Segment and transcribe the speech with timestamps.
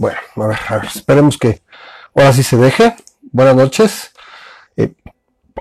[0.00, 1.60] bueno, a ver, a ver, esperemos que
[2.14, 2.96] ahora sí se deje.
[3.32, 4.12] Buenas noches.
[4.78, 4.94] Eh,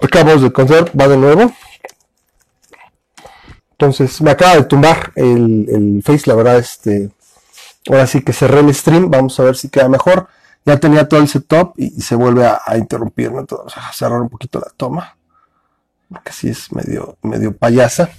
[0.02, 1.52] acabamos de contar, va de nuevo.
[3.72, 7.12] Entonces, me acaba de tumbar el, el Face, la verdad, este,
[7.90, 10.30] ahora sí que cerré el stream, vamos a ver si queda mejor.
[10.66, 14.30] Ya tenía todo el setup y, se vuelve a, a interrumpirme, entonces a cerrar un
[14.30, 15.18] poquito la toma,
[16.08, 18.10] porque sí es medio, medio payasa.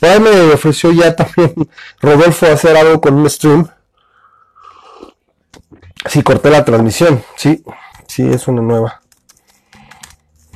[0.00, 1.54] Por ahí me ofreció ya también
[2.02, 3.66] Rodolfo hacer algo con un stream.
[6.08, 7.64] Sí, corté la transmisión, sí,
[8.06, 9.02] sí, es una nueva.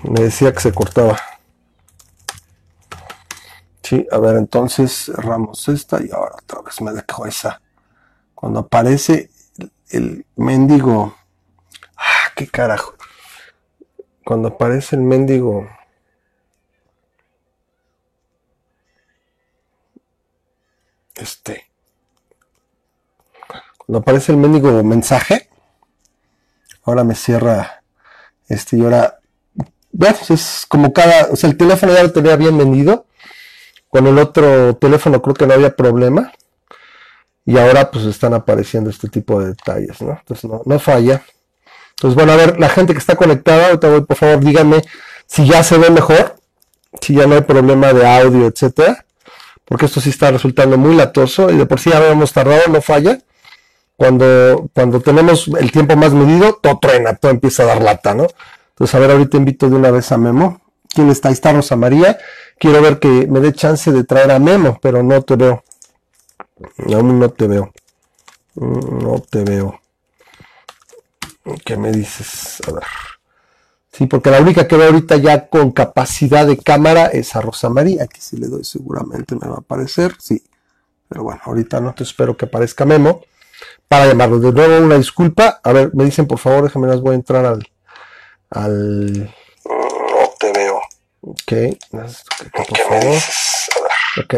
[0.05, 1.19] Me decía que se cortaba.
[3.83, 7.61] Sí, a ver, entonces cerramos esta y ahora otra vez me dejó esa.
[8.35, 9.31] Cuando aparece
[9.91, 11.17] el mendigo.
[11.97, 12.95] Ah, qué carajo.
[14.25, 15.67] Cuando aparece el mendigo.
[21.15, 21.70] Este.
[23.91, 25.49] Cuando aparece el mendigo mensaje.
[26.85, 27.83] Ahora me cierra.
[28.49, 29.19] Este, y ahora.
[29.91, 31.27] Bueno, es como cada.
[31.33, 33.07] O sea, el teléfono ya lo tenía bien vendido.
[33.89, 36.31] Con el otro teléfono creo que no había problema
[37.45, 40.13] y ahora pues están apareciendo este tipo de detalles, ¿no?
[40.21, 41.25] Entonces no, falla.
[41.97, 44.85] Entonces, bueno, a ver, la gente que está conectada, por favor, díganme
[45.27, 46.37] si ya se ve mejor,
[47.01, 49.05] si ya no hay problema de audio, etcétera,
[49.65, 52.81] porque esto sí está resultando muy latoso y de por sí ya habíamos tardado, no
[52.81, 53.19] falla.
[54.01, 58.29] Cuando, cuando tenemos el tiempo más medido, todo truena, todo empieza a dar lata, ¿no?
[58.71, 60.63] Entonces, a ver, ahorita invito de una vez a Memo.
[60.89, 61.29] ¿Quién está?
[61.29, 62.17] Ahí está Rosa María.
[62.59, 65.63] Quiero ver que me dé chance de traer a Memo, pero no te veo.
[66.95, 67.75] Aún no te veo.
[68.55, 69.79] No te veo.
[71.67, 72.63] ¿Qué me dices?
[72.69, 72.85] A ver.
[73.93, 77.69] Sí, porque la única que veo ahorita ya con capacidad de cámara es a Rosa
[77.69, 78.05] María.
[78.05, 80.17] Aquí si le doy seguramente me va a aparecer.
[80.19, 80.43] Sí.
[81.07, 83.21] Pero bueno, ahorita no te espero que aparezca Memo
[83.91, 84.39] para llamarlo.
[84.39, 85.61] De nuevo, una disculpa.
[85.65, 87.69] A ver, me dicen por favor, déjame las voy a entrar al.
[88.51, 89.35] al...
[89.65, 90.81] No te veo.
[91.23, 91.43] Ok.
[91.45, 91.79] ¿Qué
[92.89, 93.69] me dices?
[94.25, 94.35] Ok.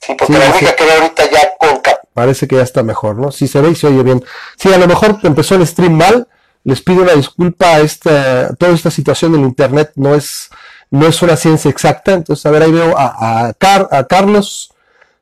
[0.00, 1.80] Sí, porque la única que ahorita ya con
[2.12, 3.30] Parece que ya está mejor, ¿no?
[3.30, 4.24] Si se ve y se oye bien.
[4.56, 6.26] Sí, a lo mejor empezó el stream mal.
[6.64, 10.50] Les pido una disculpa a esta, toda esta situación del internet no es,
[10.90, 12.12] no es una ciencia exacta.
[12.14, 14.74] Entonces, a ver, ahí veo a, a, a Carlos.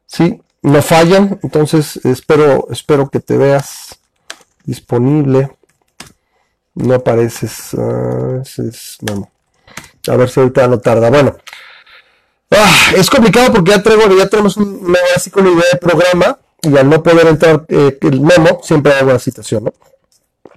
[0.06, 1.38] Sí, no fallan.
[1.42, 3.98] Entonces, espero, espero que te veas
[4.64, 5.56] disponible.
[6.74, 7.74] No apareces.
[7.74, 9.30] Uh, es, bueno,
[10.06, 11.10] a ver si ahorita no tarda.
[11.10, 11.36] Bueno,
[12.50, 14.98] Ah, es complicado porque ya, traigo, ya tenemos un, una
[15.50, 19.64] idea de programa y al no poder entrar eh, el memo, siempre hay alguna situación,
[19.64, 19.74] ¿no?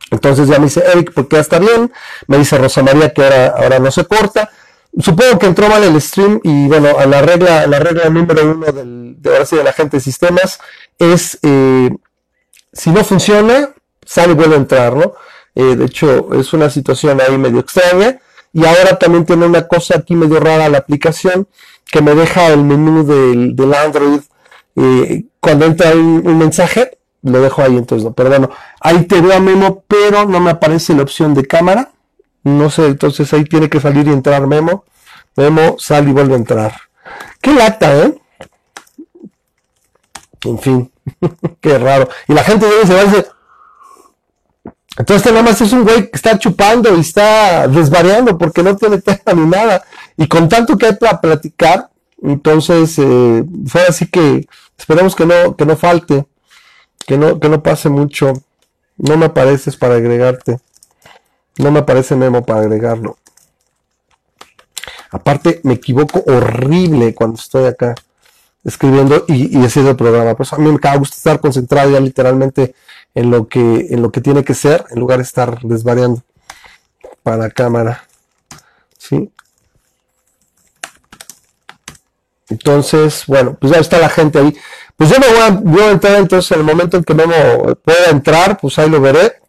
[0.09, 1.91] Entonces ya me dice Eric, porque ya está bien.
[2.27, 4.49] Me dice Rosa María que ahora, ahora no se corta.
[4.99, 8.71] Supongo que entró mal el stream y bueno, a la regla, la regla número uno
[8.71, 10.59] del, de ahora sí de la gente de sistemas
[10.99, 11.89] es eh,
[12.73, 13.69] si no funciona,
[14.05, 15.13] sale a entrar, ¿no?
[15.55, 18.19] Eh, de hecho, es una situación ahí medio extraña.
[18.53, 21.47] Y ahora también tiene una cosa aquí medio rara la aplicación
[21.85, 24.21] que me deja el menú del, del Android
[24.75, 28.49] eh, cuando entra un, mensaje, lo dejo ahí entonces, no, pero bueno,
[28.79, 31.91] ahí te veo a Memo, pero no me aparece la opción de cámara,
[32.43, 34.85] no sé, entonces ahí tiene que salir y entrar Memo,
[35.35, 36.73] Memo sale y vuelve a entrar.
[37.41, 38.21] Qué lata, ¿eh?
[40.43, 40.91] En fin,
[41.61, 42.09] qué raro.
[42.27, 43.25] Y la gente debe se va a decir,
[44.97, 48.75] entonces este nada más es un güey que está chupando y está desvariando porque no
[48.75, 49.83] tiene tema ni nada.
[50.17, 51.89] Y con tanto que hay para platicar,
[52.21, 54.47] entonces eh, fue así que
[54.77, 56.25] esperemos que no, que no falte,
[57.05, 58.33] que no, que no pase mucho.
[58.97, 60.59] No me apareces para agregarte.
[61.57, 63.17] No me aparece Memo para agregarlo.
[65.11, 67.95] Aparte, me equivoco horrible cuando estoy acá
[68.63, 70.35] escribiendo y, haciendo el programa.
[70.35, 72.75] Pues a mí me gusta estar concentrado ya literalmente
[73.13, 76.23] en lo que, en lo que tiene que ser, en lugar de estar desvariando
[77.23, 78.05] para cámara.
[78.97, 79.31] ¿Sí?
[82.49, 84.55] Entonces, bueno, pues ya está la gente ahí.
[84.95, 85.27] Pues yo me
[85.63, 89.01] voy a, entrar entonces en el momento en que Memo pueda entrar, pues ahí lo
[89.01, 89.40] veré.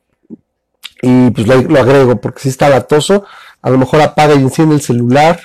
[1.02, 3.25] Y pues lo, agrego, porque si está latoso.
[3.60, 5.40] A lo mejor apaga y enciende el celular.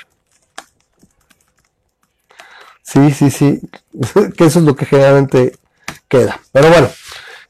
[2.83, 3.59] Sí, sí, sí.
[4.37, 5.57] que eso es lo que generalmente
[6.07, 6.39] queda.
[6.51, 6.89] Pero bueno.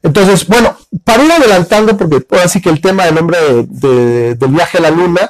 [0.04, 3.38] Entonces, bueno, para ir adelantando, porque ahora sí que el tema del nombre
[3.68, 5.30] del viaje a la luna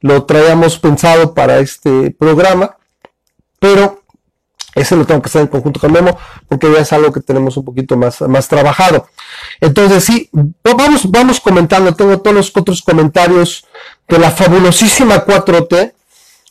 [0.00, 2.76] lo traíamos pensado para este programa,
[3.58, 3.97] pero
[4.74, 6.18] ese lo tengo que hacer en conjunto con Memo,
[6.48, 9.08] porque ya es algo que tenemos un poquito más, más trabajado.
[9.60, 10.30] Entonces, sí,
[10.62, 13.64] vamos, vamos comentando, tengo todos los otros comentarios
[14.08, 15.94] de la fabulosísima 4T,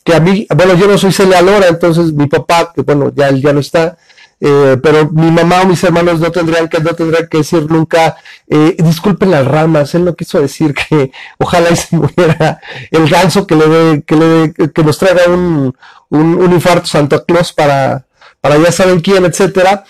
[0.04, 3.28] que a mí, bueno, yo no soy Celia Lora, entonces mi papá, que bueno, ya
[3.28, 3.98] él ya no está,
[4.40, 8.16] eh, pero mi mamá o mis hermanos no tendrían que, no tendrían que decir nunca,
[8.48, 12.60] eh, disculpen las ramas, él no quiso decir que ojalá se muriera
[12.90, 15.74] el ganso que le que le que nos traiga un,
[16.10, 18.06] un, infarto Santa Claus para,
[18.40, 19.84] para ya saben quién, etcétera.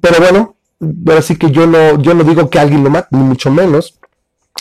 [0.00, 0.56] Pero bueno,
[1.06, 3.98] ahora sí que yo no, yo no digo que alguien lo mate, ni mucho menos.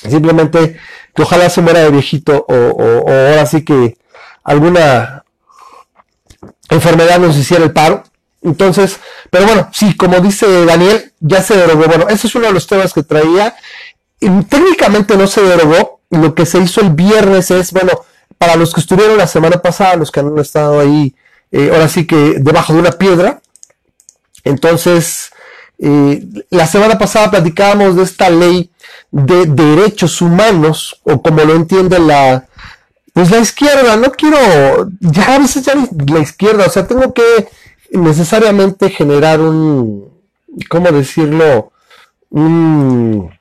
[0.08, 0.78] Simplemente
[1.14, 3.98] que ojalá se muera de viejito o, ahora sí que
[4.44, 5.24] alguna
[6.70, 8.04] enfermedad nos hiciera el paro.
[8.42, 9.00] Entonces,
[9.30, 11.86] pero bueno, sí, como dice Daniel, ya se derogó.
[11.88, 13.56] Bueno, ese es uno de los temas que traía.
[14.22, 16.00] Y técnicamente no se derogó.
[16.10, 17.92] Lo que se hizo el viernes es, bueno,
[18.38, 21.14] para los que estuvieron la semana pasada, los que han estado ahí,
[21.52, 23.42] eh, ahora sí que debajo de una piedra.
[24.44, 25.32] Entonces,
[25.78, 28.72] eh, la semana pasada platicábamos de esta ley
[29.12, 32.48] de derechos humanos, o como lo entiende la,
[33.14, 35.74] pues la izquierda, no quiero, ya a veces ya
[36.08, 37.50] la izquierda, o sea, tengo que
[37.92, 40.10] necesariamente generar un,
[40.70, 41.72] ¿cómo decirlo?
[42.30, 43.32] Un,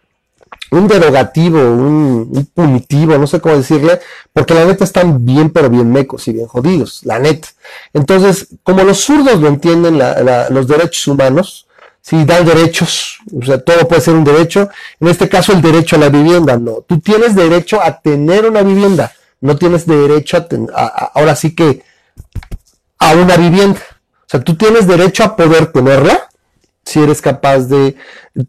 [0.71, 4.01] un derogativo, un, punitivo, no sé cómo decirle,
[4.33, 7.49] porque la neta están bien, pero bien mecos y bien jodidos, la neta.
[7.93, 9.99] Entonces, como los zurdos lo entienden
[10.51, 11.67] los derechos humanos,
[12.01, 14.69] si dan derechos, o sea, todo puede ser un derecho,
[15.01, 18.63] en este caso el derecho a la vivienda, no, tú tienes derecho a tener una
[18.63, 21.83] vivienda, no tienes derecho a, ahora sí que
[22.99, 23.81] a una vivienda.
[24.29, 26.29] O sea, tú tienes derecho a poder tenerla,
[26.85, 27.97] si eres capaz de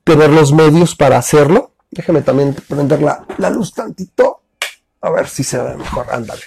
[0.04, 1.69] tener los medios para hacerlo.
[1.92, 4.42] Déjame también prender la, luz tantito.
[5.02, 6.08] A ver si se ve mejor.
[6.12, 6.42] Ándale.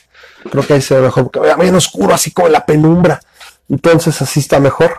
[0.50, 3.20] Creo que ahí se ve mejor porque vea bien oscuro, así como la penumbra.
[3.68, 4.96] Entonces así está mejor.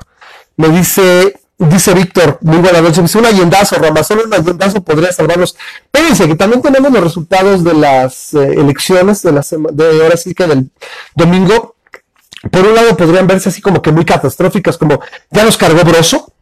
[0.57, 3.01] Me dice, dice Víctor, muy buena noche.
[3.01, 5.55] Dice un allendazo, Ramazón, un allendazo podría salvarlos.
[5.93, 10.33] Fíjense que también tenemos los resultados de las eh, elecciones de la de ahora sí
[10.33, 10.71] que del
[11.15, 11.73] domingo
[12.51, 14.99] por un lado podrían verse así como que muy catastróficas, como
[15.31, 16.33] ya nos cargó Broso,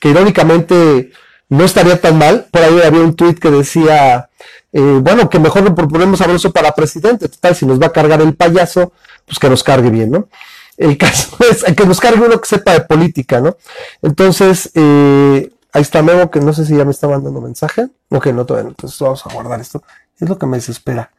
[0.00, 1.10] que irónicamente
[1.48, 2.46] no estaría tan mal.
[2.50, 4.28] Por ahí había un tuit que decía,
[4.72, 7.28] eh, bueno, que mejor lo proponemos a Broso para presidente.
[7.28, 8.92] Total, si nos va a cargar el payaso,
[9.26, 10.28] pues que nos cargue bien, ¿no?
[10.76, 13.56] El caso es que nos cargue uno que sepa de política, ¿no?
[14.02, 17.88] Entonces, eh, ahí está Memo, que no sé si ya me está mandando mensaje.
[18.08, 19.82] Ok, no todavía, entonces vamos a guardar esto.
[20.18, 21.10] Es lo que me desespera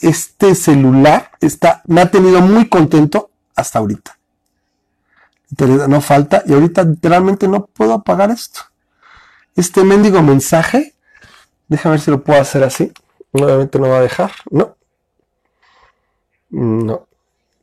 [0.00, 4.16] este celular está, me ha tenido muy contento hasta ahorita.
[5.88, 8.60] No falta, y ahorita literalmente no puedo apagar esto.
[9.56, 10.94] Este mendigo mensaje,
[11.68, 12.92] déjame ver si lo puedo hacer así.
[13.32, 14.76] Nuevamente no va a dejar, no.
[16.50, 17.06] No.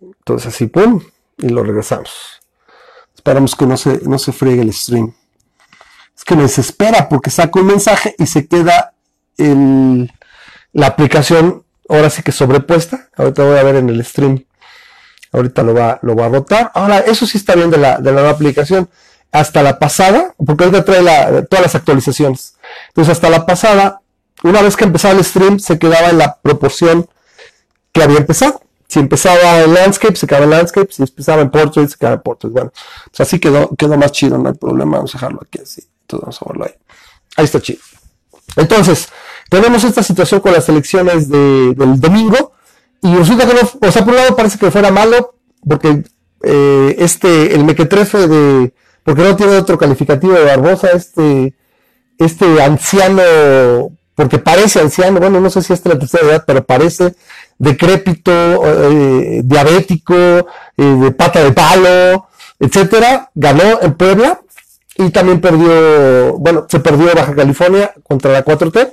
[0.02, 1.02] Entonces así, pum,
[1.38, 2.40] y lo regresamos.
[3.16, 5.14] Esperamos que no se, no se friegue el stream.
[6.16, 8.94] Es que me desespera porque saco un mensaje y se queda
[9.38, 10.12] el,
[10.74, 13.10] la aplicación ahora sí que sobrepuesta.
[13.16, 14.46] Ahorita voy a ver en el stream.
[15.32, 16.72] Ahorita lo va, lo va a rotar.
[16.74, 18.90] Ahora, eso sí está bien de la, de la nueva aplicación.
[19.32, 22.56] Hasta la pasada, porque ahorita trae todas las actualizaciones.
[22.90, 24.02] Entonces, hasta la pasada,
[24.44, 27.08] una vez que empezaba el stream, se quedaba en la proporción
[27.92, 28.62] que había empezado.
[28.88, 30.88] Si empezaba en landscape, se quedaba en landscape.
[30.92, 32.54] Si empezaba en portrait, se quedaba en portrait.
[32.54, 32.72] Bueno,
[33.06, 34.98] pues así quedó, quedó más chido, no hay problema.
[34.98, 35.84] Vamos a dejarlo aquí así.
[36.02, 36.74] Entonces, vamos a verlo ahí.
[37.36, 37.80] Ahí está chido.
[38.56, 39.10] Entonces,
[39.50, 42.54] tenemos esta situación con las elecciones del domingo
[43.02, 45.36] y resulta que no, o sea, por un lado parece que fuera malo
[45.68, 46.04] porque
[46.44, 48.74] eh, este, el mequetrefe de,
[49.08, 51.54] porque no tiene otro calificativo de Barbosa, este,
[52.18, 53.24] este anciano,
[54.16, 57.16] porque parece anciano, bueno, no sé si es de la tercera edad, pero parece
[57.58, 62.28] decrépito, eh, diabético, eh, de pata de palo,
[62.60, 64.42] etcétera, ganó en Puebla
[64.98, 68.92] y también perdió, bueno, se perdió Baja California contra la 4T,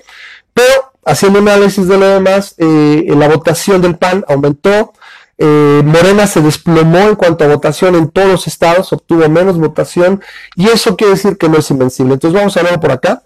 [0.53, 4.93] pero haciendo un análisis de lo demás, eh, la votación del PAN aumentó,
[5.39, 10.23] eh, Morena se desplomó en cuanto a votación en todos los estados, obtuvo menos votación
[10.55, 12.15] y eso quiere decir que no es invencible.
[12.15, 13.23] Entonces vamos a verlo por acá.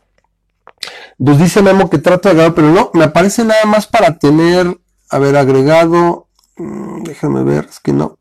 [1.19, 4.79] Nos dice Memo que trata de ganar, pero no, me aparece nada más para tener,
[5.11, 8.19] haber agregado, mm, déjenme ver, es que no.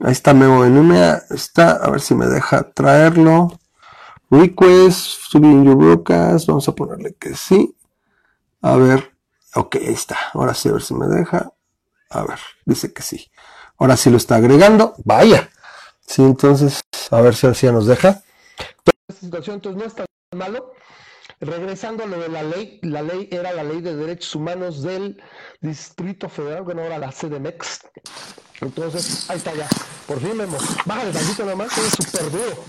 [0.00, 0.92] Ahí está Memo en
[1.30, 3.58] está, a ver si me deja traerlo.
[4.30, 4.98] Request,
[5.30, 7.76] subir your broadcast, vamos a ponerle que sí.
[8.60, 9.12] A ver,
[9.54, 10.16] ok, ahí está.
[10.32, 11.53] Ahora sí, a ver si me deja.
[12.14, 13.30] A ver, dice que sí.
[13.76, 14.94] Ahora sí lo está agregando.
[15.04, 15.50] Vaya.
[16.06, 16.80] Sí, entonces,
[17.10, 18.22] a ver si así nos deja.
[19.08, 20.04] Esta situación entonces no está
[20.36, 20.72] malo.
[21.40, 25.20] Regresando a lo de la ley, la ley era la ley de derechos humanos del
[25.60, 27.80] Distrito Federal, bueno, ahora la CDMEX.
[28.60, 29.68] Entonces, ahí está ya.
[30.06, 30.56] Por fin, Memo.
[30.84, 32.64] Bájale tantito nomás, es súper duro.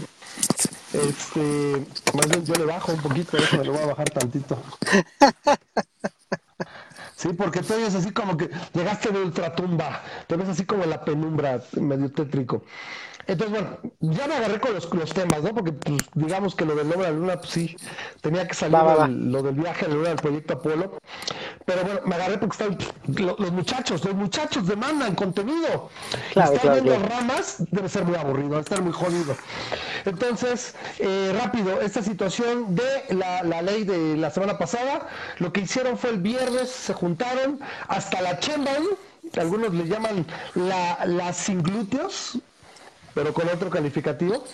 [0.91, 1.85] Este,
[2.15, 4.57] más bien yo le bajo un poquito, me lo voy a bajar tantito.
[7.15, 10.89] Sí, porque tú ves así como que llegaste de ultratumba, te ves así como en
[10.89, 12.63] la penumbra, medio tétrico.
[13.27, 15.53] Entonces, bueno, ya me agarré con los, los temas, ¿no?
[15.53, 17.75] Porque, pues, digamos que lo del nombre de la luna, pues sí,
[18.21, 18.77] tenía que salir
[19.09, 20.97] lo del viaje a la luna del proyecto Apolo.
[21.65, 25.89] Pero bueno, me agarré porque están los, muchachos, los muchachos demandan contenido.
[26.33, 29.35] Claro, Estar viendo ramas debe ser muy aburrido, debe estar muy jodido.
[30.05, 35.07] Entonces, eh, rápido, esta situación de la, ley de la semana pasada,
[35.39, 38.83] lo que hicieron fue el viernes, se juntaron hasta la Chemban,
[39.37, 42.37] algunos le llaman la, la sin glúteos,
[43.13, 44.45] pero con otro calificativo.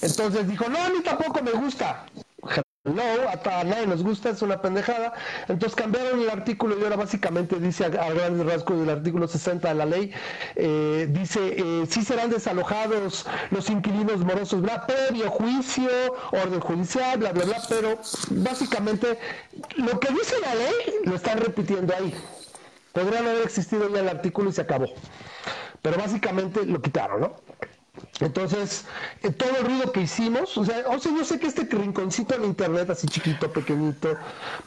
[0.00, 2.06] Entonces dijo, no, a mí tampoco me gusta.
[2.94, 5.12] No, a nadie nos gusta, es una pendejada.
[5.48, 9.74] Entonces cambiaron el artículo y ahora básicamente dice a, grandes rasgos del artículo 60 de
[9.74, 10.12] la ley,
[10.56, 15.90] eh, dice, eh, sí serán desalojados los inquilinos morosos, bla, previo juicio,
[16.32, 17.98] orden judicial, bla, bla, bla, pero
[18.30, 19.18] básicamente
[19.76, 22.14] lo que dice la ley lo están repitiendo ahí.
[22.92, 24.86] Podría no haber existido ya el artículo y se acabó.
[25.82, 27.36] Pero básicamente lo quitaron, ¿no?
[28.20, 28.84] Entonces,
[29.22, 32.90] eh, todo el ruido que hicimos, o sea, yo sé que este rinconcito en internet,
[32.90, 34.16] así chiquito, pequeñito,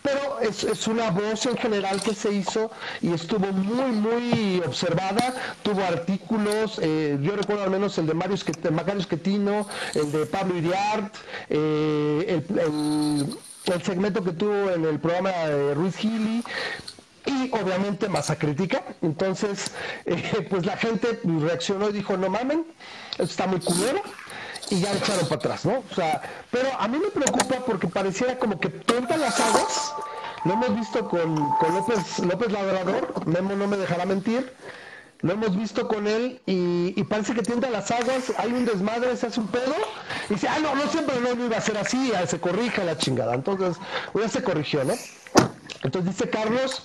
[0.02, 2.72] pero es, una voz en general que se hizo
[3.02, 5.34] y estuvo muy, muy observada.
[5.64, 11.14] Tuvo artículos, eh, yo recuerdo al menos el de Mario Schettino, el de Pablo Iriart,
[11.50, 16.44] eh, el, el segmento que tuvo en el programa de Ruiz Gili,
[17.26, 18.84] y obviamente masa crítica.
[19.02, 19.72] Entonces,
[20.06, 22.66] eh, pues la gente reaccionó y dijo, no mamen,
[23.12, 24.02] esto está muy culero.
[24.70, 25.84] Y ya echaron para atrás, ¿no?
[25.92, 29.94] O sea, pero a mí me preocupa porque pareciera como que tonta las aguas.
[30.46, 34.54] Lo hemos visto con, López, López Labrador, Memo no me dejará mentir.
[35.20, 39.28] Lo hemos visto con él y, parece que tienta las aguas, hay un desmadre, se
[39.28, 39.76] hace un pedo
[40.30, 43.36] y dice, ah, no, no siempre no, iba a ser así, se corrige la chingada.
[43.36, 43.78] Entonces,
[44.16, 44.94] ya se corrigió, ¿no?
[45.84, 46.84] Entonces dice Carlos,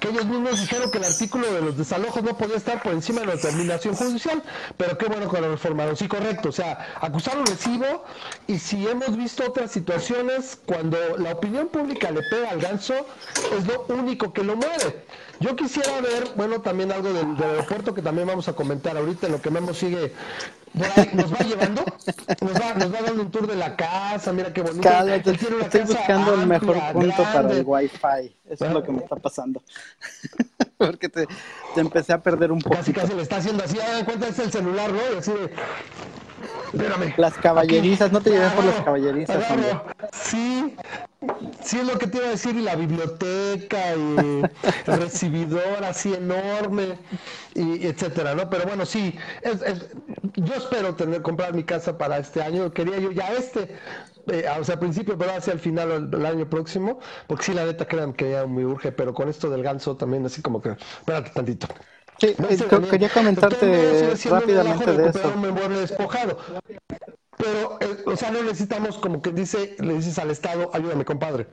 [0.00, 3.20] que ellos mismos dijeron que el artículo de los desalojos no podía estar por encima
[3.20, 4.42] de la determinación judicial,
[4.76, 5.96] pero qué bueno que lo reformaron.
[5.96, 6.50] Sí, correcto.
[6.50, 8.04] O sea, acusaron recibo
[8.46, 12.94] y si hemos visto otras situaciones, cuando la opinión pública le pega al ganso,
[13.56, 15.04] es lo único que lo mueve.
[15.40, 19.32] Yo quisiera ver, bueno, también algo del, aeropuerto que también vamos a comentar ahorita, en
[19.32, 20.12] lo que Memo sigue
[21.14, 21.84] nos va llevando,
[22.40, 24.88] nos va, nos va dando un tour de la casa, mira qué bonito.
[24.88, 29.62] estoy buscando el mejor punto para el wifi, eso es lo que me está pasando.
[30.76, 31.26] Porque te,
[31.74, 32.76] te, empecé a perder un poco.
[32.76, 35.00] Casi casi le está haciendo así, ah, cuenta es el celular, ¿no?
[35.14, 35.50] Y así de,
[36.72, 37.14] Espérame.
[37.16, 39.44] Las caballerizas, no te lleves por las caballerizas.
[40.12, 40.76] Sí,
[41.62, 44.42] sí es lo que te iba a decir, y la biblioteca, y
[44.86, 46.98] el recibidor así enorme,
[47.54, 48.48] y etcétera, ¿no?
[48.50, 49.60] Pero bueno, sí, es,
[50.36, 52.70] yo espero tener comprar mi casa para este año.
[52.72, 53.76] Quería yo ya este,
[54.30, 57.64] eh, o sea, al principio, pero hacia el final del año próximo, porque sí, la
[57.64, 60.70] neta, crean que ya me urge, pero con esto del ganso también, así como que,
[60.70, 61.66] espérate tantito.
[62.18, 62.34] Sí,
[62.90, 65.32] quería comentarte rápidamente de eso.
[65.80, 66.38] despojado.
[67.36, 71.46] Pero, eh, o sea, no necesitamos, como que dice, le dices al Estado, ayúdame, compadre.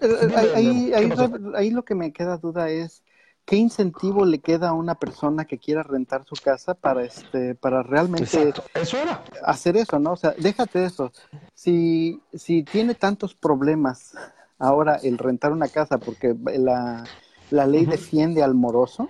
[0.00, 1.12] Eh, ahí, ahí,
[1.54, 3.04] ahí, lo que me queda duda es,
[3.44, 7.84] ¿qué incentivo le queda a una persona que quiera rentar su casa para este para
[7.84, 9.22] realmente eso era.
[9.44, 10.14] hacer eso, ¿no?
[10.14, 11.12] O sea, déjate eso.
[11.54, 14.14] Si, si tiene tantos problemas
[14.58, 17.04] ahora el rentar una casa porque la,
[17.50, 19.08] la ley defiende al moroso,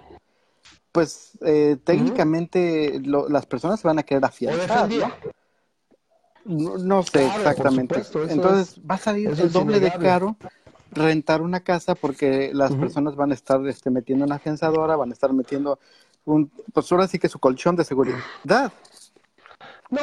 [0.96, 4.88] pues eh, técnicamente las personas se van a querer afianzar,
[6.46, 6.78] ¿no?
[6.78, 8.02] No, sé exactamente.
[8.30, 10.38] Entonces va a salir el doble de caro
[10.92, 15.12] rentar una casa porque las personas van a estar este, metiendo una afianzadora, van a
[15.12, 15.78] estar metiendo
[16.24, 18.20] un, pues ahora sí que su colchón de seguridad.
[19.90, 20.00] No,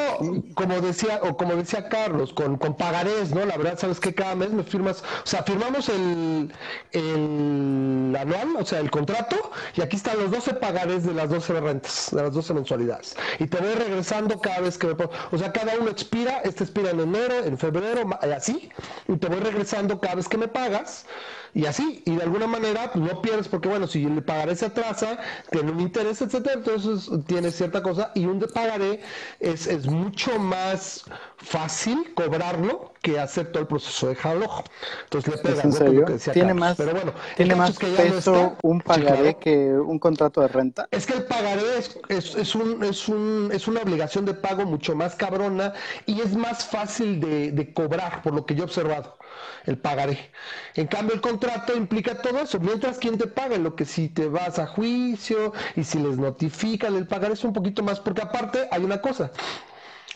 [0.54, 3.44] como decía, o como decía Carlos, con, con pagarés, ¿no?
[3.44, 6.52] La verdad, sabes que cada mes me firmas, o sea, firmamos el,
[6.92, 9.36] el anual, o sea, el contrato,
[9.74, 13.14] y aquí están los 12 pagarés de las 12 rentas, de las 12 mensualidades.
[13.38, 16.64] Y te voy regresando cada vez que me pongo, o sea, cada uno expira, este
[16.64, 18.70] expira en enero, en febrero, así,
[19.08, 21.06] y te voy regresando cada vez que me pagas
[21.54, 24.66] y así, y de alguna manera pues, no pierdes porque bueno, si el pagaré se
[24.66, 25.18] atrasa,
[25.50, 29.00] tiene un interés, etcétera, entonces tiene cierta cosa y un de pagaré
[29.38, 31.04] es, es mucho más
[31.36, 34.64] fácil cobrarlo que hacer todo el proceso de ojo
[35.04, 36.06] Entonces le ¿En serio?
[36.32, 40.88] tiene más, pero bueno, tiene más peso un pagaré que un contrato de renta.
[40.90, 44.64] Es que el pagaré es, es, es, un, es, un, es una obligación de pago
[44.64, 45.74] mucho más cabrona
[46.06, 49.16] y es más fácil de, de cobrar, por lo que yo he observado
[49.64, 50.30] el pagaré.
[50.74, 52.60] En cambio, el contrato implica todo eso.
[52.60, 56.94] Mientras quien te paga, lo que si te vas a juicio y si les notifican
[56.96, 59.32] el pagaré es un poquito más, porque aparte hay una cosa.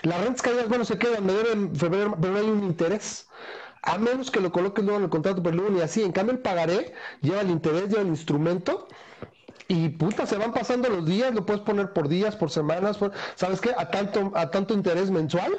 [0.02, 3.28] Las rentas caídas, bueno, se quedan, me en febrero, pero hay un interés.
[3.82, 6.02] A menos que lo coloques luego en el contrato, pero luego ni así.
[6.02, 8.88] En cambio, el pagaré lleva el interés, lleva el instrumento
[9.68, 12.98] Y puta, se van pasando los días, lo puedes poner por días, por semanas,
[13.34, 13.74] ¿sabes qué?
[13.78, 15.58] A tanto, a tanto interés mensual.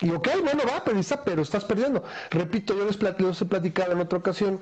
[0.00, 2.02] Y ok, bueno, va, pero, pero estás perdiendo.
[2.30, 4.60] Repito, yo les, les he platicado en otra ocasión,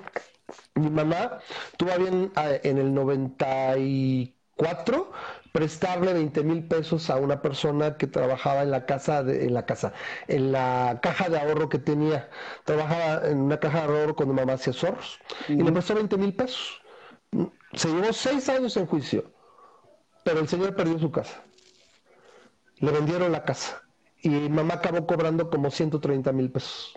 [0.74, 1.38] mi mamá
[1.76, 5.12] tuvo bien ah, en el 94
[5.52, 9.92] prestarle 20 mil pesos a una persona que trabajaba en la casa, en la casa,
[10.28, 12.30] en la caja de ahorro que tenía.
[12.64, 15.18] Trabajaba en una caja de ahorro cuando mamá hacía zorros.
[15.48, 16.80] Y le prestó 20 mil pesos.
[17.74, 19.32] Se llevó seis años en juicio,
[20.24, 21.42] pero el señor perdió su casa.
[22.76, 23.82] Le vendieron la casa
[24.22, 26.94] y mamá acabó cobrando como 130 mil pesos.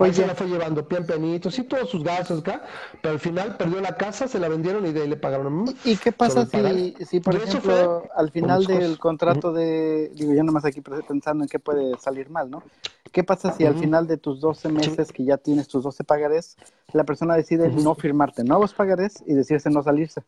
[0.00, 2.62] Ahí se la fue llevando pian pianito, sí, todos sus gastos acá,
[3.02, 5.64] pero al final perdió la casa, se la vendieron y de ahí le pagaron.
[5.84, 10.64] ¿Y qué pasa si, si, por ejemplo, al final del contrato de, digo, yo nomás
[10.64, 12.62] aquí pensando en qué puede salir mal, ¿no?
[13.10, 16.56] ¿Qué pasa si al final de tus 12 meses que ya tienes tus 12 pagarés,
[16.92, 20.22] la persona decide no firmarte nuevos pagarés y decirse no salirse?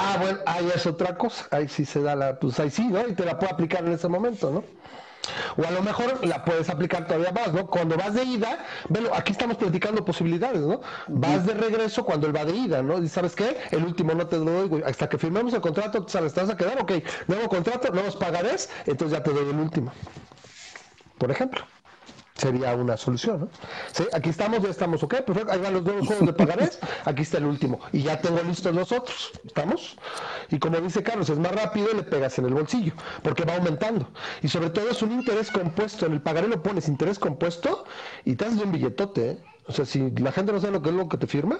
[0.00, 3.06] Ah, bueno, ahí es otra cosa, ahí sí se da la, pues ahí sí, ¿no?
[3.06, 4.62] Y te la puede aplicar en ese momento, ¿no?
[5.56, 7.66] O a lo mejor la puedes aplicar todavía más, ¿no?
[7.66, 10.82] Cuando vas de ida, velo, aquí estamos platicando posibilidades, ¿no?
[11.08, 13.02] Vas de regreso cuando él va de ida, ¿no?
[13.02, 16.32] Y sabes qué, el último no te lo doy, hasta que firmemos el contrato, sabes,
[16.32, 16.92] te vas a quedar, ok,
[17.26, 19.92] nuevo contrato, nuevos pagarés, entonces ya te doy el último.
[21.18, 21.64] Por ejemplo
[22.38, 23.48] sería una solución, ¿no?
[23.92, 24.04] ¿Sí?
[24.12, 27.38] Aquí estamos, ya estamos, ok, perfecto, ahí van los nuevos juegos de pagarés, aquí está
[27.38, 29.98] el último, y ya tengo listos los otros, ¿estamos?
[30.50, 32.92] Y como dice Carlos, es más rápido y le pegas en el bolsillo,
[33.22, 34.08] porque va aumentando,
[34.42, 37.84] y sobre todo es un interés compuesto, en el pagaré lo pones interés compuesto
[38.24, 39.38] y te haces un billetote, ¿eh?
[39.66, 41.58] O sea, si la gente no sabe lo que es lo que te firma,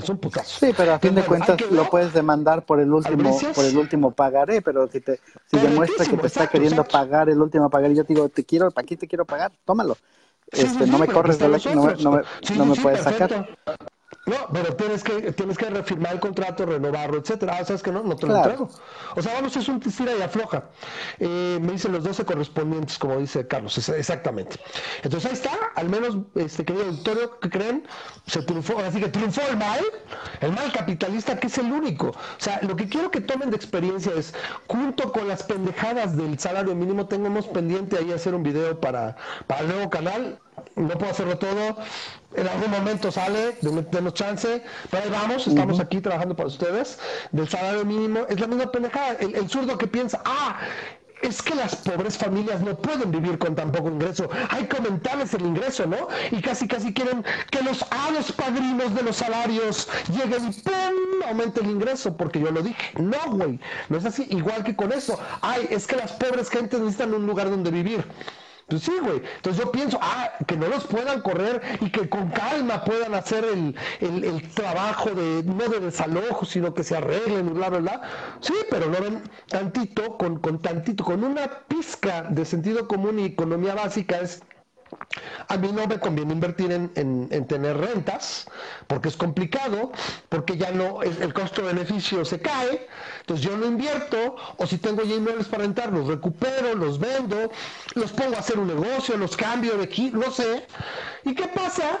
[0.00, 0.58] es un putazo.
[0.66, 4.10] Sí, pero a fin de cuentas lo puedes demandar por el último por el último
[4.10, 8.04] pagaré, pero si te si demuestra que te está queriendo pagar el último pagaré, yo
[8.04, 9.96] te digo, te quiero, aquí te quiero pagar, tómalo.
[10.52, 12.22] este, no me corres de la, no, no,
[12.56, 13.48] no, me puedes sacar.
[14.26, 17.58] No, pero tienes que, tienes que refirmar el contrato, renovarlo, etcétera.
[17.60, 18.02] Ah, ¿Sabes que no?
[18.02, 18.68] No te lo entrego.
[19.14, 20.64] O sea, vamos, es un tira y afloja.
[21.18, 24.58] Eh, me dicen los 12 correspondientes, como dice Carlos, exactamente.
[25.02, 27.86] Entonces ahí está, al menos, este querido auditorio, que creen?
[28.26, 29.80] Se triunfó, así que triunfó el mal,
[30.40, 32.08] el mal capitalista, que es el único.
[32.08, 34.34] O sea, lo que quiero que tomen de experiencia es,
[34.66, 39.16] junto con las pendejadas del salario mínimo, tengamos pendiente ahí hacer un video para,
[39.46, 40.40] para el nuevo canal
[40.74, 41.76] no puedo hacerlo todo.
[42.34, 46.98] En algún momento sale, denos chance, pero ahí vamos, estamos aquí trabajando para ustedes.
[47.32, 49.14] Del salario mínimo, es la misma pendejada.
[49.20, 50.60] El, el zurdo que piensa, ah,
[51.22, 54.28] es que las pobres familias no pueden vivir con tan poco ingreso.
[54.50, 56.08] Hay que aumentarles el ingreso, ¿no?
[56.30, 61.22] Y casi, casi quieren que los hados padrinos de los salarios lleguen y ¡pum!
[61.28, 62.92] aumente el ingreso, porque yo lo dije.
[63.00, 64.26] No, güey, no es así.
[64.30, 65.18] Igual que con eso.
[65.40, 68.04] Ay, es que las pobres gentes necesitan un lugar donde vivir.
[68.66, 69.22] Pues sí, güey.
[69.36, 73.44] Entonces yo pienso, ah, que no los puedan correr y que con calma puedan hacer
[73.44, 78.02] el, el, trabajo de, no de desalojo, sino que se arreglen y bla, bla, bla.
[78.40, 83.26] Sí, pero no ven tantito, con, con tantito, con una pizca de sentido común y
[83.26, 84.42] economía básica es
[85.48, 88.46] a mí no me conviene invertir en, tener rentas
[88.86, 89.92] porque es complicado,
[90.28, 92.86] porque ya no, el, costo-beneficio se cae,
[93.20, 97.50] entonces yo no invierto, o si tengo ya inmuebles para rentar, los recupero, los vendo,
[97.94, 100.66] los pongo a hacer un negocio, los cambio de aquí, no sé.
[101.24, 102.00] ¿Y qué pasa?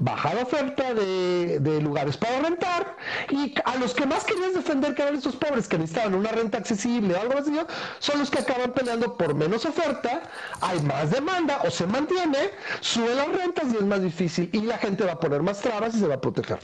[0.00, 2.96] Baja la oferta de, lugares para rentar
[3.30, 6.58] y a los que más querías defender que eran esos pobres que necesitaban una renta
[6.58, 7.52] accesible o algo así,
[7.98, 10.22] son los que acaban peleando por menos oferta,
[10.60, 14.78] hay más demanda o se mantiene, sube las rentas y es más difícil y la
[14.78, 16.58] gente va a poner más trabas y se va a proteger.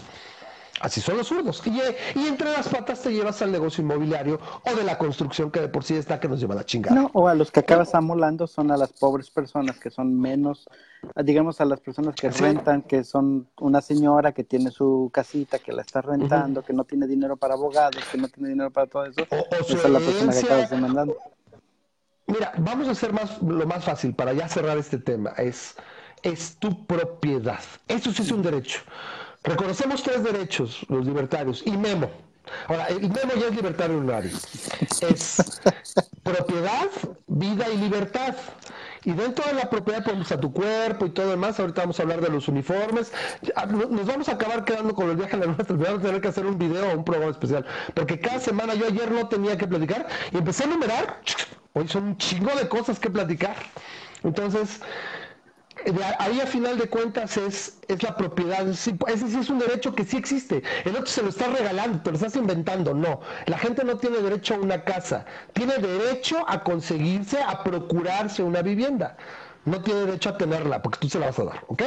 [0.81, 1.63] Así son los zurdos.
[1.67, 1.71] Y,
[2.19, 5.69] y, entre las patas te llevas al negocio inmobiliario o de la construcción que de
[5.69, 6.95] por sí está que nos lleva la chingada.
[6.95, 10.69] No, o a los que acabas amolando son a las pobres personas que son menos,
[11.25, 15.73] digamos a las personas que rentan, que son una señora que tiene su casita, que
[15.73, 19.07] la está rentando, que no tiene dinero para abogados, que no tiene dinero para todo
[19.07, 19.23] eso.
[19.31, 21.17] O, esa es la persona que acabas demandando.
[22.27, 25.31] Mira, vamos a hacer más, lo más fácil para ya cerrar este tema.
[25.39, 25.77] Es,
[26.23, 27.61] es tu propiedad.
[27.87, 28.81] Eso sí es un derecho.
[29.47, 32.11] Reconocemos tres derechos, los libertarios, y Memo.
[32.67, 34.37] Ahora, el Memo ya es libertario honorario.
[35.09, 35.61] Es
[36.25, 36.89] propiedad,
[37.29, 38.35] vida y libertad.
[39.05, 41.61] Y dentro de la propiedad ponemos a tu cuerpo y todo demás.
[41.61, 43.13] Ahorita vamos a hablar de los uniformes.
[43.69, 45.77] Nos vamos a acabar quedando con el viaje a la nuestra.
[45.77, 47.65] Vamos a tener que hacer un video o un programa especial.
[47.95, 51.21] Porque cada semana yo ayer no tenía que platicar y empecé a numerar.
[51.75, 53.55] Hoy son un chingo de cosas que platicar.
[54.25, 54.81] Entonces,
[56.19, 58.97] ahí a final de cuentas es, es la propiedad, ese
[59.29, 62.17] sí es un derecho que sí existe, el otro se lo está regalando, te lo
[62.17, 67.41] estás inventando, no, la gente no tiene derecho a una casa, tiene derecho a conseguirse,
[67.43, 69.17] a procurarse una vivienda,
[69.65, 71.83] no tiene derecho a tenerla, porque tú se la vas a dar, ¿ok?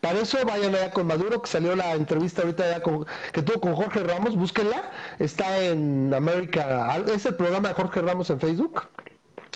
[0.00, 3.60] para eso vayan allá con Maduro, que salió la entrevista ahorita ya con, que tuvo
[3.60, 8.82] con Jorge Ramos, búsquenla, está en América, es el programa de Jorge Ramos en Facebook.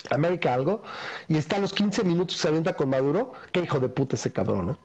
[0.09, 0.81] América algo,
[1.27, 4.31] y está a los 15 minutos se avienta con Maduro, qué hijo de puta ese
[4.31, 4.77] cabrón, ¿no?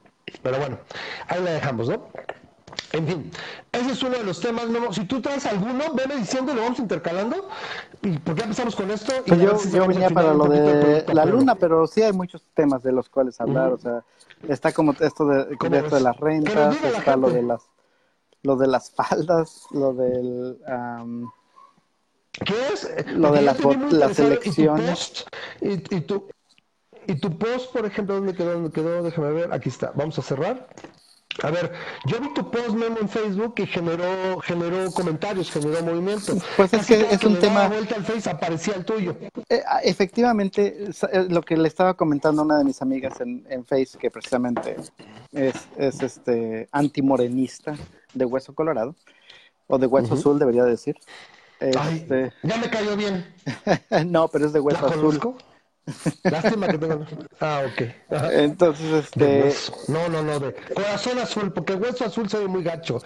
[0.43, 0.77] Pero bueno,
[1.27, 2.07] ahí la dejamos, ¿no?
[2.93, 3.31] En fin,
[3.71, 4.65] ese es uno de los temas.
[4.91, 7.49] Si tú traes alguno, veme diciendo, lo vamos intercalando.
[8.01, 9.13] ¿Y por qué empezamos con esto?
[9.25, 13.09] Pues yo, venía para lo de la luna, pero sí hay muchos temas de los
[13.09, 13.73] cuales hablar.
[13.73, 14.03] O sea,
[14.47, 17.63] está como esto de, esto de las rentas, está lo de las,
[18.43, 20.57] lo de las faldas, lo del.
[22.45, 23.05] ¿Qué es?
[23.13, 23.57] Lo de las,
[23.91, 25.25] las elecciones.
[25.61, 26.29] Y tu, y, tu,
[27.07, 28.53] y tu post, por ejemplo, ¿dónde quedó?
[28.53, 29.03] ¿Dónde quedó?
[29.03, 29.53] Déjame ver.
[29.53, 29.91] Aquí está.
[29.95, 30.67] Vamos a cerrar.
[31.43, 31.71] A ver,
[32.05, 36.33] yo vi tu post memo en Facebook que generó, generó comentarios, generó movimiento.
[36.55, 37.67] Pues es que es un tema.
[37.67, 39.15] vuelta al Face aparecía el tuyo.
[39.49, 43.45] Eh, ah, efectivamente, eh, lo que le estaba comentando a una de mis amigas en,
[43.49, 44.77] en Face, que precisamente
[45.31, 47.75] es, es este antimorenista
[48.13, 48.95] de hueso colorado,
[49.67, 50.95] o de hueso azul, debería decir.
[51.59, 52.31] Este...
[52.43, 53.25] ya me cayó bien.
[54.07, 55.19] no, pero es de hueso azul.
[56.23, 57.07] Lástima que tengan.
[57.39, 57.81] Ah, ok.
[58.33, 59.53] Entonces, este.
[59.87, 63.01] No, no, no, de corazón azul, porque hueso azul se ve muy gacho.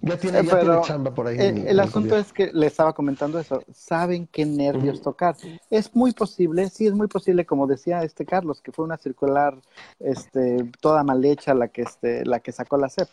[0.00, 1.38] Ya tiene, ya tiene chamba por ahí.
[1.38, 3.64] El, asunto es que le estaba comentando eso.
[3.72, 5.36] Saben qué nervios tocar.
[5.70, 9.56] Es muy posible, sí, es muy posible, como decía este Carlos, que fue una circular,
[9.98, 13.08] este, toda mal hecha la que, este, la que sacó la CEP.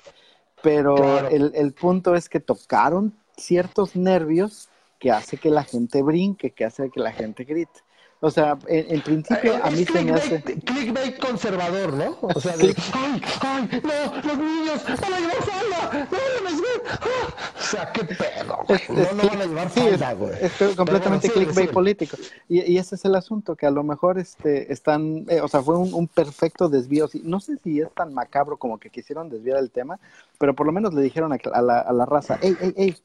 [0.61, 6.51] Pero el, el punto es que tocaron ciertos nervios que hace que la gente brinque,
[6.51, 7.81] que hace que la gente grite.
[8.23, 10.43] O sea, en, principio a mí se me hace...
[10.43, 12.19] Clickbait conservador, ¿no?
[12.21, 16.07] O sea, de, ¡ay, ay, no, los niños, van a llevar falda!
[16.11, 16.99] ¡No van a llevar!
[17.01, 17.51] ¡Ah!
[17.57, 18.79] O sea, qué pedo, güey.
[18.89, 20.33] no, no van a llevar falda, güey.
[20.41, 22.17] Es, es completamente clickbait político.
[22.47, 25.25] Y, y, ese es el asunto, que a lo mejor este, están...
[25.29, 27.09] Eh, o sea, fue un, un, perfecto desvío.
[27.23, 29.99] No sé si es tan macabro como que quisieron desviar el tema,
[30.37, 32.95] pero por lo menos le dijeron a, a, la, a la raza, ¡ey, ey, ey!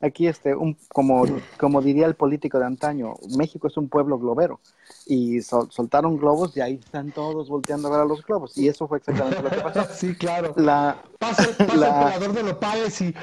[0.00, 1.24] Aquí este un como
[1.58, 4.60] como diría el político de antaño México es un pueblo globero.
[5.06, 8.56] Y soltaron globos y ahí están todos volteando a ver a los globos.
[8.56, 9.86] Y eso fue exactamente lo que pasó.
[9.94, 10.54] Sí claro.
[10.56, 13.14] La pasa, pasa el de nopales y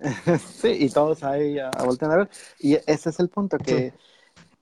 [0.60, 2.30] sí y todos ahí a, volteando a ver.
[2.58, 3.92] Y ese es el punto que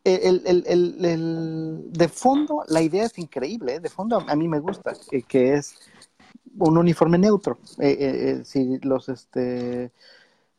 [0.04, 3.80] el, el, el, el, de fondo la idea es increíble ¿eh?
[3.80, 5.76] de fondo a mí me gusta que, que es
[6.58, 7.58] un uniforme neutro.
[7.78, 9.92] Eh, eh, si los este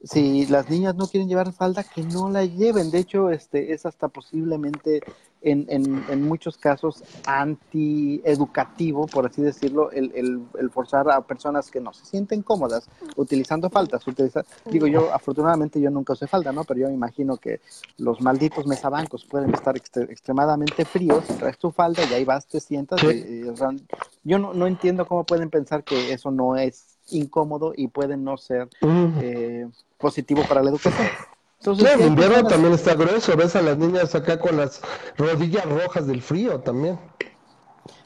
[0.04, 2.92] si las niñas no quieren llevar falda, que no la lleven.
[2.92, 5.02] De hecho, este es hasta posiblemente
[5.42, 10.12] en, en, en muchos casos anti-educativo, por así decirlo, el,
[10.58, 14.06] el, forzar a personas que no se sienten cómodas utilizando faldas.
[14.08, 16.63] Utilizar, digo yo, afortunadamente yo nunca usé falda, ¿no?
[16.63, 17.60] Pero yo me imagino que
[17.98, 23.02] los malditos mesabancos pueden estar extremadamente fríos, traes tu falda y ahí vas, te sientas.
[24.24, 28.38] yo no, no entiendo cómo pueden pensar que eso no es incómodo y puede no
[28.38, 28.70] ser
[29.22, 29.68] eh,
[30.04, 31.08] positivo para la educación.
[31.60, 34.82] Entonces, en invierno también está grueso, ves a las niñas acá con las
[35.18, 37.00] rodillas rojas del frío también.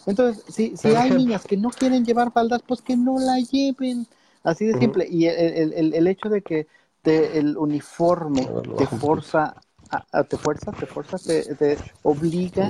[0.06, 4.06] Entonces, si, si hay niñas que no quieren llevar faldas, pues que no la lleven.
[4.44, 5.08] Así de simple.
[5.10, 6.68] Y el, el, el, hecho de que
[7.02, 9.56] te, el uniforme te fuerza,
[9.90, 12.70] a, te fuerza, te fuerza, te, te obliga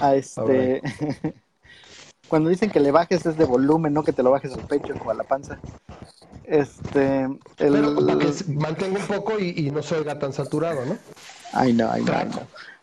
[0.00, 0.80] a este...
[2.28, 4.94] cuando dicen que le bajes es de volumen, no que te lo bajes al pecho
[5.04, 5.58] o a la panza.
[6.44, 7.38] Este, el...
[7.56, 10.96] Pero para que mantenga un poco y, no se oiga tan saturado, ¿no?
[11.52, 12.12] Ay, no, ay, no.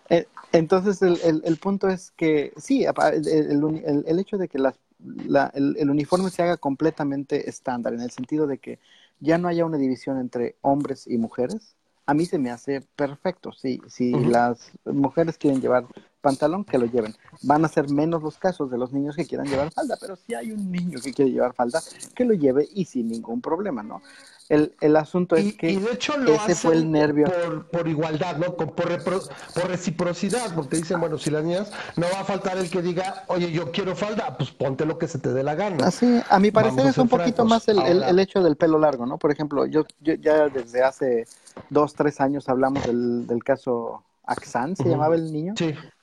[0.09, 4.75] Eh, entonces, el, el, el, punto es que sí, el, el hecho de que las,
[4.99, 8.79] la, el, uniforme se haga completamente estándar, en el sentido de que
[9.19, 13.51] ya no haya una división entre hombres y mujeres, a mí se me hace perfecto.
[13.51, 15.85] Si, si las mujeres quieren llevar
[16.25, 17.15] pantalón, que lo lleven.
[17.43, 20.33] Van a ser menos los casos de los niños que quieran llevar falda, pero si
[20.33, 21.83] hay un niño que quiere llevar falda,
[22.15, 24.01] que lo lleve y sin ningún problema, ¿no?
[24.49, 27.25] El, el asunto es que de hecho lo ese fue el nervio.
[27.25, 28.55] Por, por igualdad, ¿no?
[28.55, 32.81] Por, por, reciprocidad, porque dicen, bueno, si las niñas, no va a faltar el que
[32.81, 35.85] diga, oye, yo quiero falda, pues ponte lo que se te dé la gana.
[35.85, 39.19] Así, a mi parecer es un poquito más el, el, hecho del pelo largo, ¿no?
[39.19, 41.27] Por ejemplo, yo, yo ya desde hace
[41.69, 45.53] dos, tres años hablamos del, del caso Axan, se llamaba el niño,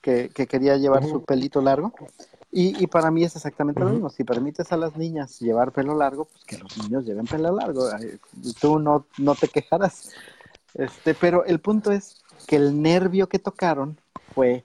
[0.00, 1.92] que, que, quería llevar su pelito largo.
[2.50, 4.10] Y, y, para mí es exactamente lo mismo.
[4.10, 7.88] Si permites a las niñas llevar pelo largo, pues que los niños lleven pelo largo.
[8.60, 10.10] Tú no, no te quejarás.
[10.74, 13.98] Este, pero el punto es que el nervio que tocaron
[14.34, 14.64] fue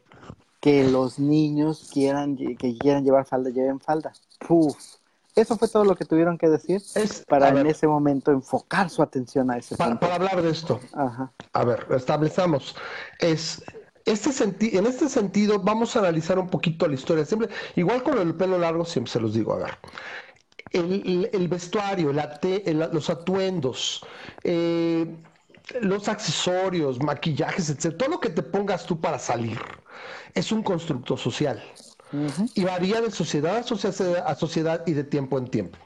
[0.60, 4.12] que los niños quieran, que quieran llevar falda, lleven falda.
[4.46, 4.97] Puf.
[5.38, 9.04] Eso fue todo lo que tuvieron que decir es, para en ese momento enfocar su
[9.04, 10.00] atención a ese para.
[10.00, 10.80] Para hablar de esto.
[10.94, 11.32] Ajá.
[11.54, 12.76] A ver, establezamos.
[13.20, 13.64] Es
[14.08, 17.24] este en este sentido vamos a analizar un poquito la historia.
[17.26, 19.78] Siempre, igual con el pelo largo, siempre se los digo, a ver.
[20.72, 24.06] El, vestuario, los atuendos,
[24.44, 25.16] eh,
[25.82, 27.96] los accesorios, maquillajes, etc.
[27.98, 29.60] Todo lo que te pongas tú para salir
[30.34, 31.62] es un constructo social.
[32.56, 35.78] Y varía de sociedad a sociedad, y de tiempo en tiempo.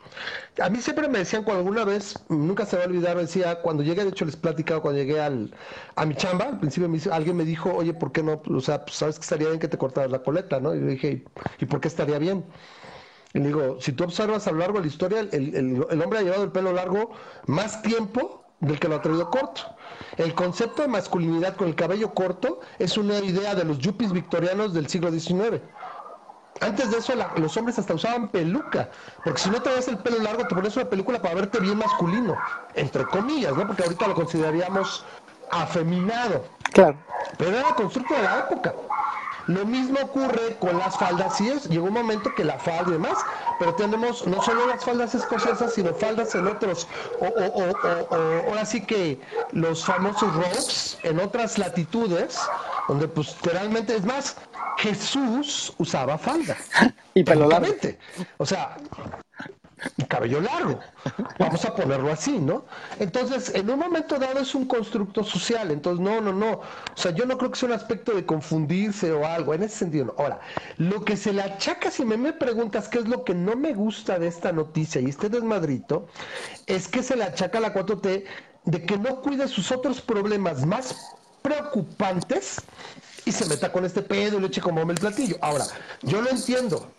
[0.62, 3.82] A mí siempre me decían, cuando alguna vez, nunca se va a olvidar, decía, cuando
[3.82, 5.56] llegué, de hecho les platicado, cuando llegué al,
[5.96, 8.42] a mi chamba, al principio me alguien me dijo, oye, ¿por qué no?
[8.46, 10.76] O sea, pues, sabes que estaría bien que te cortaras la coleta, ¿no?
[10.76, 11.26] Y le dije,
[11.60, 12.46] ¿y por qué estaría bien?
[13.34, 15.56] Y le digo, si tú observas a lo largo de la historia, el,
[15.90, 17.12] el hombre ha llevado el pelo largo
[17.48, 19.62] más tiempo del que lo ha traído corto.
[20.18, 24.74] El concepto de masculinidad con el cabello corto es una idea de los yuppies victorianos
[24.74, 25.62] del siglo XIX.
[26.62, 28.88] Antes de eso, los hombres hasta usaban peluca,
[29.24, 31.78] porque si no te ves el pelo largo, te pones una película para verte bien
[31.78, 32.38] masculino,
[32.76, 33.66] entre comillas, ¿no?
[33.66, 35.04] Porque ahorita lo consideraríamos
[35.50, 36.44] afeminado.
[36.72, 36.98] Claro.
[37.38, 38.76] Pero era constructo de la época.
[39.48, 42.94] Lo mismo ocurre con las faldas, sí es, llegó un momento que la falda y
[42.94, 43.18] demás,
[43.60, 46.88] pero tenemos no solo las faldas escocesas, sino faldas en otros,
[47.20, 48.16] o, o, o,
[48.48, 49.20] ahora sí que
[49.52, 52.40] los famosos robes en otras latitudes,
[52.88, 54.38] donde pues realmente es más,
[54.78, 56.58] Jesús usaba falda.
[57.14, 57.50] y pelo.
[58.38, 58.78] O sea,
[60.08, 60.80] cabello largo.
[61.40, 62.66] Vamos a ponerlo así, ¿no?
[63.00, 65.72] Entonces, en un momento dado es un constructo social.
[65.72, 66.52] Entonces, no, no, no.
[66.52, 66.62] O
[66.96, 69.54] sea, yo no creo que sea un aspecto de confundirse o algo.
[69.54, 70.16] En ese sentido, no.
[70.18, 70.40] Ahora,
[70.78, 73.74] lo que se le achaca, si me, me preguntas qué es lo que no me
[73.74, 76.08] gusta de esta noticia y este desmadrito,
[76.68, 78.26] es que se le achaca a la 4T
[78.66, 82.62] de que no cuide sus otros problemas más preocupantes
[83.26, 85.38] y se meta con este pedo y le eche como el platillo.
[85.42, 85.66] Ahora,
[86.04, 86.92] yo lo entiendo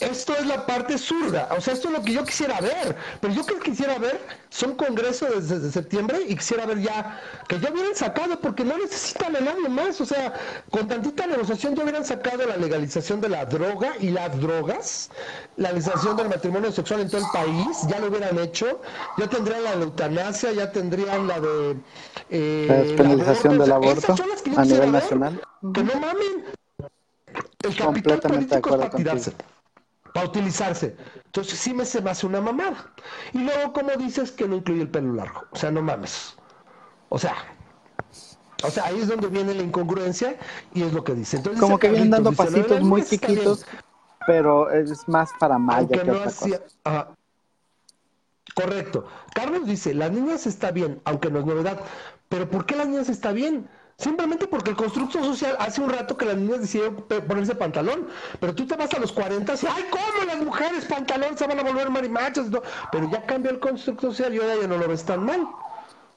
[0.00, 3.32] esto es la parte zurda, o sea, esto es lo que yo quisiera ver, pero
[3.32, 4.20] yo que quisiera ver
[4.50, 9.34] son congresos desde, septiembre y quisiera ver ya que ya hubieran sacado, porque no necesitan
[9.36, 10.34] a nadie más, o sea,
[10.70, 15.10] con tantita negociación ya hubieran sacado la legalización de la droga y las drogas,
[15.56, 18.82] la legalización del matrimonio sexual en todo el país, ya lo hubieran hecho,
[19.16, 21.76] ya tendrían la eutanasia, ya tendrían la de...
[22.30, 24.14] Eh, la despenalización del aborto
[24.56, 25.40] a nivel nacional.
[25.72, 26.44] Que no mamen.
[27.62, 29.32] El capital político para tirarse
[30.18, 30.96] para utilizarse.
[31.26, 32.92] Entonces sí me se me hace una mamada.
[33.32, 35.44] Y luego, como dices, que no incluye el pelo largo.
[35.50, 36.36] O sea, no mames.
[37.08, 37.34] O sea,
[38.64, 40.36] o sea, ahí es donde viene la incongruencia
[40.74, 41.36] y es lo que dice.
[41.36, 43.64] Entonces, como que vienen dando pasitos muy chiquitos,
[44.26, 46.60] pero es más para mal que no hacía...
[48.54, 49.06] Correcto.
[49.34, 51.80] Carlos dice, las niñas está bien, aunque no es novedad.
[52.28, 53.68] Pero ¿por qué las niñas está bien?
[53.98, 58.06] Simplemente porque el constructo social hace un rato que las niñas decidieron ponerse pantalón,
[58.38, 61.58] pero tú te vas a los 40 y ¡ay, cómo las mujeres pantalón se van
[61.58, 62.46] a volver marimachos!
[62.92, 65.48] Pero ya cambió el constructo social y ahora ya no lo ves tan mal.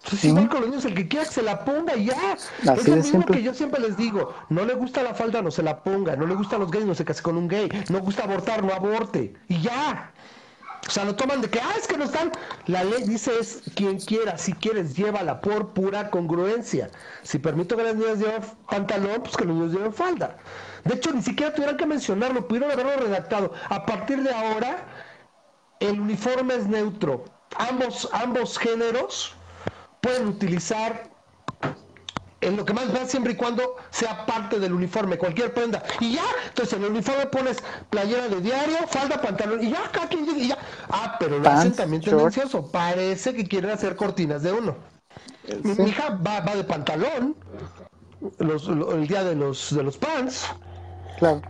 [0.03, 2.33] Entonces, igual con los niños, el que quiera que se la ponga ya.
[2.35, 5.63] es lo mismo que yo siempre les digo: no le gusta la falda, no se
[5.63, 6.15] la ponga.
[6.15, 7.69] No le gustan los gays, no se case con un gay.
[7.89, 9.35] No gusta abortar, no aborte.
[9.47, 10.11] Y ya.
[10.87, 12.31] O sea, lo toman de que, ah, es que no están.
[12.65, 16.89] La ley dice es quien quiera, si quieres, llévala por pura congruencia.
[17.21, 20.37] Si permito que las niñas lleven pantalón, pues que los niños lleven falda.
[20.83, 23.53] De hecho, ni siquiera tuvieran que mencionarlo, pudieron haberlo redactado.
[23.69, 24.87] A partir de ahora,
[25.79, 27.25] el uniforme es neutro.
[27.57, 29.35] Ambos, ambos géneros
[30.01, 31.10] pueden utilizar
[32.41, 35.83] en lo que más va siempre y cuando sea parte del uniforme, cualquier prenda.
[35.99, 37.57] Y ya, entonces en el uniforme pones
[37.89, 40.57] playera de diario, falda, pantalón, y ya, cada quien y ya.
[40.89, 42.69] Ah, pero lo hacen también tendencioso.
[42.71, 44.75] Parece que quieren hacer cortinas de uno.
[45.63, 47.35] Mi, hija va, va, de pantalón
[48.39, 50.47] el día de los, de los pants.
[51.17, 51.41] Claro.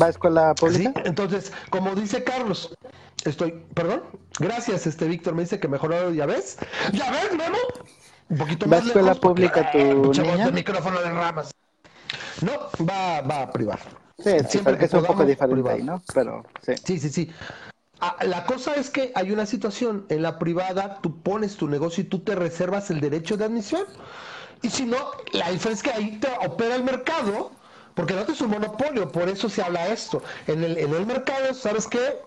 [0.00, 0.92] ¿Va a escuela pública?
[0.94, 2.76] Sí, entonces, como dice Carlos,
[3.24, 4.02] estoy, perdón,
[4.38, 6.58] gracias, este Víctor, me dice que mejoró, ya ves,
[6.92, 7.58] ya ves, Memo,
[8.30, 8.80] un poquito más.
[8.80, 10.50] ¿Va a escuela pública tu niña?
[10.50, 11.50] Micrófono de ramas.
[12.40, 12.52] No,
[12.86, 13.78] va, va a privar.
[14.18, 16.02] Sí, Siempre que es un poco diferente ahí, ¿no?
[16.14, 16.72] Pero sí.
[16.84, 17.30] Sí, sí, sí.
[18.00, 22.02] Ah, la cosa es que hay una situación en la privada, tú pones tu negocio
[22.02, 23.84] y tú te reservas el derecho de admisión.
[24.62, 24.96] Y si no,
[25.32, 27.50] la diferencia es que ahí te opera el mercado,
[27.94, 30.22] porque no es un monopolio, por eso se habla esto.
[30.46, 32.18] En el, en el mercado, ¿sabes qué?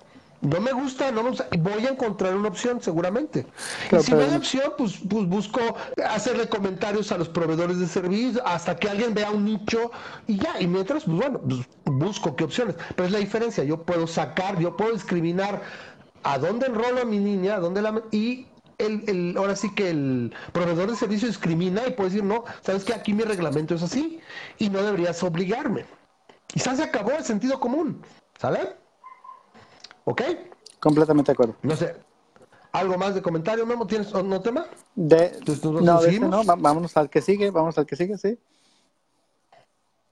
[0.43, 3.47] No me gusta, no me gusta, voy a encontrar una opción seguramente.
[3.91, 5.59] y si no hay opción, pues, pues, busco
[6.05, 9.91] hacerle comentarios a los proveedores de servicio hasta que alguien vea un nicho
[10.27, 12.75] y ya, y mientras, pues bueno, pues, busco qué opciones.
[12.95, 15.61] Pero es la diferencia, yo puedo sacar, yo puedo discriminar
[16.23, 18.03] a dónde enrolo a mi niña, a dónde la...
[18.11, 18.47] y
[18.79, 22.83] el, el, ahora sí que el proveedor de servicio discrimina y puede decir, no, sabes
[22.83, 24.19] que aquí mi reglamento es así
[24.57, 25.85] y no deberías obligarme.
[26.53, 28.01] Y se acabó el sentido común,
[28.37, 28.82] ¿sale?
[30.05, 30.21] ¿Ok?
[30.79, 31.55] Completamente de acuerdo.
[31.61, 31.95] No sé.
[32.71, 33.85] ¿Algo más de comentario, Memo?
[33.85, 34.65] ¿Tienes otro tema?
[34.95, 35.39] De...
[35.63, 38.39] no, de no, vámonos al que sigue, vamos al que sigue, sí.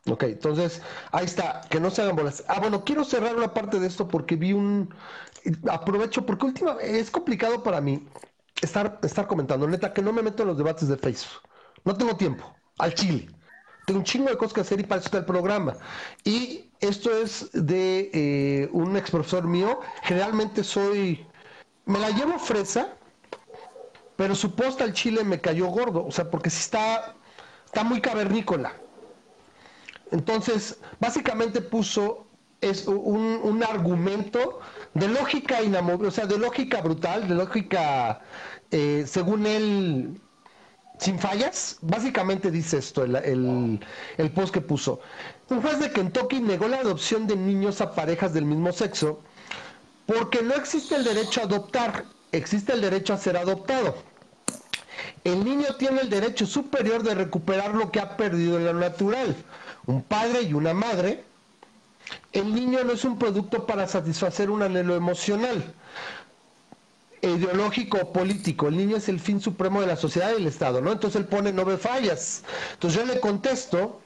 [0.08, 2.44] Ok, entonces, ahí está, que no se hagan bolas.
[2.48, 4.94] Ah, bueno, quiero cerrar una parte de esto porque vi un...
[5.70, 8.08] Aprovecho, porque última, es complicado para mí
[8.62, 11.42] estar, estar comentando, neta, que no me meto en los debates de Facebook.
[11.84, 12.44] No tengo tiempo,
[12.78, 13.28] al chile.
[13.86, 15.76] Tengo un chingo de cosas que hacer y para eso está el programa.
[16.24, 19.80] Y esto es de eh, un ex profesor mío.
[20.04, 21.26] Generalmente soy...
[21.86, 22.96] Me la llevo fresa,
[24.16, 26.06] pero su posta al chile me cayó gordo.
[26.06, 27.16] O sea, porque si está,
[27.66, 28.74] está muy cavernícola.
[30.12, 32.28] Entonces, básicamente puso
[32.62, 34.60] es un, argumento
[34.94, 38.22] de lógica inamovible, o sea, de lógica brutal, de lógica,
[38.70, 40.22] eh, según él,
[41.00, 41.80] sin fallas.
[41.82, 43.80] Básicamente dice esto, el,
[44.18, 45.00] el, post que puso.
[45.52, 49.20] Un juez de Kentucky negó la adopción de niños a parejas del mismo sexo
[50.08, 53.96] porque no existe el derecho a adoptar, existe el derecho a ser adoptado.
[55.24, 59.36] El niño tiene el derecho superior de recuperar lo que ha perdido en lo natural
[59.86, 61.24] un padre y una madre,
[62.34, 65.74] el niño no es un producto para satisfacer un anhelo emocional,
[67.22, 68.68] ideológico o político.
[68.68, 70.92] El niño es el fin supremo de la sociedad y del Estado, ¿no?
[70.92, 72.44] Entonces él pone no ve fallas.
[72.74, 74.02] Entonces yo le contesto,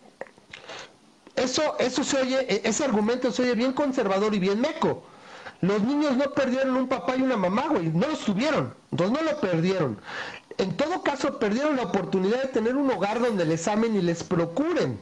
[1.35, 5.03] eso, eso se oye, e, ese argumento se oye bien conservador y bien meco.
[5.61, 9.31] Los niños no perdieron un papá y una mamá, güey, no los tuvieron, entonces no
[9.31, 9.99] lo perdieron.
[10.57, 14.23] En todo caso, perdieron la oportunidad de tener un hogar donde les amen y les
[14.23, 14.99] procuren.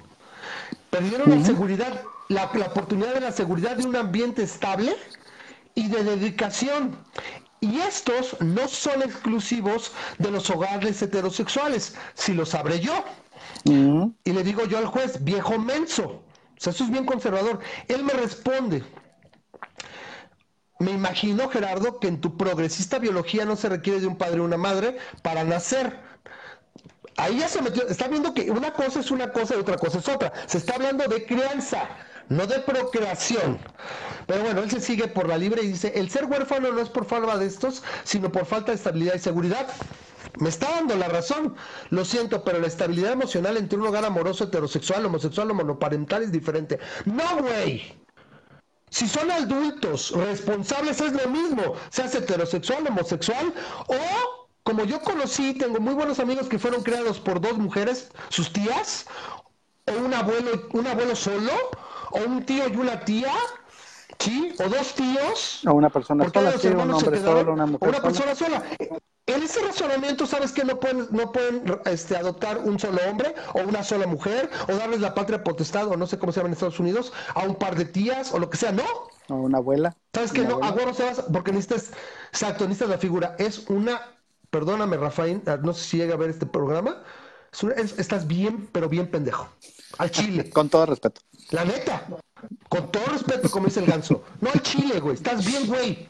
[0.89, 4.95] Perdieron la seguridad, la, oportunidad de la seguridad de un ambiente estable
[5.75, 6.95] y de dedicación.
[7.61, 13.03] Y estos no son exclusivos de los hogares heterosexuales, si lo sabré yo.
[13.65, 16.23] Y le digo yo al juez, viejo menso, o
[16.57, 17.59] sea, eso es bien conservador.
[17.87, 18.83] Él me responde,
[20.79, 24.43] me imagino, Gerardo, que en tu progresista biología no se requiere de un padre o
[24.43, 25.97] una madre para nacer
[27.17, 29.99] ahí ya se metió, está viendo que una cosa es una cosa y otra cosa
[29.99, 30.33] es otra.
[30.47, 31.89] Se está hablando de crianza,
[32.29, 33.59] no de procreación.
[34.27, 36.89] Pero bueno, él se sigue por la libre y dice, el ser huérfano no es
[36.89, 39.67] por falta de estos, sino por falta de estabilidad y seguridad.
[40.39, 41.55] Me está dando la razón,
[41.89, 46.31] lo siento, pero la estabilidad emocional entre un hogar amoroso, heterosexual, homosexual o monoparental es
[46.31, 46.79] diferente.
[47.05, 47.95] No, güey.
[48.89, 53.53] Si son adultos responsables es lo mismo, seas heterosexual, homosexual
[53.87, 58.53] o como yo conocí, tengo muy buenos amigos que fueron creados por dos mujeres, sus
[58.53, 59.05] tías,
[59.85, 61.51] o un abuelo, un abuelo solo,
[62.11, 63.33] o un tío y una tía,
[64.19, 64.53] ¿sí?
[64.59, 65.61] O dos tíos.
[65.67, 68.63] O una persona sola, sí, un hombre solo, una mujer una persona sola.
[69.25, 73.61] En ese razonamiento, ¿sabes que no pueden, no pueden este, adoptar un solo hombre o
[73.61, 76.53] una sola mujer o darles la patria potestad o no sé cómo se llama en
[76.53, 78.73] Estados Unidos a un par de tías o lo que sea?
[78.73, 78.83] No.
[79.29, 79.95] O una abuela.
[80.13, 80.59] ¿Sabes que no?
[80.61, 81.91] Abuelo se vas porque necesitas,
[82.29, 83.35] exacto, necesitas la figura.
[83.39, 84.01] Es una
[84.53, 87.01] perdóname Rafael, ah, no sé si llega a ver este programa,
[87.97, 89.49] estás bien, pero bien pendejo.
[89.97, 90.49] Al chile.
[90.53, 91.21] con todo respeto.
[91.49, 92.05] La neta.
[92.69, 94.23] Con todo respeto, como dice el ganso.
[94.41, 95.15] No al chile, güey.
[95.15, 96.07] Estás bien, güey.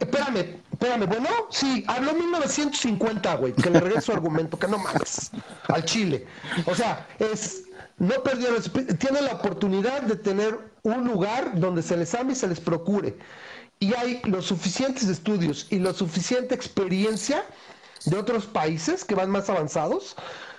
[0.00, 1.06] Espérame, espérame.
[1.06, 3.52] Bueno, sí, habló 1950, güey.
[3.52, 5.30] Que le regreso argumento, que no mames.
[5.68, 6.26] Al chile.
[6.66, 7.64] O sea, es.
[7.98, 8.48] No perdió.
[8.98, 13.14] Tiene la oportunidad de tener un lugar donde se les ame y se les procure
[13.80, 17.44] y hay los suficientes estudios y la suficiente experiencia
[18.04, 20.16] de otros países que van más avanzados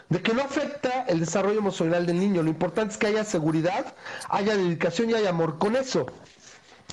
[0.09, 2.43] de que no afecta el desarrollo emocional del niño.
[2.43, 3.93] Lo importante es que haya seguridad,
[4.29, 5.57] haya dedicación y haya amor.
[5.59, 6.07] Con eso,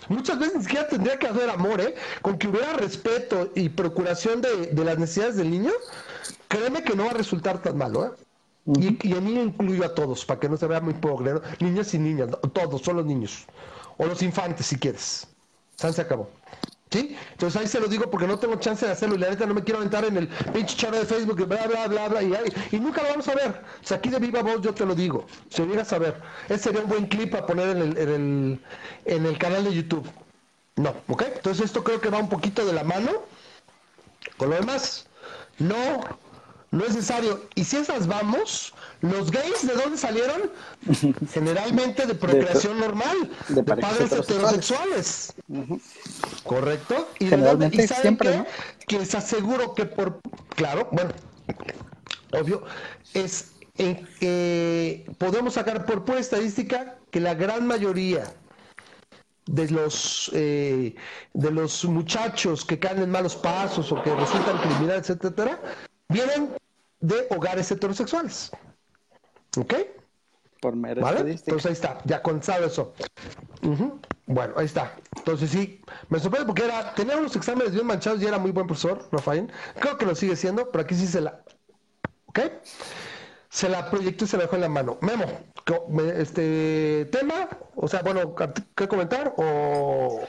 [0.09, 1.95] muchas veces ni siquiera tendría que haber amor, ¿eh?
[2.23, 5.73] Con que hubiera respeto y procuración de, las necesidades del niño,
[6.49, 8.11] créeme que no va a resultar tan malo, ¿eh?
[8.67, 11.95] y, y, a mí incluyo a todos, para que no se vea muy pobre, niños
[11.95, 13.47] y niñas, todos, son los niños,
[13.97, 15.27] o los infantes si quieres.
[15.77, 16.29] San se acabó.
[16.91, 17.17] ¿Sí?
[17.33, 19.53] Entonces ahí se lo digo porque no tengo chance de hacerlo y la neta no
[19.53, 22.33] me quiero aventar en el pinche charo de Facebook, bla, bla, bla, bla, y,
[22.73, 23.63] y nunca lo vamos a ver.
[23.83, 25.27] O sea, aquí de viva voz yo te lo digo.
[25.51, 26.21] Si a saber.
[26.49, 28.61] Ese sería un buen clip a poner en el, en el,
[29.05, 30.09] en el canal de YouTube.
[30.77, 31.25] No, ¿ok?
[31.37, 33.11] Entonces esto creo que va un poquito de la mano.
[34.39, 35.07] Con lo demás,
[35.59, 35.77] no
[36.71, 37.41] no es necesario.
[37.55, 40.51] Y si esas vamos, los gays, ¿de dónde salieron?
[41.33, 45.35] Generalmente de procreación normal, de, padres heterosexuales.
[46.45, 47.09] ¿Correcto?
[47.19, 48.45] Y, Generalmente, siempre,
[48.87, 50.21] Que les aseguro que por,
[50.55, 51.11] claro, bueno,
[52.33, 52.65] obvio,
[53.15, 58.25] es en, que podemos sacar por pura estadística que la gran mayoría
[59.47, 60.95] de los eh,
[61.33, 65.59] de los muchachos que caen en malos pasos o que resultan criminales, etcétera,
[66.09, 66.55] vienen
[67.01, 68.51] de hogares heterosexuales.
[69.57, 69.75] ¿Ok?
[70.61, 71.33] Por mera ¿Vale?
[71.33, 72.93] Entonces ahí está, ya contado eso.
[74.27, 74.97] Bueno, ahí está.
[75.17, 78.67] Entonces sí, me sorprende porque era, tenía unos exámenes bien manchados y era muy buen
[78.67, 79.51] profesor, Rafael.
[79.79, 81.43] Creo que lo sigue siendo, pero aquí sí se la.
[82.27, 82.41] ¿Ok?
[83.49, 84.99] se la proyectó y se la dejó en la mano.
[85.01, 85.25] Memo,
[86.17, 88.35] este tema, o sea, bueno,
[88.75, 89.35] ¿qué comentar?
[89.37, 90.21] O.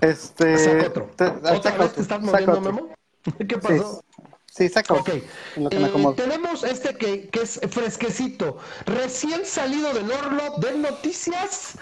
[0.00, 0.58] Este.
[0.58, 1.10] Saca otro.
[1.52, 2.88] ¿Otra vez te estás moviendo, Memo?
[3.48, 4.02] ¿Qué pasó?
[4.16, 5.08] Sí, saca Ok.
[5.08, 11.78] Eh, tenemos este que, que, es fresquecito, recién salido del horno de noticias.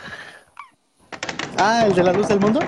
[1.57, 2.61] Ah, el de la luz del mundo.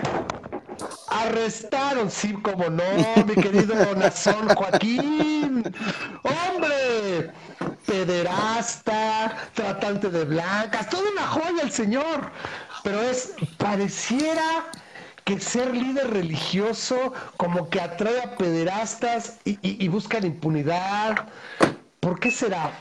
[1.09, 2.85] Arrestaron, sí, como no,
[3.27, 5.63] mi querido Nazón Joaquín.
[6.23, 7.33] ¡Hombre!
[7.87, 12.31] Pederasta, tratante de blancas, toda una joya el señor.
[12.83, 14.71] Pero es, pareciera
[15.35, 21.29] que ser líder religioso como que atrae a pederastas y, y, buscan impunidad.
[22.01, 22.73] ¿Por qué será?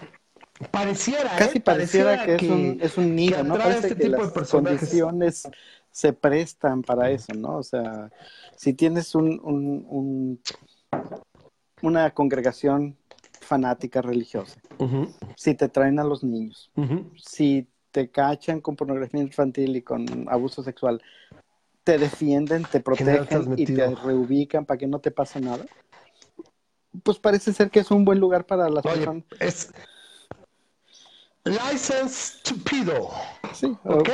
[0.71, 1.61] Pareciera, Casi ¿eh?
[1.61, 3.55] pareciera, que, es un, es un nido, ¿no?
[3.55, 5.49] Parece este que tipo las de condiciones
[5.91, 7.57] se prestan para eso, ¿no?
[7.57, 8.09] O sea,
[8.55, 10.41] si tienes un, un,
[11.81, 12.97] una congregación
[13.41, 14.59] fanática religiosa,
[15.35, 16.71] si te traen a los niños,
[17.15, 21.01] si te cachan con pornografía infantil y con abuso sexual,
[21.89, 25.65] te defienden, te protegen y te reubican para que no te pase nada.
[27.03, 29.23] Pues parece ser que es un buen lugar para las personas.
[29.39, 29.71] Es
[31.45, 33.09] License to Pido.
[33.53, 34.09] Sí, ¿ok?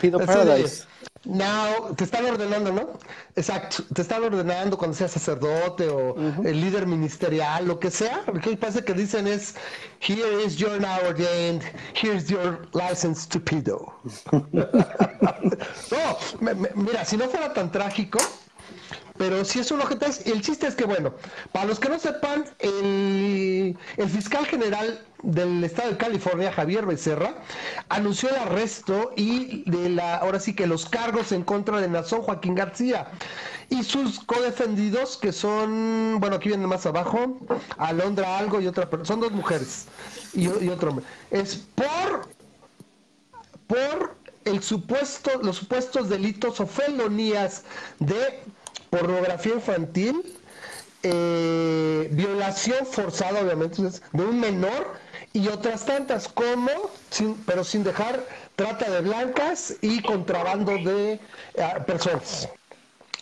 [0.00, 0.86] Pido Paradise.
[1.24, 2.98] No, te están ordenando, ¿no?
[3.36, 8.22] Exacto, te están ordenando cuando seas sacerdote o el líder ministerial, lo que sea.
[8.26, 9.54] Lo que pasa que dicen es,
[10.00, 11.62] here is your now ordained,
[11.94, 13.92] here's your license to pedo.
[14.52, 16.16] no,
[16.74, 18.18] mira, si no fuera tan trágico,
[19.18, 21.12] pero si es un objeto, el chiste es que, bueno,
[21.52, 27.34] para los que no sepan, el, el fiscal general del estado de California, Javier Becerra,
[27.88, 32.22] anunció el arresto y de la, ahora sí que los cargos en contra de Nazón
[32.22, 33.08] Joaquín García
[33.68, 37.38] y sus codefendidos, que son, bueno, aquí viene más abajo,
[37.78, 39.86] Alondra Algo y otra persona, son dos mujeres
[40.34, 41.04] y, y otro hombre.
[41.30, 42.28] Es por,
[43.66, 47.64] por el supuesto, los supuestos delitos o felonías
[47.98, 48.42] de
[48.90, 50.36] pornografía infantil,
[51.02, 54.98] eh, violación forzada, obviamente, de un menor
[55.32, 56.70] y otras tantas, como,
[57.46, 58.26] pero sin dejar
[58.56, 61.20] trata de blancas y contrabando de eh,
[61.86, 62.48] personas.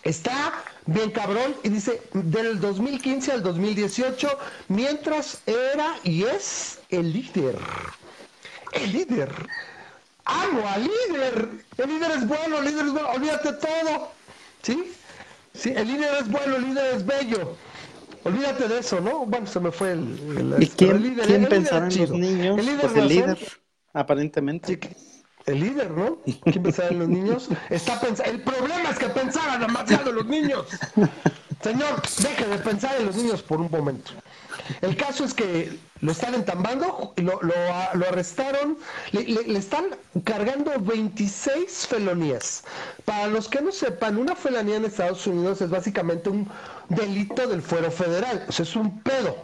[0.04, 4.38] Está bien cabrón y dice del 2015 al 2018,
[4.68, 7.58] mientras era y es el líder.
[8.72, 9.30] El líder.
[10.24, 11.48] Amo al líder.
[11.76, 13.08] El líder es bueno, el líder es bueno.
[13.10, 14.12] Olvídate todo.
[14.62, 14.92] ¿Sí?
[15.54, 17.56] Sí, el líder es bueno, el líder es bello.
[18.28, 19.26] Olvídate de eso, ¿no?
[19.26, 20.56] Bueno, se me fue el...
[20.58, 22.58] ¿Y quién, el ¿quién pensaron en los niños?
[22.58, 23.38] El líder, pues el líder
[23.92, 24.80] aparentemente.
[25.46, 26.18] el líder, ¿no?
[26.44, 27.48] ¿Quién pensaba en los niños?
[27.70, 30.66] Está El problema es que pensaban demasiado en los niños.
[31.62, 34.12] Señor, deje de pensar en los niños por un momento.
[34.80, 38.78] El caso es que lo están entambando, lo, lo, arrestaron,
[39.10, 39.86] le, están
[40.24, 42.62] cargando 26 felonías.
[43.04, 46.48] Para los que no sepan, una felonía en Estados Unidos es básicamente un
[46.88, 49.36] delito del fuero federal, o sea, es un pedo.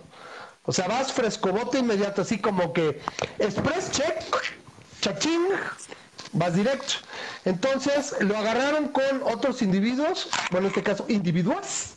[0.66, 3.00] O sea, vas frescobote inmediato, así como que
[3.38, 4.22] express check,
[5.00, 5.42] chachín,
[6.32, 6.94] vas directo.
[7.44, 11.94] Entonces lo agarraron con otros individuos, bueno, en este caso individuos,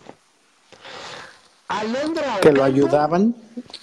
[1.68, 3.36] Alondra que lo ayudaban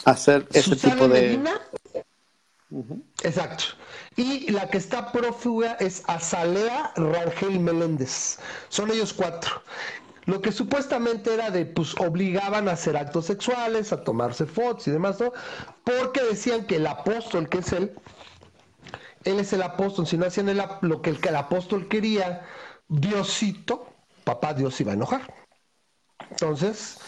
[0.05, 1.39] a hacer ese tipo de
[3.23, 3.65] Exacto.
[4.17, 8.39] Y la que está prófuga es Azalea Rangel Meléndez.
[8.69, 9.63] Son ellos cuatro.
[10.27, 14.91] Lo que supuestamente era de, pues obligaban a hacer actos sexuales, a tomarse fotos y
[14.91, 15.33] demás, ¿no?
[15.85, 17.93] Porque decían que el apóstol, que es él,
[19.25, 22.47] él es el apóstol, si no hacían lo que el, que el apóstol quería,
[22.89, 23.89] Diosito,
[24.25, 25.35] papá Dios iba a enojar.
[26.31, 26.99] Entonces,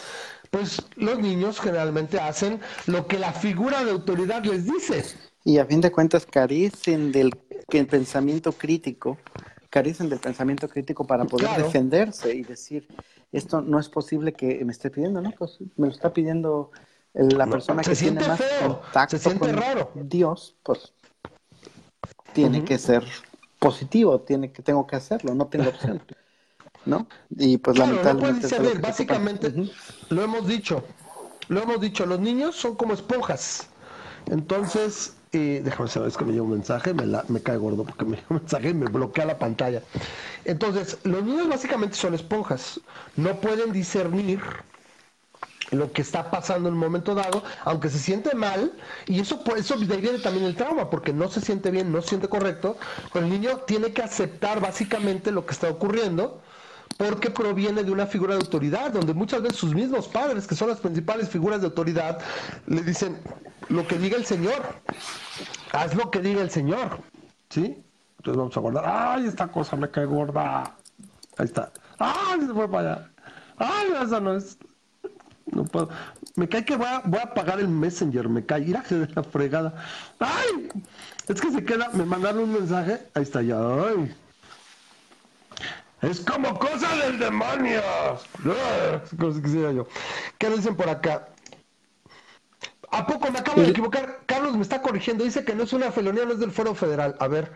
[0.57, 5.05] pues los niños generalmente hacen lo que la figura de autoridad les dice.
[5.45, 7.31] Y a fin de cuentas carecen del
[7.91, 9.19] pensamiento crítico,
[9.69, 12.89] carecen del pensamiento crítico para poder defenderse y decir,
[13.33, 15.31] esto no es posible que me esté pidiendo, ¿no?
[15.33, 16.71] Pues me lo está pidiendo
[17.13, 19.91] la persona que tiene más contacto se siente raro.
[19.95, 20.95] Dios, pues
[22.33, 23.05] tiene que ser
[23.59, 26.03] positivo, tiene que tengo que hacerlo, no tengo opción.
[26.87, 27.07] ¿no?
[27.30, 28.49] Y pues lamentablemente...
[28.80, 29.53] básicamente,
[30.09, 30.84] lo hemos dicho,
[31.49, 33.68] lo hemos dicho, los niños son como esponjas.
[34.26, 38.05] Entonces, eh, déjame saber, es que me llega un mensaje, me, me cae gordo porque
[38.05, 39.82] me llega un mensaje y me bloquea la pantalla.
[40.45, 42.80] Entonces, los niños básicamente son esponjas,
[43.16, 44.41] no pueden discernir
[45.70, 48.72] lo que está pasando en un momento dado, aunque se siente mal,
[49.07, 52.03] y eso, eso de ahí viene también el trauma, porque no se siente bien, no
[52.03, 52.78] se siente correcto,
[53.12, 56.41] pero el niño tiene que aceptar básicamente lo que está ocurriendo,
[56.97, 60.68] porque proviene de una figura de autoridad, donde muchas veces sus mismos padres, que son
[60.68, 62.20] las principales figuras de autoridad,
[62.66, 63.18] le dicen
[63.68, 64.62] lo que diga el Señor,
[65.72, 66.99] haz lo que diga el Señor,
[67.51, 67.82] ¿sí?
[68.18, 70.74] Entonces vamos a guardar, ay, esta cosa me cae gorda,
[71.36, 73.11] ahí está, ay, se fue para allá,
[73.59, 74.59] ay, esa no es,
[75.47, 75.90] no puedo,
[76.34, 78.84] me cae que voy a, voy a apagar el Messenger, me cae, ir a
[79.14, 79.74] la fregada,
[80.18, 80.68] ay,
[81.28, 84.14] es que se queda, me mandaron un mensaje, ahí está ya, ay.
[86.03, 87.80] Es como cosa del demonio.
[89.18, 89.86] Cosa que yo.
[90.38, 91.28] ¿Qué dicen por acá?
[92.90, 94.20] ¿A poco me acabo de equivocar?
[94.26, 95.24] Carlos me está corrigiendo.
[95.24, 97.16] Dice que no es una felonía, no es del Foro Federal.
[97.18, 97.53] A ver,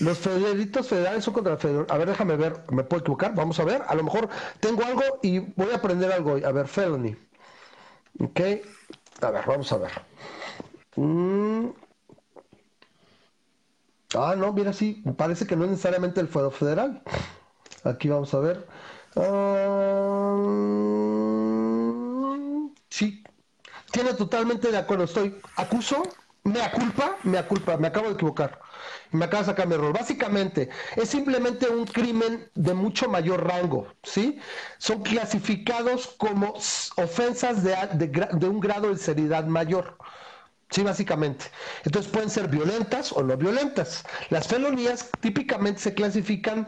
[0.00, 1.86] los delitos federales son contra la federal.
[1.88, 2.64] A ver, déjame ver.
[2.70, 3.34] ¿Me puedo equivocar?
[3.34, 3.82] Vamos a ver.
[3.86, 4.28] A lo mejor
[4.60, 6.44] tengo algo y voy a aprender algo hoy.
[6.44, 7.16] A ver, felony.
[8.18, 8.40] Ok.
[9.20, 9.92] A ver, vamos a ver.
[10.96, 11.68] Mm.
[14.14, 15.02] Ah, no, mira, sí.
[15.16, 17.02] Parece que no es necesariamente el Foro Federal.
[17.84, 18.66] Aquí vamos a ver.
[19.16, 20.36] Ah,
[22.90, 23.22] sí,
[23.92, 25.04] tiene totalmente de acuerdo.
[25.04, 26.02] Estoy, acuso,
[26.44, 28.60] me culpa, me culpa, me acabo de equivocar.
[29.12, 29.92] Me acaba de sacar mi error.
[29.94, 34.38] Básicamente, es simplemente un crimen de mucho mayor rango, ¿sí?
[34.78, 36.54] Son clasificados como
[36.96, 37.76] ofensas de,
[38.32, 39.98] de un grado de seriedad mayor.
[40.70, 41.46] Sí, básicamente.
[41.84, 44.04] Entonces pueden ser violentas o no violentas.
[44.30, 46.66] Las felonías típicamente se clasifican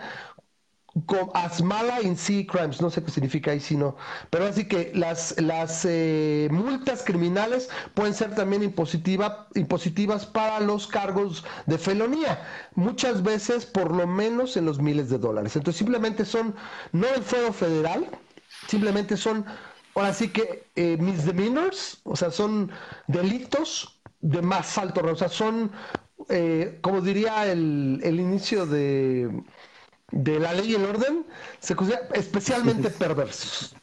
[1.34, 3.96] Asmala in sea crimes, no sé qué significa ahí, sino,
[4.30, 10.86] pero así que las, las eh, multas criminales pueden ser también impositiva, impositivas para los
[10.86, 12.42] cargos de felonía,
[12.74, 15.56] muchas veces por lo menos en los miles de dólares.
[15.56, 16.54] Entonces simplemente son,
[16.92, 18.06] no el fuego federal,
[18.66, 19.44] simplemente son,
[19.94, 22.70] ahora sí que eh, misdemeanors, o sea, son
[23.06, 25.70] delitos de más alto o sea, son,
[26.28, 29.30] eh, como diría el, el inicio de
[30.10, 31.26] de la ley y el orden
[31.60, 33.74] se considera especialmente perversos.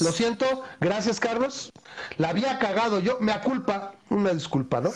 [0.00, 1.70] Lo siento, gracias Carlos.
[2.16, 4.90] La había cagado yo, me aculpa, una disculpa, ¿no?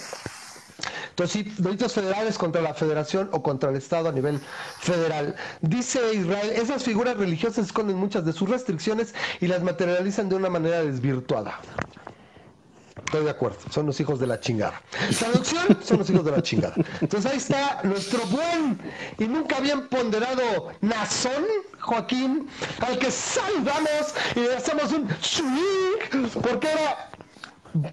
[1.11, 4.41] Entonces, sí, delitos federales contra la federación o contra el Estado a nivel
[4.79, 5.35] federal.
[5.61, 10.49] Dice Israel, esas figuras religiosas esconden muchas de sus restricciones y las materializan de una
[10.49, 11.61] manera desvirtuada.
[13.09, 14.83] Estoy de acuerdo, son los hijos de la chingada.
[15.19, 16.75] Traducción, son los hijos de la chingada.
[17.01, 18.79] Entonces ahí está nuestro buen
[19.17, 21.47] y nunca bien ponderado Nazón,
[21.81, 22.47] Joaquín,
[22.81, 27.11] al que saludamos y le hacemos un swing, porque ahora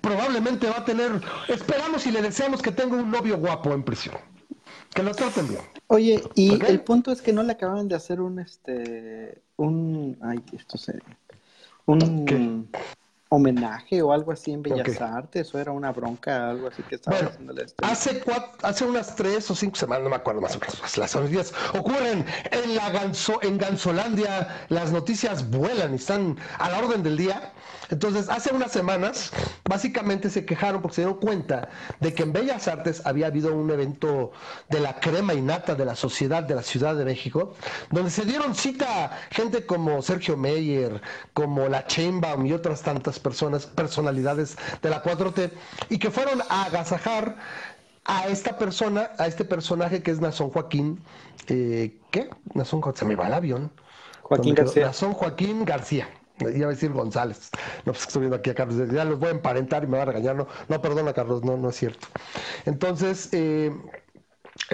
[0.01, 4.17] probablemente va a tener, esperamos y le deseamos que tenga un novio guapo en prisión.
[4.93, 5.61] Que lo traten bien.
[5.87, 10.43] Oye, y el punto es que no le acaban de hacer un, este, un, ay,
[10.51, 10.99] esto se,
[11.85, 12.25] un...
[12.25, 12.65] ¿Qué?
[13.29, 17.17] Homenaje o algo así en Bellas Artes o era una bronca, algo así que estaba
[17.17, 17.85] haciéndole este.
[17.85, 18.23] Hace,
[18.61, 21.53] hace unas tres o cinco semanas, no me acuerdo más o menos, pues, las noticias
[21.73, 27.17] ocurren en la Ganso, en Gansolandia, las noticias vuelan y están a la orden del
[27.17, 27.51] día.
[27.89, 29.31] Entonces, hace unas semanas,
[29.67, 31.69] básicamente se quejaron porque se dieron cuenta
[31.99, 34.31] de que en Bellas Artes había habido un evento
[34.69, 37.53] de la crema y nata de la sociedad de la Ciudad de México,
[37.91, 41.01] donde se dieron cita gente como Sergio Meyer,
[41.33, 45.51] como la Chainbaum y otras tantas personas, personalidades de la 4T,
[45.89, 47.37] y que fueron a agasajar
[48.05, 51.01] a esta persona, a este personaje que es Nazón Joaquín,
[51.47, 52.29] eh, ¿qué?
[52.53, 53.71] Nazón, se me va el avión.
[54.21, 54.87] Joaquín García.
[54.87, 56.07] Nazón Joaquín García
[56.39, 57.49] iba a decir González.
[57.85, 58.91] No, pues estoy viendo aquí a Carlos.
[58.91, 60.35] Ya los voy a emparentar y me va a regañar.
[60.35, 62.07] No, no perdona, Carlos, no, no es cierto.
[62.65, 63.71] Entonces, eh,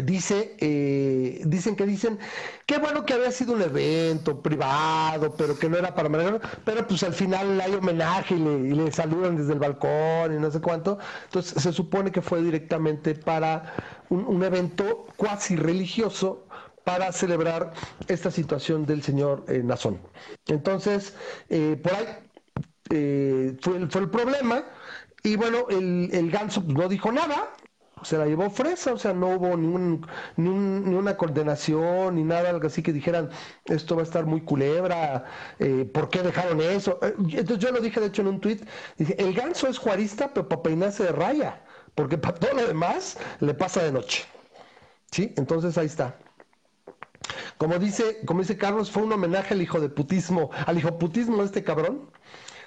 [0.03, 2.19] dice, eh, dicen que dicen,
[2.65, 6.87] qué bueno que había sido un evento privado, pero que no era para manejar, pero
[6.87, 8.39] pues al final hay homenaje y
[8.73, 10.97] le, saludan desde el balcón y no sé cuánto.
[11.25, 13.73] Entonces, se supone que fue directamente para
[14.09, 16.47] un, un evento cuasi religioso
[16.83, 17.73] para celebrar
[18.07, 19.99] esta situación del señor eh, Nazón.
[20.47, 21.15] Entonces,
[21.49, 22.05] eh, por ahí
[22.89, 24.63] eh, fue, el, fue, el, problema
[25.23, 27.53] y bueno, el, el ganso no dijo nada,
[28.03, 30.05] se la llevó fresa, o sea, no hubo ningún,
[30.35, 33.29] ni, ni, una condenación ni nada, algo así que dijeran,
[33.65, 35.25] esto va a estar muy culebra,
[35.59, 36.99] eh, ¿por qué dejaron eso?
[37.01, 38.63] Entonces yo lo dije, de hecho, en un tuit,
[38.97, 41.61] dije, el ganso es juarista, pero para peinarse de raya,
[41.95, 44.25] porque para todo lo demás le pasa de noche.
[45.11, 45.33] ¿Sí?
[45.35, 46.15] Entonces ahí está.
[47.57, 51.37] Como dice, como dice Carlos, fue un homenaje al hijo de putismo, al hijo putismo
[51.37, 52.09] de este cabrón.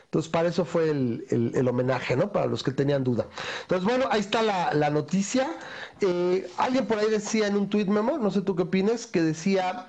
[0.04, 2.30] Entonces, para eso fue el, homenaje, ¿no?
[2.30, 3.26] Para los que tenían duda.
[3.62, 5.48] Entonces, bueno, ahí está la, noticia.
[6.00, 9.20] Eh, alguien por ahí decía en un tuit, Memo, no sé tú qué opinas, que
[9.20, 9.88] decía,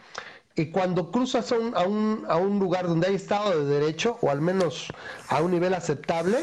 [0.56, 4.42] que cuando cruzas a un, a, un, lugar donde hay Estado de Derecho, o al
[4.42, 4.88] menos
[5.28, 6.38] a un nivel aceptable,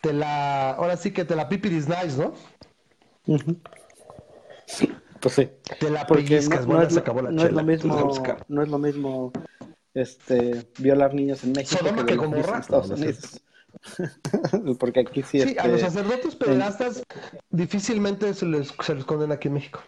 [0.00, 2.34] te la, ahora sí que te la pipiris nice, ¿no?
[4.66, 4.92] Sí.
[5.78, 8.12] Te la pellizcas, no, es, lo mismo,
[8.48, 9.32] no es lo mismo
[9.94, 13.40] este, violar niños en México que, como en Estados Unidos.
[14.78, 15.40] Porque aquí sí.
[15.40, 17.02] Sí, a los este, sacerdotes pederastas
[17.50, 19.80] difícilmente se les, se les condena aquí en México.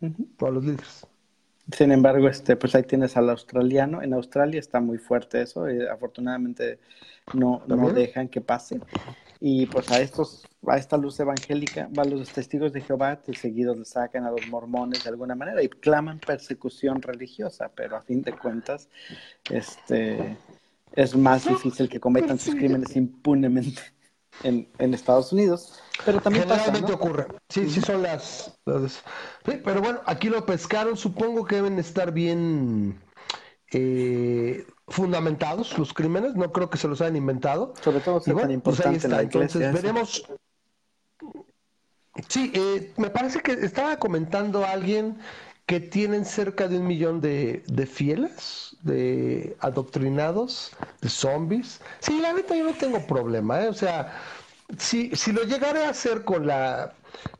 [0.00, 1.06] Uh los líderes.
[1.72, 4.02] Sin embargo, este, pues ahí tienes al australiano.
[4.02, 5.70] En Australia está muy fuerte eso.
[5.70, 6.78] Y afortunadamente
[7.32, 8.80] no, no dejan que pase.
[9.46, 13.76] Y pues a estos, a esta luz evangélica, a los testigos de Jehová, que seguidos
[13.76, 18.22] le sacan a los mormones de alguna manera y claman persecución religiosa, pero a fin
[18.22, 18.88] de cuentas,
[19.50, 20.38] este
[20.94, 23.82] es más difícil que cometan sus crímenes impunemente
[24.44, 25.78] en, en Estados Unidos.
[26.06, 27.26] Pero también Generalmente ocurre.
[27.50, 30.96] Sí, sí son las, Sí, pero bueno, aquí lo pescaron.
[30.96, 32.98] Supongo que deben estar bien
[33.74, 36.34] eh, fundamentados los crímenes.
[36.36, 37.74] No creo que se los hayan inventado.
[37.82, 40.26] Sobre todo si tan pues importante la Entonces veremos.
[42.28, 45.18] Sí, eh, me parece que estaba comentando alguien
[45.66, 50.70] que tienen cerca de un millón de, de, fieles, de adoctrinados,
[51.00, 51.80] de zombies.
[51.98, 53.68] Sí, la neta yo no tengo problema, ¿eh?
[53.68, 54.20] o sea,
[54.78, 56.94] si, si lo llegaré a hacer con la,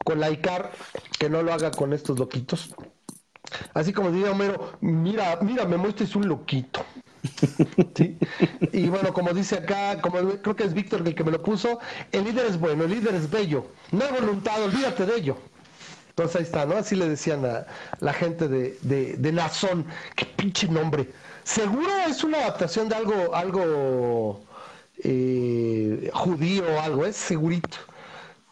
[0.04, 0.72] con la ICAR,
[1.18, 2.74] que no lo haga con estos loquitos.
[3.74, 6.84] Así como diría Homero, mira, mira, me muestres un loquito.
[8.72, 11.78] Y bueno, como dice acá, como creo que es Víctor el que me lo puso,
[12.12, 15.36] el líder es bueno, el líder es bello, no hay voluntad, olvídate de ello.
[16.10, 16.76] Entonces ahí está, ¿no?
[16.76, 17.66] Así le decían a
[18.00, 19.86] la gente de, de, de Nazón,
[20.16, 21.10] qué pinche nombre.
[21.44, 24.44] Seguro es una adaptación de algo, algo
[25.02, 27.78] eh, judío o algo, es segurito.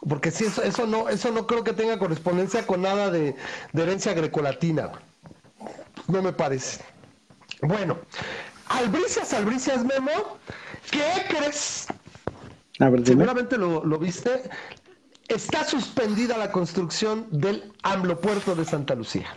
[0.08, 3.36] Porque si eso, eso no, eso no creo que tenga correspondencia con nada de,
[3.72, 4.90] herencia grecolatina.
[6.08, 6.84] No me parece.
[7.62, 7.98] Bueno,
[8.66, 10.10] albricias, albricias, Memo,
[10.90, 11.86] ¿qué crees?
[13.04, 14.42] Seguramente lo, lo, viste.
[15.28, 19.28] Está suspendida la construcción del AMLO Puerto de Santa Lucía.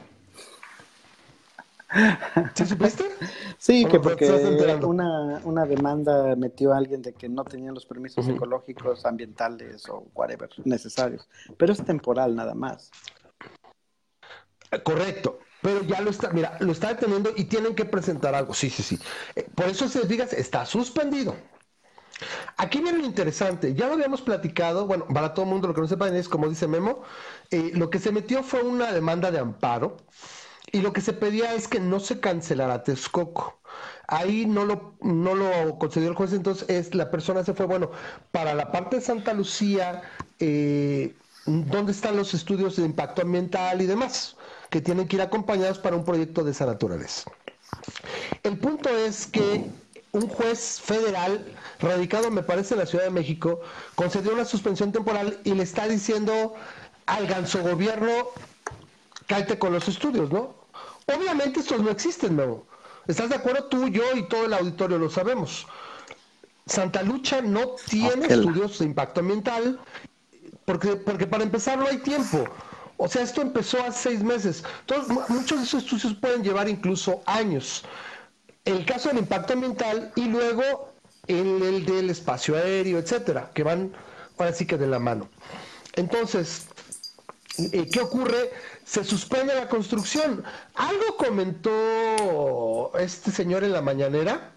[2.54, 3.06] ¿Sí supiste?
[3.58, 4.30] Sí, que porque
[4.84, 10.08] una, una, demanda metió a alguien de que no tenían los permisos ecológicos, ambientales o
[10.14, 11.28] whatever necesarios.
[11.58, 12.91] Pero es temporal nada más.
[14.84, 15.39] Correcto.
[15.62, 18.54] Pero ya lo está, mira, lo está deteniendo y tienen que presentar algo.
[18.54, 19.00] Sí, sí, sí.
[19.36, 21.36] Eh, por eso se digas, está suspendido.
[22.58, 25.82] Aquí viene lo interesante, ya lo habíamos platicado, bueno, para todo el mundo lo que
[25.82, 27.02] no sepan es, como dice Memo,
[27.52, 29.98] eh, lo que se metió fue una demanda de amparo
[30.72, 33.59] y lo que se pedía es que no se cancelara Texcoco.
[34.07, 37.91] Ahí no lo, no lo concedió el juez, entonces es, la persona se fue, bueno,
[38.32, 40.03] para la parte de Santa Lucía,
[40.39, 44.36] eh, ¿dónde están los estudios de impacto ambiental y demás?
[44.70, 47.32] Que tienen que ir acompañados para un proyecto de esa naturaleza.
[48.43, 49.66] El punto es que
[50.11, 51.45] un juez federal,
[51.80, 53.59] radicado me parece en la Ciudad de México,
[53.95, 56.53] concedió una suspensión temporal y le está diciendo
[57.05, 58.11] al ganso gobierno
[59.28, 60.55] cállate con los estudios, ¿no?
[61.07, 62.65] Obviamente estos no existen, ¿no?
[63.07, 63.65] ¿Estás de acuerdo?
[63.65, 65.67] Tú, yo y todo el auditorio lo sabemos.
[66.65, 69.80] Santa Lucha no tiene estudios de impacto ambiental
[70.65, 72.45] porque, porque para empezar no hay tiempo.
[72.97, 74.63] O sea, esto empezó hace seis meses.
[74.82, 77.84] Entonces, muchos de esos estudios pueden llevar incluso años.
[78.63, 80.93] El caso del impacto ambiental y luego
[81.28, 83.91] el, el del espacio aéreo, etcétera, que van
[84.38, 85.30] ahora sí que de la mano.
[85.93, 86.67] Entonces,
[87.57, 88.51] eh, ¿qué ocurre?
[88.86, 90.44] Se suspende la construcción.
[90.76, 94.52] Algo comentó este señor en la mañanera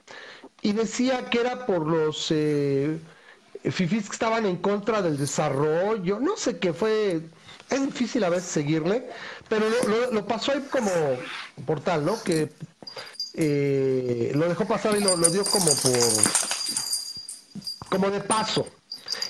[0.60, 2.98] y decía que era por los eh,
[3.64, 6.20] fifis que estaban en contra del desarrollo.
[6.20, 7.22] No sé qué fue.
[7.70, 9.10] Es difícil a veces seguirle,
[9.48, 9.66] pero
[10.10, 10.90] lo, pasó ahí como
[11.66, 12.22] portal, ¿no?
[12.22, 12.50] Que
[13.34, 15.92] eh, lo dejó pasar y lo, lo dio como por.
[17.90, 18.66] como de paso.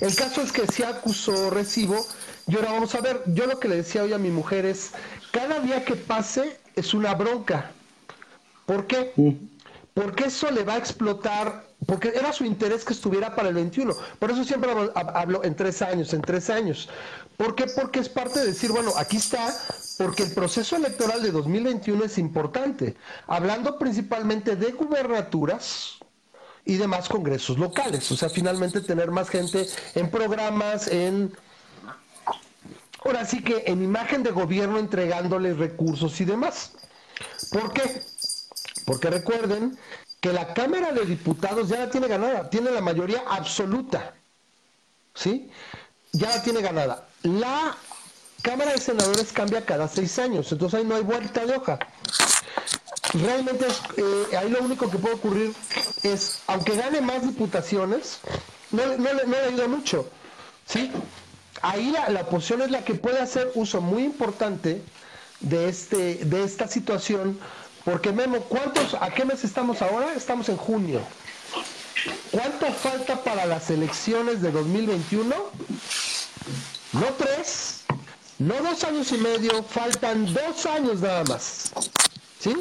[0.00, 2.06] El caso es que se acusó recibo
[2.48, 4.92] y ahora vamos a ver, yo lo que le decía hoy a mi mujer es,
[5.30, 7.72] cada día que pase es una bronca.
[8.64, 9.12] ¿Por qué?
[9.92, 13.94] Porque eso le va a explotar, porque era su interés que estuviera para el 21.
[14.18, 16.88] Por eso siempre hablo en tres años, en tres años.
[17.36, 17.66] ¿Por qué?
[17.66, 19.54] Porque es parte de decir, bueno, aquí está,
[19.98, 22.96] porque el proceso electoral de 2021 es importante.
[23.26, 25.98] Hablando principalmente de gubernaturas,
[26.64, 28.12] y demás congresos locales.
[28.12, 31.32] O sea, finalmente tener más gente en programas, en
[33.04, 36.72] ahora sí que en imagen de gobierno entregándoles recursos y demás.
[37.50, 38.02] ¿Por qué?
[38.84, 39.78] Porque recuerden
[40.20, 44.14] que la Cámara de Diputados ya la tiene ganada, tiene la mayoría absoluta.
[45.14, 45.50] ¿Sí?
[46.12, 47.08] Ya la tiene ganada.
[47.22, 47.76] La
[48.42, 51.78] Cámara de Senadores cambia cada seis años, entonces ahí no hay vuelta de hoja.
[53.14, 55.54] Realmente eh, ahí lo único que puede ocurrir
[56.02, 58.20] es, aunque gane más diputaciones,
[58.70, 60.08] no, no, no le ayuda mucho.
[60.66, 60.92] ¿Sí?
[61.62, 64.82] Ahí la, oposición es la que puede hacer uso muy importante
[65.40, 67.38] de, este, de esta situación
[67.84, 70.12] Porque Memo, ¿cuántos, a qué mes estamos ahora?
[70.14, 71.00] Estamos en junio.
[72.30, 75.34] ¿Cuánto falta para las elecciones de 2021?
[76.92, 77.84] No tres,
[78.38, 81.72] no dos años y medio, faltan dos años nada más.
[82.38, 82.54] ¿Sí?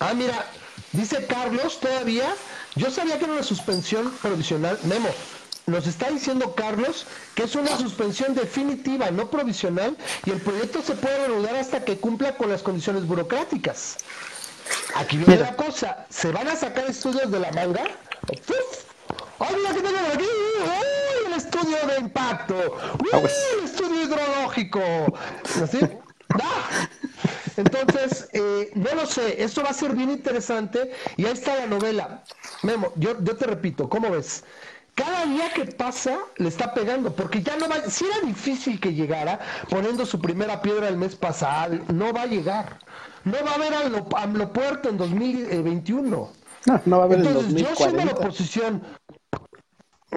[0.00, 0.46] Ah, mira,
[0.92, 2.34] dice Carlos todavía,
[2.74, 4.78] yo sabía que era una suspensión provisional.
[4.84, 5.08] Memo,
[5.66, 10.94] nos está diciendo Carlos que es una suspensión definitiva, no provisional, y el proyecto se
[10.94, 13.96] puede reanudar hasta que cumpla con las condiciones burocráticas.
[14.94, 17.84] Aquí viene la cosa, ¿se van a sacar estudios de la manga?
[19.40, 20.24] ¡Ay, mira que tengo aquí!
[20.24, 22.54] ¡Uy, el estudio de impacto!
[23.00, 23.32] ¡Uy, ah, pues.
[23.58, 24.80] el estudio hidrológico!
[25.62, 25.80] ¿Así?
[26.30, 26.88] ¡Ah!
[27.56, 31.66] Entonces, eh, no lo sé, esto va a ser bien interesante y ahí está la
[31.66, 32.22] novela.
[32.62, 34.44] Memo, yo, yo te repito, ¿cómo ves?
[34.94, 38.94] Cada día que pasa le está pegando, porque ya no va, si era difícil que
[38.94, 42.78] llegara poniendo su primera piedra el mes pasado, no va a llegar.
[43.24, 46.30] No va a haber a puerto en 2021.
[46.66, 47.70] No, no va a haber Entonces, en 2040.
[47.70, 48.82] yo soy de la oposición.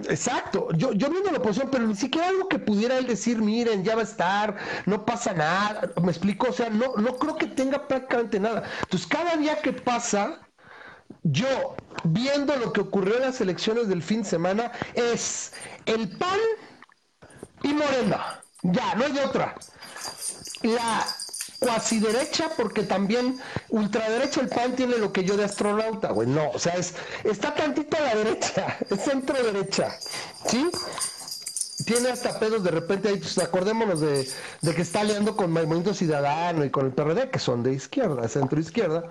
[0.10, 3.84] Exacto, yo, yo viendo la oposición, pero ni siquiera algo que pudiera él decir, miren,
[3.84, 4.56] ya va a estar,
[4.86, 8.64] no pasa nada, me explico, o sea, no, no creo que tenga prácticamente nada.
[8.84, 10.47] Entonces, cada día que pasa,
[11.24, 15.54] yo, viendo lo que ocurrió en las elecciones del fin de semana, es
[15.86, 16.40] el PAN
[17.64, 18.42] y Morena.
[18.64, 19.56] Ya, no hay otra.
[20.64, 21.06] La
[21.60, 23.40] cuasi derecha, porque también
[23.70, 26.28] ultraderecha el PAN tiene lo que yo de astronauta, güey.
[26.28, 29.98] No, o sea, es, está tantito a la derecha, es centro derecha.
[30.48, 30.70] ¿Sí?
[31.86, 34.28] Tiene hasta pedos de repente ahí, pues acordémonos de,
[34.76, 38.60] que está aliando con Movimiento Ciudadano y con el PRD, que son de izquierda, centro
[38.60, 39.04] izquierda.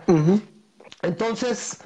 [1.02, 1.78] Entonces,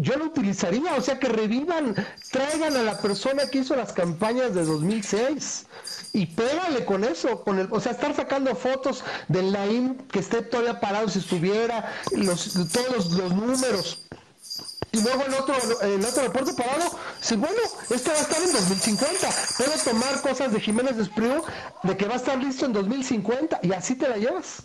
[0.00, 1.94] yo lo utilizaría, o sea, que revivan,
[2.30, 5.66] traigan a la persona que hizo las campañas de 2006
[6.12, 10.42] y pégale con eso, con el, o sea, estar sacando fotos del Naim que esté
[10.42, 14.06] todavía parado si estuviera, los, todos los, números.
[14.92, 17.58] Y luego el otro, el otro reporte parado, sí, bueno,
[17.90, 19.28] este va a estar en 2050.
[19.58, 21.42] Puedo tomar cosas de Jiménez Espriu
[21.82, 24.62] de que va a estar listo en 2050 y así te la llevas.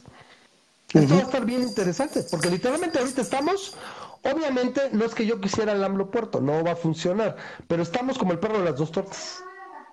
[0.94, 3.76] Esto va a estar bien interesante, porque literalmente ahorita estamos,
[4.24, 7.38] obviamente no es que yo quisiera el AMLO Puerto, no va a funcionar,
[7.68, 9.42] pero estamos como el perro de las dos tortas.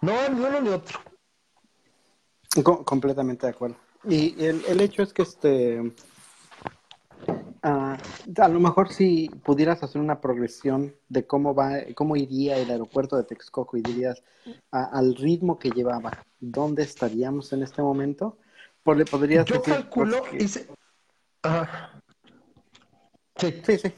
[0.01, 0.99] No, ni uno ni otro.
[2.85, 3.77] completamente de acuerdo.
[4.05, 5.93] Y el, el hecho es que este
[7.63, 7.97] ah,
[8.37, 13.17] a lo mejor si pudieras hacer una progresión de cómo va, cómo iría el aeropuerto
[13.17, 14.23] de Texcoco y dirías
[14.71, 18.39] al ritmo que llevaba, ¿dónde estaríamos en este momento?
[18.83, 20.23] Podrías Yo calculo,
[23.37, 23.63] Sí.
[23.65, 23.95] Sí, sí.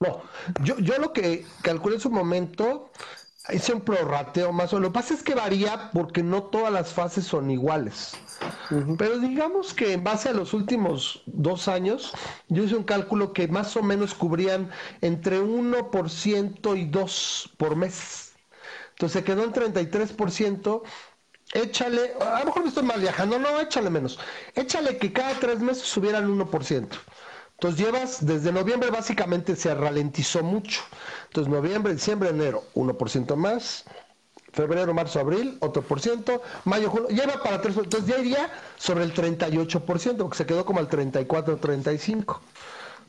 [0.00, 0.22] No,
[0.62, 2.90] yo, yo lo que calculé en su momento,
[3.52, 4.88] hice un prorrateo más o menos.
[4.88, 8.16] Lo que pasa es que varía porque no todas las fases son iguales.
[8.96, 12.12] Pero digamos que en base a los últimos dos años,
[12.48, 14.70] yo hice un cálculo que más o menos cubrían
[15.02, 18.32] entre 1% y 2% por mes.
[18.92, 20.82] Entonces se quedó en 33%
[21.52, 24.18] échale, a lo mejor me estoy mal viajando, no, échale menos.
[24.54, 26.88] Échale que cada tres meses subieran 1%.
[27.52, 30.80] Entonces llevas, desde noviembre básicamente se ralentizó mucho.
[31.26, 33.84] Entonces noviembre, diciembre, enero, 1% más.
[34.52, 36.42] Febrero, marzo, abril, otro por ciento.
[36.64, 40.80] Mayo, junio, lleva para tres, entonces ya iría sobre el 38%, porque se quedó como
[40.80, 42.40] al 34, 35.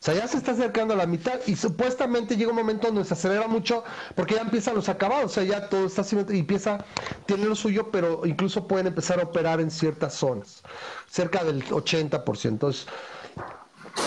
[0.01, 3.05] O sea, ya se está acercando a la mitad y supuestamente llega un momento donde
[3.05, 3.83] se acelera mucho
[4.15, 6.83] porque ya empiezan los acabados, o sea, ya todo está y empieza,
[7.27, 10.63] tiene lo suyo, pero incluso pueden empezar a operar en ciertas zonas,
[11.07, 12.45] cerca del 80%.
[12.45, 12.87] Entonces,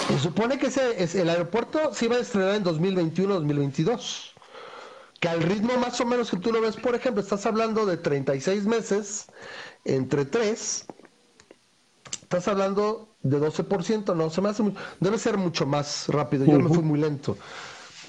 [0.08, 4.32] se supone que ese, es, el aeropuerto se iba a estrenar en 2021-2022
[5.20, 7.98] que al ritmo más o menos que tú lo ves, por ejemplo, estás hablando de
[7.98, 9.26] 36 meses
[9.84, 10.86] entre 3,
[12.24, 16.60] estás hablando de 12%, no, se me hace muy, debe ser mucho más rápido, yo
[16.60, 17.36] me fui muy lento.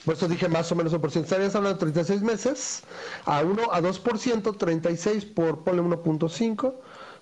[0.03, 1.25] Por eso dije más o menos un por ciento.
[1.25, 2.83] Estarías hablando de 36 meses,
[3.25, 6.73] a 1 a 2%, 36 por ponle 1.5,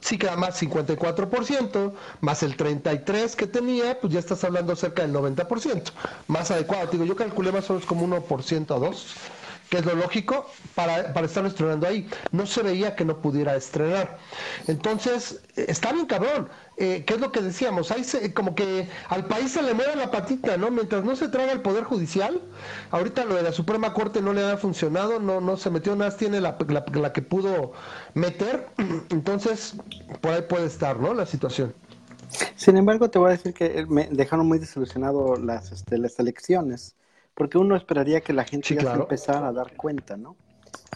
[0.02, 5.14] sí queda más 54%, más el 33 que tenía, pues ya estás hablando cerca del
[5.14, 5.92] 90%,
[6.28, 6.88] más adecuado.
[6.92, 9.16] Digo, yo calculé más o menos como 1% a 2
[9.74, 10.46] que es lo lógico
[10.76, 12.08] para, para estar estrenando ahí.
[12.32, 14.20] No se veía que no pudiera estrenar.
[14.68, 16.48] Entonces, está bien cabrón.
[16.78, 17.90] Eh, ¿Qué es lo que decíamos?
[17.90, 18.04] Ahí
[18.36, 20.70] como que al país se le mueve la patita, ¿no?
[20.70, 22.40] Mientras no se traga el Poder Judicial,
[22.92, 26.16] ahorita lo de la Suprema Corte no le ha funcionado, no, no se metió nada,
[26.16, 26.56] tiene la,
[26.94, 27.72] la, que pudo
[28.14, 28.70] meter.
[29.10, 29.74] Entonces,
[30.22, 31.16] por ahí puede estar, ¿no?
[31.16, 31.74] La situación.
[32.56, 36.96] Sin embargo, te voy a decir que me dejaron muy desilusionado las, este, las elecciones
[37.36, 40.36] porque uno esperaría que la gente ya se empezara a dar cuenta, ¿no?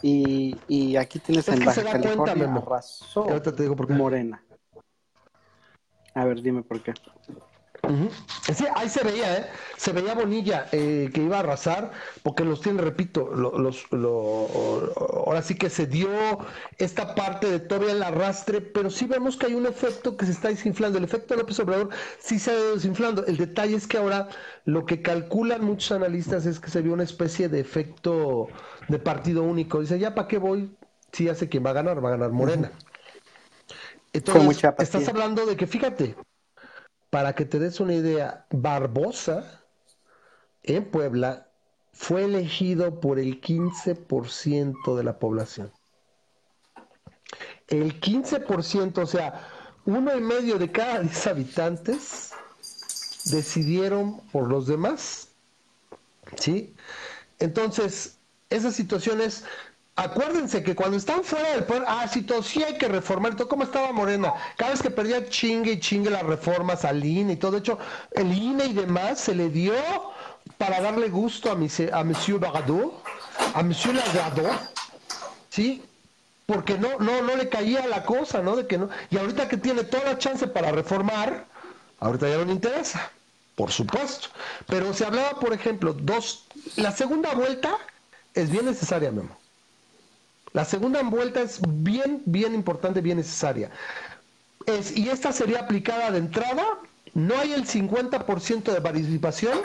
[0.02, 3.94] Y, y aquí tienes en Baja California cuenta, arrasó te digo por qué.
[3.94, 4.44] Morena.
[6.14, 6.94] A ver, dime por qué.
[8.54, 9.48] Sí, ahí se veía, ¿eh?
[9.78, 11.92] Se veía Bonilla eh, que iba a arrasar,
[12.24, 13.86] porque los tiene, repito, los,
[15.26, 16.10] ahora sí que se dio
[16.78, 20.32] esta parte de todavía el arrastre, pero sí vemos que hay un efecto que se
[20.32, 20.98] está desinflando.
[20.98, 23.26] El efecto de López Obrador sí se ha ido desinflando.
[23.26, 24.30] El detalle es que ahora
[24.66, 28.48] lo que calculan muchos analistas es que se vio una especie de efecto
[28.88, 29.80] de partido único.
[29.80, 30.76] Dice, ¿ya para qué voy?
[31.12, 32.72] Si ya sé quién va a ganar, va a ganar Morena.
[34.14, 36.16] Entonces, estás hablando de que, fíjate,
[37.10, 39.64] para que te des una idea, Barbosa
[40.64, 41.48] en Puebla
[41.94, 45.72] fue elegido por el 15% de la población.
[47.68, 49.48] El 15%, o sea,
[49.86, 52.32] uno y medio de cada 10 habitantes
[53.26, 55.30] decidieron por los demás.
[56.38, 56.76] ¿Sí?
[57.40, 58.18] Entonces,
[58.50, 59.44] esas situaciones
[59.98, 63.50] acuérdense que cuando están fuera del poder, ah, sí, todo, sí hay que reformar, todo
[63.50, 67.36] como estaba Morena, cada vez que perdía chingue y chingue las reformas al INE y
[67.36, 67.80] todo, de hecho,
[68.12, 69.74] el INE y demás se le dio
[70.60, 73.04] para darle gusto a, a Monsieur Baradot,
[73.56, 74.72] a Monsieur Lagadot,
[75.50, 75.84] ¿sí?
[76.46, 78.56] Porque no, no, no le caía la cosa, ¿no?
[78.56, 81.48] De que no, y ahorita que tiene toda la chance para reformar,
[82.00, 83.12] ahorita ya no le interesa,
[83.56, 84.30] por supuesto.
[84.68, 86.46] Pero se hablaba, por ejemplo, dos,
[86.76, 87.76] la segunda vuelta
[88.36, 89.36] es bien necesaria, Memo
[90.54, 93.70] la segunda vuelta es bien, bien importante, bien necesaria.
[94.66, 96.64] Es, y esta sería aplicada de entrada.
[97.14, 99.60] No hay el 50% de participación.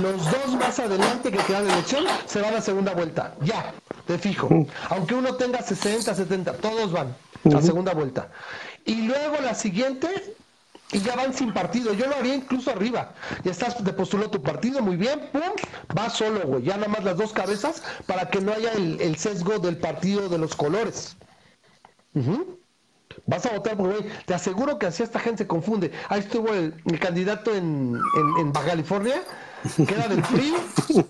[0.00, 3.34] Los dos más adelante que quedan de elección se van a segunda vuelta.
[3.42, 3.72] Ya,
[4.06, 4.48] te fijo.
[4.88, 7.14] Aunque uno tenga 60, 70, todos van
[7.54, 8.28] a segunda vuelta.
[8.84, 10.08] Y luego la siguiente
[10.92, 11.92] y ya van sin partido.
[11.92, 13.12] Yo lo haría incluso arriba.
[13.44, 15.42] Ya estás, te postuló tu partido, muy bien, pum,
[15.96, 16.64] va solo, güey.
[16.64, 20.38] Ya nada más las dos cabezas para que no haya el, sesgo del partido de
[20.38, 21.16] los colores.
[23.26, 24.10] Vas a votar por güey.
[24.26, 25.92] Te aseguro que así esta gente se confunde.
[26.08, 28.00] Ahí estuvo el, candidato en,
[28.38, 29.22] en, Baja California,
[29.76, 30.54] que era del PRI,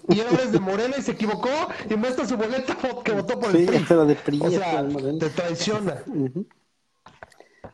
[0.08, 1.50] y ahora es de Morena y se equivocó
[1.88, 4.40] y muestra su boleta que votó por el PRI.
[4.42, 4.86] o sea,
[5.18, 6.02] te traiciona.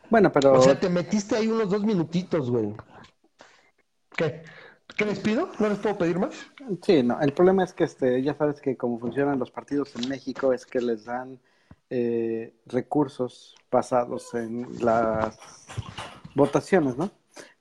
[0.09, 0.53] Bueno, pero.
[0.53, 2.73] O sea, te metiste ahí unos dos minutitos, güey.
[4.15, 4.43] ¿Qué?
[4.95, 5.49] ¿Qué les pido?
[5.59, 6.33] ¿No les puedo pedir más?
[6.81, 7.19] Sí, no.
[7.19, 10.65] El problema es que este, ya sabes que como funcionan los partidos en México es
[10.65, 11.39] que les dan
[11.89, 15.37] eh, recursos basados en las
[16.35, 17.11] votaciones, ¿no?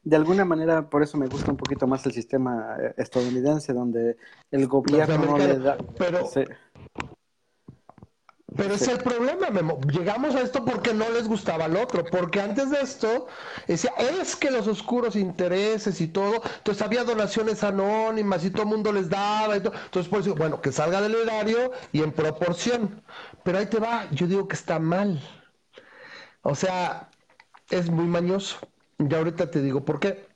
[0.03, 4.17] De alguna manera, por eso me gusta un poquito más el sistema eh, estadounidense, donde
[4.51, 5.77] el gobierno no le da.
[5.99, 6.25] Pero,
[8.55, 9.81] pero es el problema, Memo.
[9.91, 13.27] Llegamos a esto porque no les gustaba el otro, porque antes de esto
[13.67, 18.69] decía, es que los oscuros intereses y todo, entonces había donaciones anónimas y todo el
[18.69, 19.75] mundo les daba y todo.
[19.87, 23.03] Entonces, por eso, bueno, que salga del erario y en proporción.
[23.43, 25.21] Pero ahí te va, yo digo que está mal.
[26.43, 27.11] O sea,
[27.71, 28.59] es muy mañoso.
[28.99, 30.29] Y ahorita te digo por qué.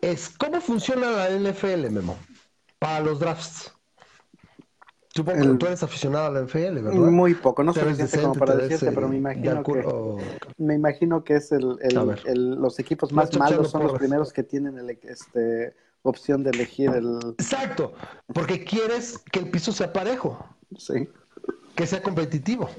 [0.00, 2.18] Es cómo funciona la NFL, Memo,
[2.80, 3.77] para los drafts.
[5.18, 6.92] Supongo que tú eres aficionado a la NFL, ¿verdad?
[6.92, 9.84] Muy poco, no soy decente como para decirte, pero me imagino que,
[10.58, 14.78] me imagino que es el, el, los equipos más malos son los primeros que tienen
[14.78, 17.18] el, este, opción de elegir el...
[17.36, 17.94] Exacto,
[18.32, 20.38] porque quieres que el piso sea parejo.
[20.76, 21.08] Sí.
[21.74, 22.70] Que sea competitivo.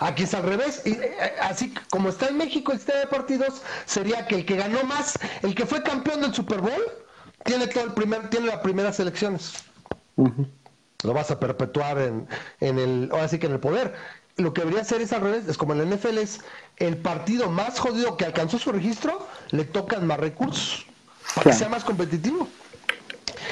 [0.00, 3.62] Aquí es al revés, y, eh, así como está en México el sistema de partidos,
[3.86, 6.82] sería que el que ganó más, el que fue campeón del Super Bowl,
[7.44, 9.54] tiene todo el primer, tiene las primeras elecciones
[11.02, 12.28] lo vas a perpetuar en,
[12.60, 13.94] en el, ahora sí que en el poder.
[14.36, 16.40] Lo que debería ser es al revés, es como en la NFL es
[16.78, 20.86] el partido más jodido que alcanzó su registro, le tocan más recursos
[21.34, 22.48] para que sea más competitivo.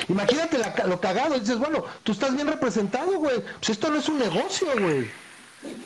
[0.08, 3.40] Imagínate lo cagado, dices, bueno, tú estás bien representado, güey.
[3.58, 5.10] Pues esto no es un negocio, güey.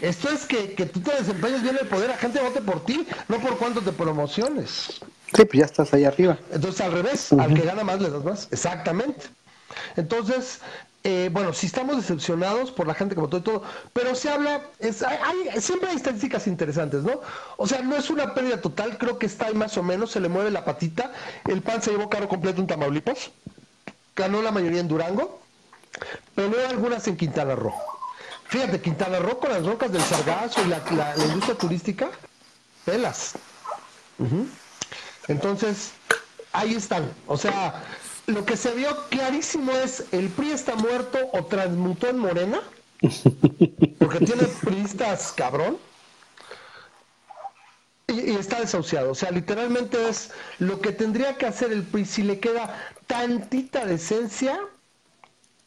[0.00, 3.06] Esto es que, que tú te desempeñes bien el poder, la gente vote por ti,
[3.28, 5.00] no por cuánto te promociones.
[5.34, 6.38] Sí, pues ya estás ahí arriba.
[6.52, 8.48] Entonces al revés, al que gana más le das más.
[8.50, 9.26] Exactamente.
[9.96, 10.60] Entonces,
[11.04, 14.62] eh, bueno, si estamos decepcionados por la gente que votó y todo, pero se habla,
[14.78, 17.20] es, hay, siempre hay estadísticas interesantes, ¿no?
[17.56, 20.20] O sea, no es una pérdida total, creo que está ahí más o menos, se
[20.20, 21.12] le mueve la patita,
[21.48, 23.32] el PAN se llevó carro completo en Tamaulipas,
[24.14, 25.40] ganó la mayoría en Durango,
[26.36, 27.74] pero algunas en Quintana Roo.
[28.44, 32.10] Fíjate, Quintana Roo con las rocas del Sargazo y la, industria turística,
[32.84, 33.32] pelas.
[35.26, 35.92] Entonces,
[36.52, 37.10] ahí están.
[37.26, 37.82] O sea,
[38.26, 42.60] lo que se vio clarísimo es el PRI está muerto o transmutó en Morena,
[43.98, 45.78] porque tiene priistas cabrón,
[48.08, 49.10] y, está desahuciado.
[49.10, 53.86] O sea, literalmente es lo que tendría que hacer el PRI si le queda tantita
[53.86, 54.58] decencia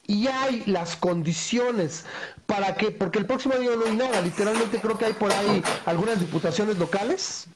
[0.07, 2.05] y hay las condiciones
[2.45, 5.63] para que, porque el próximo año no hay nada, literalmente creo que hay por ahí
[5.85, 7.47] algunas diputaciones locales.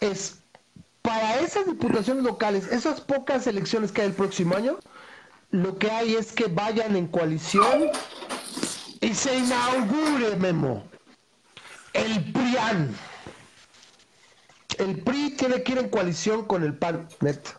[0.00, 0.38] Es
[1.08, 4.78] para esas diputaciones locales, esas pocas elecciones que hay el próximo año,
[5.50, 7.88] lo que hay es que vayan en coalición
[9.00, 10.84] y se inaugure, Memo,
[11.94, 12.94] el PRIAN.
[14.76, 17.52] El PRI tiene que ir en coalición con el PAN, neto.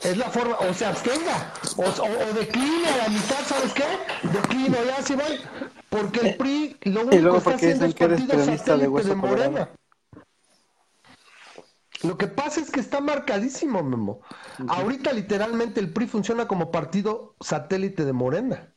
[0.00, 3.84] Es la forma, o se abstenga, o, o, decline a la mitad, ¿sabes qué?
[4.28, 5.24] Declino, ya se va.
[5.88, 9.68] Porque el PRI lo único que está haciendo es partido satélite de Morena.
[12.02, 14.20] Lo que pasa es que está marcadísimo, Memo.
[14.68, 18.72] Ahorita literalmente el PRI funciona como partido satélite de Morena.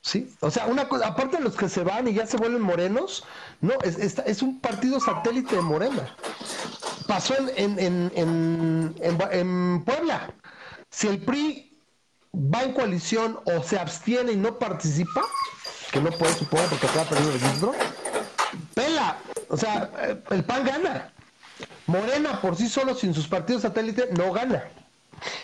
[0.00, 2.62] Sí, o sea, una cosa, aparte de los que se van y ya se vuelven
[2.62, 3.24] morenos,
[3.60, 6.14] no, es, es, un partido satélite de Morena.
[7.08, 10.32] Pasó en, en, en, en, Puebla.
[10.90, 11.76] Si el PRI
[12.32, 15.22] va en coalición o se abstiene y no participa,
[15.90, 17.74] que no puede suponer porque acaba perdiendo el registro,
[18.74, 19.18] pela.
[19.48, 19.90] O sea,
[20.30, 21.12] el PAN gana.
[21.86, 24.64] Morena por sí solo, sin sus partidos satélites, no gana.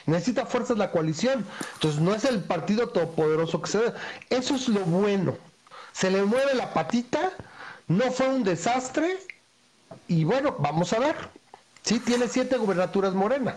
[0.06, 1.46] Necesita fuerzas la coalición.
[1.74, 3.92] Entonces no es el partido todopoderoso que se ve.
[4.30, 5.36] Eso es lo bueno.
[5.92, 7.32] Se le mueve la patita,
[7.88, 9.18] no fue un desastre
[10.08, 11.16] y bueno, vamos a ver.
[11.82, 13.56] Sí, tiene siete gubernaturas Morena.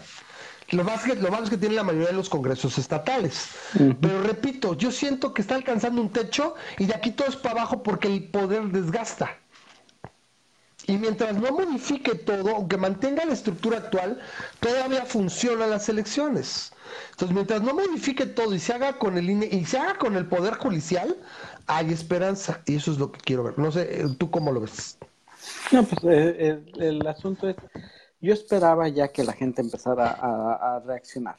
[0.72, 3.49] Lo más, que, lo es que tiene la mayoría de los congresos estatales.
[4.01, 7.62] Pero repito, yo siento que está alcanzando un techo y de aquí todo es para
[7.62, 9.38] abajo porque el poder desgasta.
[10.88, 14.20] Y mientras no modifique todo, aunque mantenga la estructura actual,
[14.60, 16.72] todavía funcionan las elecciones.
[17.12, 20.16] Entonces, mientras no modifique todo y se haga con el INE y se haga con
[20.16, 21.16] el poder judicial,
[21.66, 22.62] hay esperanza.
[22.66, 23.58] Y eso es lo que quiero ver.
[23.58, 24.98] No sé, eh, ¿tú cómo lo ves?
[25.72, 27.56] No, pues eh, el, asunto es,
[28.22, 31.38] yo esperaba ya que la gente empezara a, reaccionar.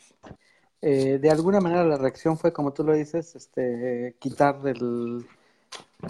[0.83, 5.27] Eh, de alguna manera la reacción fue, como tú lo dices, este, quitar el,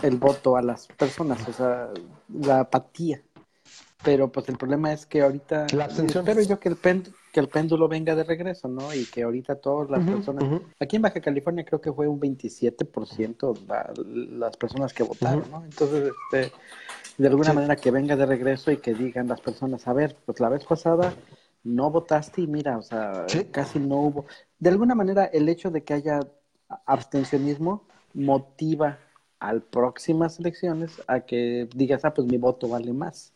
[0.03, 1.89] el voto a las personas, o sea,
[2.28, 3.22] la apatía.
[4.07, 7.88] Pero pues el problema es que ahorita la espero yo que el que el péndulo
[7.88, 8.94] venga de regreso, ¿no?
[8.94, 10.44] Y que ahorita todas las personas,
[10.78, 13.59] aquí en Baja California creo que fue un 27%
[14.38, 15.64] las personas que votaron, ¿no?
[15.64, 16.52] Entonces, este,
[17.18, 20.38] de alguna manera que venga de regreso y que digan las personas, a ver, pues
[20.38, 21.12] la vez pasada
[21.64, 24.26] no votaste y mira, o sea, casi no hubo.
[24.61, 26.20] De alguna manera el hecho de que haya
[26.86, 27.82] abstencionismo
[28.14, 29.00] motiva
[29.40, 33.32] a próximas elecciones a que digas, ah, pues mi voto vale más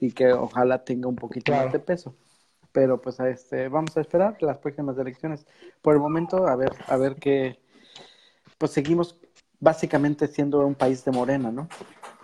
[0.00, 2.14] y que ojalá tenga un poquito más de peso.
[2.72, 5.46] Pero pues a este, vamos a esperar las próximas elecciones.
[5.80, 7.58] Por el momento, a ver, a ver qué,
[8.58, 9.16] pues seguimos
[9.60, 11.68] básicamente siendo un país de morena, ¿no?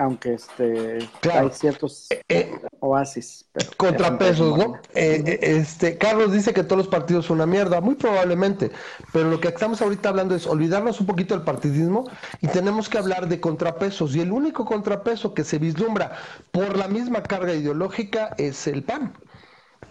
[0.01, 0.99] aunque este
[1.31, 3.45] hay ciertos eh, eh, oasis.
[3.77, 4.79] contrapesos, ¿no?
[4.95, 8.71] Eh, este Carlos dice que todos los partidos son una mierda, muy probablemente,
[9.13, 12.05] pero lo que estamos ahorita hablando es olvidarnos un poquito del partidismo
[12.41, 16.13] y tenemos que hablar de contrapesos y el único contrapeso que se vislumbra
[16.51, 19.13] por la misma carga ideológica es el PAN.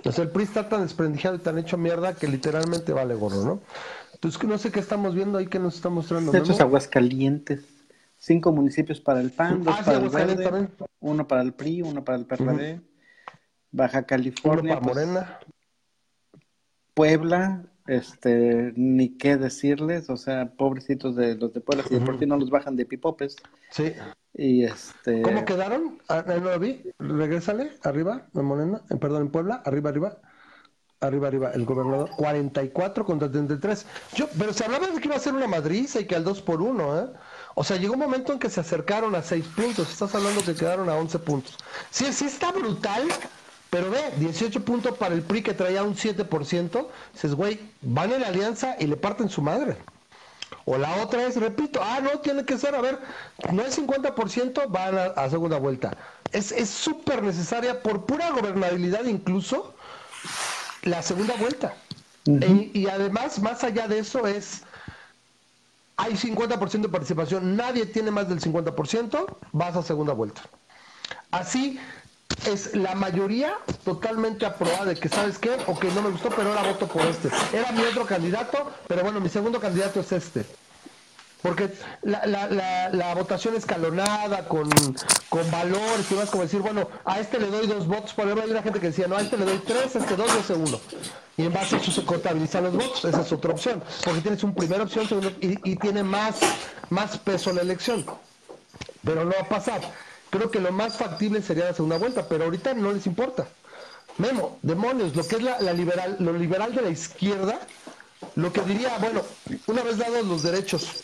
[0.05, 3.43] O sea, el PRI está tan desprendijado y tan hecho mierda que literalmente vale gorro,
[3.43, 3.59] ¿no?
[4.21, 6.31] Entonces, no sé qué estamos viendo ahí que nos está mostrando.
[6.31, 7.63] De hecho, es Aguascalientes
[8.19, 12.03] cinco municipios para el PAN, dos ah, para el Verde, uno para el PRI, uno
[12.03, 12.81] para el PRD,
[13.71, 15.39] Baja California, para pues, Morena,
[16.93, 22.19] Puebla, este, ni qué decirles, o sea, pobrecitos de los de Puebla, si de por
[22.19, 23.37] sí no los bajan de pipopes.
[23.71, 23.93] Sí.
[24.33, 25.21] Y este.
[25.23, 25.99] ¿Cómo quedaron?
[26.07, 26.83] Ah, no lo vi.
[26.99, 30.17] Regrésale, arriba, en Morena, en, perdón, en Puebla, arriba, arriba.
[31.01, 33.85] Arriba, arriba, el gobernador, 44 contra 33.
[34.15, 36.41] Yo, pero se hablaba de que iba a ser una Madrid y que al 2
[36.41, 37.07] por 1, ¿eh?
[37.55, 39.89] O sea, llegó un momento en que se acercaron a 6 puntos.
[39.89, 41.55] Estás hablando que quedaron a 11 puntos.
[41.89, 43.07] Sí, sí está brutal,
[43.69, 46.87] pero ve, 18 puntos para el PRI que traía un 7%.
[47.13, 49.77] Dices, güey, van en la alianza y le parten su madre.
[50.65, 52.99] O la otra es, repito, ah, no, tiene que ser, a ver,
[53.53, 55.95] no es 50%, van a, segunda vuelta.
[56.33, 59.75] Es súper necesaria por pura gobernabilidad incluso
[60.83, 61.73] la segunda vuelta.
[62.25, 64.63] y además, más allá de eso, es
[65.99, 70.41] hay 50% de participación, nadie tiene más del 50%, vas a segunda vuelta.
[71.29, 71.77] Así
[72.45, 73.53] es la mayoría
[73.83, 75.51] totalmente aprobada de que, ¿sabes qué?
[75.67, 77.29] Ok, no me gustó, pero ahora voto por este.
[77.51, 80.45] Era mi otro candidato, pero bueno, mi segundo candidato es este.
[81.41, 81.71] Porque
[82.01, 84.69] la, la, la, votación escalonada, con,
[85.29, 88.13] con valores y más como decir, bueno, a este le doy dos votos.
[88.13, 90.17] Por ejemplo, hay una gente que decía, no, a este le doy tres, a este
[90.17, 90.81] dos, a este uno.
[91.37, 93.05] Y en base a eso se contabilizan los votos.
[93.05, 93.81] Esa es otra opción.
[94.03, 96.39] Porque tienes un primera opción, segundo, y, y tiene más,
[96.89, 98.05] más peso la elección.
[99.05, 99.79] Pero no va a pasar.
[100.29, 103.47] Creo que lo más factible sería la segunda vuelta, pero ahorita no les importa.
[104.17, 107.61] Memo, demonios, lo que es la, la liberal, lo liberal de la izquierda,
[108.35, 109.21] lo que diría, bueno,
[109.67, 111.03] una vez dados los derechos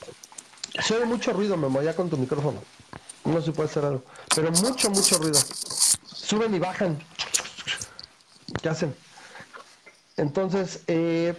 [0.82, 2.61] se oye mucho ruido, Memo, ya con tu micrófono.
[3.23, 4.03] No se puede hacer algo.
[4.36, 5.39] Pero mucho, mucho ruido.
[6.05, 6.99] Suben y bajan.
[8.61, 8.95] ¿Qué hacen?
[10.17, 11.36] Entonces, eh,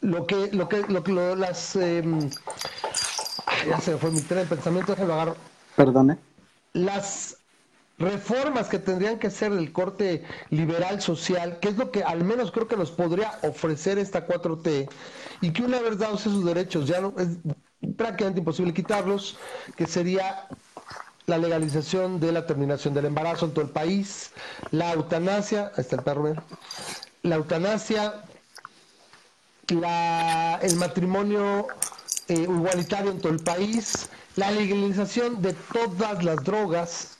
[0.00, 2.30] lo que, lo que, lo que, las, em,
[3.68, 5.36] ya se fue mi tren de pensamiento, déjalo agarro.
[5.74, 6.18] Perdone.
[6.74, 7.38] Las
[7.98, 12.50] reformas que tendrían que ser del corte liberal social, que es lo que al menos
[12.52, 14.88] creo que nos podría ofrecer esta 4T,
[15.40, 17.28] y que una vez dados esos derechos ya no es
[17.96, 19.38] prácticamente imposible quitarlos,
[19.76, 20.46] que sería
[21.26, 24.30] la legalización de la terminación del embarazo en todo el país,
[24.70, 26.34] la eutanasia, el perro,
[27.22, 28.22] la eutanasia,
[29.68, 31.66] la, el matrimonio
[32.28, 37.15] eh, igualitario en todo el país, la legalización de todas las drogas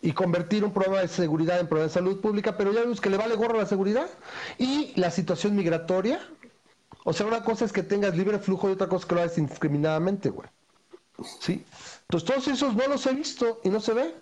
[0.00, 3.10] y convertir un problema de seguridad en problema de salud pública, pero ya vemos que
[3.10, 4.08] le vale gorro la seguridad
[4.58, 6.20] y la situación migratoria.
[7.04, 9.20] O sea, una cosa es que tengas libre flujo y otra cosa es que lo
[9.22, 10.48] hagas indiscriminadamente, güey.
[11.40, 11.64] Sí.
[12.02, 14.14] Entonces, todos esos no los he visto y no se ve.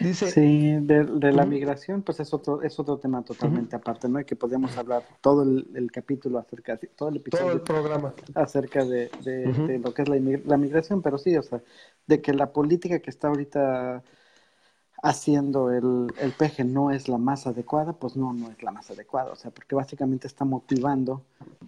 [0.00, 4.20] Dice, sí, de, la migración, pues es otro, es otro tema totalmente aparte, ¿no?
[4.20, 7.44] Y que podemos hablar todo el, capítulo acerca, todo el episodio.
[7.44, 8.12] Todo el programa.
[8.34, 11.62] Acerca de, de lo que es la, la, migración, pero sí, o sea,
[12.06, 14.02] de que la política que está ahorita
[15.02, 18.90] haciendo el, el peje no es la más adecuada, pues no, no es la más
[18.90, 21.22] adecuada, o sea, porque básicamente está motivando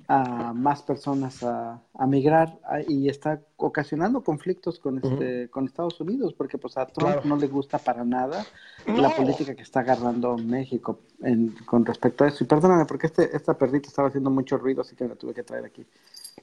[0.09, 2.59] a más personas a, a migrar
[2.89, 7.47] y está ocasionando conflictos con este con Estados Unidos, porque pues a Trump no le
[7.49, 8.45] gusta para nada
[8.87, 12.45] la política que está agarrando México en, con respecto a eso.
[12.45, 15.43] Y perdóname, porque este, esta perrita estaba haciendo mucho ruido, así que la tuve que
[15.43, 15.85] traer aquí,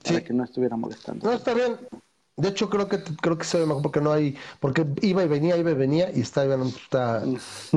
[0.04, 1.28] para que no estuviera molestando.
[1.28, 1.78] No, está bien.
[2.38, 5.28] De hecho, creo que creo que se ve mejor porque no hay, porque iba y
[5.30, 7.24] venía, iba y venía y está, está,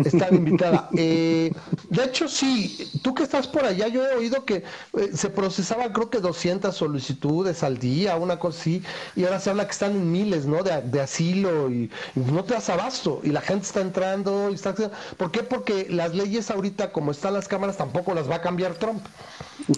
[0.05, 0.89] está invitada.
[1.01, 1.53] Eh,
[1.91, 4.65] de hecho, sí, tú que estás por allá, yo he oído que
[4.97, 8.83] eh, se procesaban creo que 200 solicitudes al día, una cosa así,
[9.15, 10.65] y ahora se habla que están en miles, ¿no?
[10.65, 14.75] De, de asilo y, no te das abasto y la gente está entrando y está...
[15.17, 15.45] ¿Por qué?
[15.45, 19.05] Porque las leyes ahorita, como están las cámaras, tampoco las va a cambiar Trump.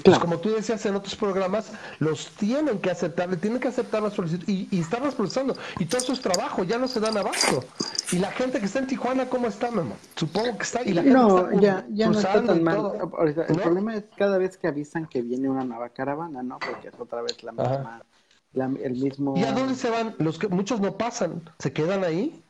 [0.04, 1.66] Pues como tú decías en otros programas,
[1.98, 5.56] los tienen que aceptar, le tienen que aceptar la solicitud y, y estarlas procesando.
[5.78, 7.64] Y todo eso es trabajo, ya no se dan abasto.
[8.12, 9.94] Y la gente que está en Tijuana, ¿cómo está, mamá?
[10.16, 10.82] Supongo que está.
[10.82, 12.92] Y la gente no, ya, ya no está tan mal.
[13.48, 16.58] el problema es cada vez que avisan que viene una nueva caravana, ¿no?
[16.58, 18.02] Porque es otra vez la misma.
[18.54, 19.36] el mismo...
[19.36, 20.14] ¿Y a dónde se van?
[20.18, 22.42] Los que muchos no pasan, se quedan ahí,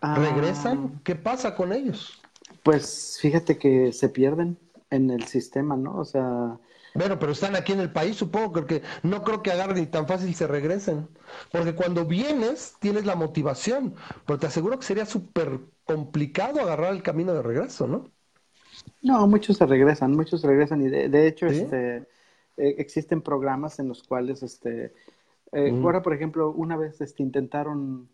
[0.00, 0.16] ah.
[0.16, 1.00] regresan.
[1.04, 2.20] ¿Qué pasa con ellos?
[2.62, 4.58] Pues fíjate que se pierden
[4.90, 5.96] en el sistema, ¿no?
[5.96, 6.58] O sea,
[6.94, 10.06] bueno, pero están aquí en el país, supongo, porque no creo que agarren y tan
[10.06, 11.08] fácil se regresen.
[11.50, 13.94] Porque cuando vienes, tienes la motivación,
[14.26, 18.10] pero te aseguro que sería súper complicado agarrar el camino de regreso, ¿no?
[19.02, 21.96] No, muchos se regresan, muchos se regresan y de, hecho este,
[22.56, 24.92] eh, existen programas en los cuales, este,
[25.52, 28.08] eh, ahora por ejemplo, una vez este, intentaron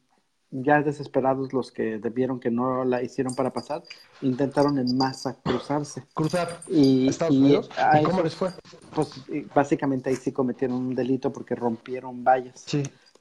[0.51, 3.83] ya desesperados los que debieron que no la hicieron para pasar,
[4.23, 6.05] intentaron en masa cruzarse.
[6.15, 7.71] Cruzar y, Estados Unidos.
[8.01, 8.51] ¿Y cómo les fue?
[8.95, 9.11] Pues
[9.55, 12.65] básicamente ahí sí cometieron un delito porque rompieron vallas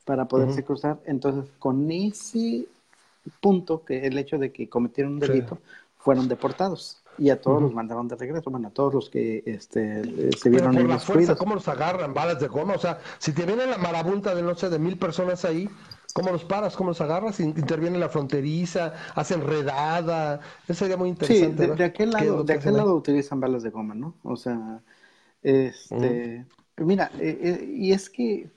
[0.06, 1.00] para poderse cruzar.
[1.06, 2.66] Entonces, con ese
[3.42, 5.60] punto, que el hecho de que cometieron un delito,
[5.98, 7.04] fueron deportados.
[7.20, 10.04] Y a todos los mandaron de regreso, bueno, a todos los que este,
[10.38, 12.14] se vieron Pero por la fuerza, ¿Cómo los agarran?
[12.14, 12.76] Balas de goma.
[12.76, 15.68] O sea, si te viene la marabunta de, no sé, de mil personas ahí,
[16.18, 16.76] ¿Cómo los paras?
[16.76, 17.40] ¿Cómo los agarras?
[17.40, 18.92] ¿Interviene la fronteriza?
[19.14, 20.40] ¿Hacen redada?
[20.64, 21.68] Eso sería muy interesante.
[21.68, 24.16] Sí, de, aquel lado, de aquel lado utilizan balas de goma, ¿no?
[24.24, 24.82] O sea,
[25.44, 26.44] este,
[26.78, 28.50] mira, eh, eh, y es que,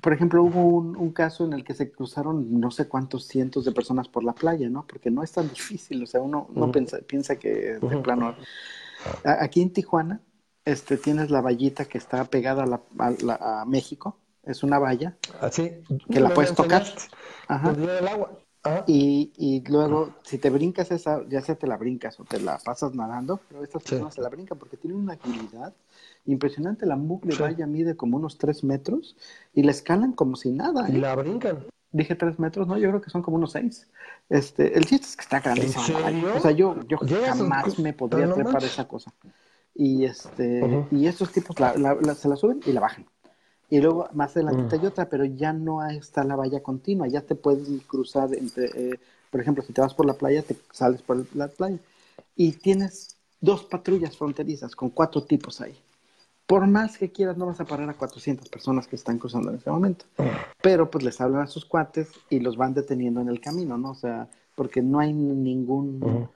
[0.00, 3.72] por ejemplo, hubo un, caso en el que se cruzaron no sé cuántos cientos de
[3.72, 4.86] personas por la playa, ¿no?
[4.86, 8.34] Porque no es tan difícil, o sea, uno, no piensa, piensa que de plano...
[9.22, 10.22] Aquí en Tijuana,
[10.64, 12.64] este, tienes la vallita que está pegada
[12.98, 14.16] a, a México,
[14.46, 16.84] es una valla Así, que la puedes tocar.
[17.48, 17.74] Ajá.
[18.86, 22.58] Y, y, luego, si te brincas esa, ya sea te la brincas o te la
[22.58, 25.72] pasas nadando, pero estas personas se la brincan porque tienen una agilidad
[26.24, 26.84] impresionante.
[26.86, 29.16] La mugre valla mide como unos tres metros
[29.54, 30.88] y la escalan como si nada.
[30.90, 30.98] Y ¿eh?
[30.98, 31.64] la brincan.
[31.92, 33.88] Dije tres metros, no, yo creo que son como unos seis.
[34.28, 35.84] Este, el chiste es que está grandísimo.
[36.34, 39.12] O sea, yo, yo jamás me podría trepar esa cosa.
[39.74, 41.74] Y este, y estos tipos la,
[42.14, 43.06] se la suben y la bajan
[43.68, 44.80] y luego más adelante mm.
[44.80, 49.00] hay otra, pero ya no está la valla continua, ya te puedes cruzar entre, eh,
[49.30, 51.78] por ejemplo, si te vas por la playa, te sales por la playa
[52.36, 55.76] y tienes dos patrullas fronterizas con cuatro tipos ahí.
[56.46, 59.56] Por más que quieras, no vas a parar a 400 personas que están cruzando en
[59.56, 60.04] ese momento.
[60.62, 63.90] Pero pues les hablan a sus cuates y los van deteniendo en el camino, ¿no?
[63.90, 66.28] O sea, porque no hay ningún,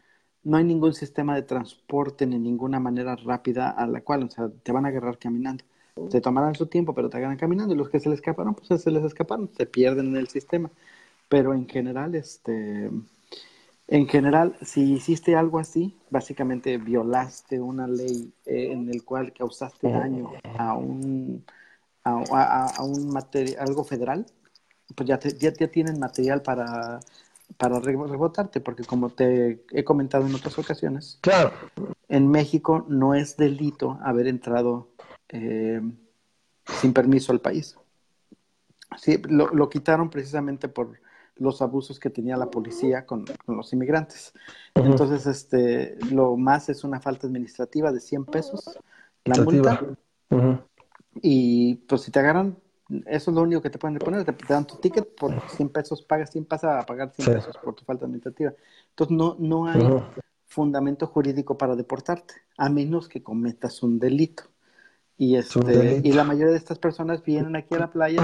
[0.42, 4.50] no hay ningún sistema de transporte ni ninguna manera rápida a la cual, o sea,
[4.64, 5.62] te van a agarrar caminando
[6.08, 8.82] se tomarán su tiempo, pero te agarran caminando y los que se les escaparon, pues
[8.82, 10.70] se les escaparon, se pierden en el sistema.
[11.28, 12.90] Pero en general, este,
[13.88, 19.90] En general, si hiciste algo así, básicamente violaste una ley eh, en el cual causaste
[19.90, 21.44] daño a un
[22.04, 24.26] a, un material, algo federal,
[24.94, 27.00] pues ya, ya, ya tienen material para
[27.56, 31.52] para rebotarte, porque como te he comentado en otras ocasiones, claro.
[32.08, 34.88] en México no es delito haber entrado
[35.30, 35.80] eh,
[36.80, 37.76] sin permiso al país.
[38.98, 41.00] Sí, lo, quitaron precisamente por
[41.36, 44.32] los abusos que tenía la policía con, los inmigrantes.
[44.74, 48.78] Entonces, este, lo más es una falta administrativa de 100 pesos,
[49.24, 49.80] la multa.
[51.22, 52.56] Y pues si te agarran,
[53.06, 56.02] eso es lo único que te pueden poner, te, dan tu ticket por 100 pesos,
[56.02, 58.52] pagas 100, pasas a pagar 100 pesos por tu falta administrativa.
[58.90, 59.80] Entonces no, no hay
[60.46, 64.49] fundamento jurídico para deportarte, a menos que cometas un delito.
[65.20, 68.22] Y, este, y la mayoría de estas personas vienen aquí a la playa,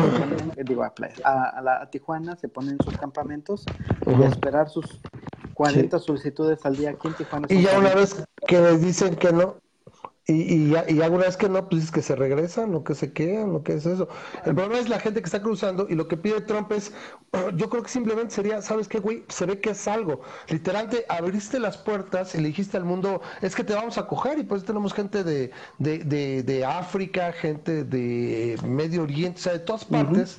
[0.57, 3.67] eh, digo a, playa, a, la, Tijuana, se ponen en sus campamentos
[4.07, 5.03] y a esperar sus
[5.53, 7.49] 40 solicitudes al día aquí en Tijuana.
[7.51, 9.57] Y ya una vez que les dicen que no,
[10.29, 13.13] y, y, y, alguna vez que no, pues es que se regresan o que se
[13.13, 14.09] quedan o que es eso.
[14.45, 16.93] El problema es la gente que está cruzando y lo que pide Trump es,
[17.55, 19.25] yo creo que simplemente sería, ¿sabes qué, güey?
[19.29, 20.23] Se ve que es algo.
[20.49, 24.41] Literalmente abriste las puertas y le dijiste al mundo, es que te vamos a coger
[24.41, 29.53] y pues tenemos gente de, de, de, de África, gente de Medio Oriente, o sea,
[29.53, 30.39] de todas partes.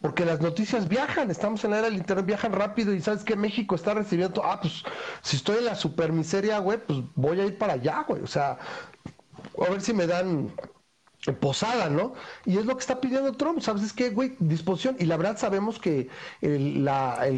[0.00, 3.34] Porque las noticias viajan, estamos en la era del internet, viajan rápido y sabes que
[3.34, 4.84] México está recibiendo, ah, pues
[5.22, 8.22] si estoy en la super miseria, güey, pues voy a ir para allá, güey.
[8.22, 8.58] O sea,
[9.66, 10.52] a ver si me dan
[11.32, 12.14] posada, ¿no?
[12.44, 13.82] Y es lo que está pidiendo Trump, ¿sabes?
[13.82, 14.96] Es que, güey, disposición.
[14.98, 16.08] Y la verdad sabemos que
[16.40, 16.88] el,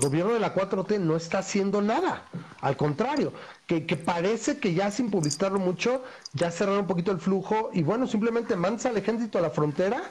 [0.01, 2.25] gobierno de la 4T no está haciendo nada.
[2.61, 3.33] Al contrario,
[3.67, 6.03] que, parece que ya sin publicitarlo mucho,
[6.35, 10.03] ya cerraron un poquito el flujo y bueno, simplemente mandas al ejército a la frontera,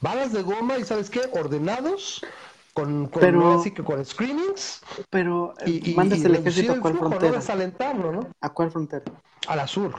[0.00, 1.22] balas de goma y ¿sabes qué?
[1.32, 2.24] Ordenados.
[2.72, 4.82] Con, pero, así que con screenings.
[5.10, 7.94] Pero y, mandas el ejército a cuál frontera.
[7.94, 8.28] ¿no?
[8.40, 9.04] ¿A cuál frontera?
[9.48, 9.92] A la sur.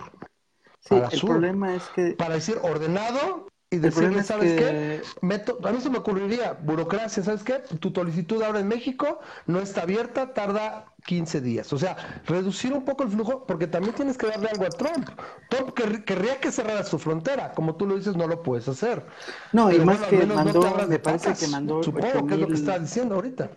[0.90, 2.11] Sí, el problema es que...
[2.14, 5.02] Para decir ordenado y decirle, ¿sabes qué?
[5.22, 7.60] Meto, a mí se me ocurriría burocracia, ¿sabes qué?
[7.80, 11.72] Tu solicitud ahora en México no está abierta, tarda 15 días.
[11.72, 11.95] O sea,
[12.26, 15.10] reducir un poco el flujo, porque también tienes que darle algo a Trump.
[15.49, 17.53] Trump querría que cerrara su frontera.
[17.53, 19.06] Como tú lo dices, no lo puedes hacer.
[19.53, 21.84] No, y más que mandó, me parece que mandó...
[21.84, 23.52] Supongo que es lo que está diciendo ahorita.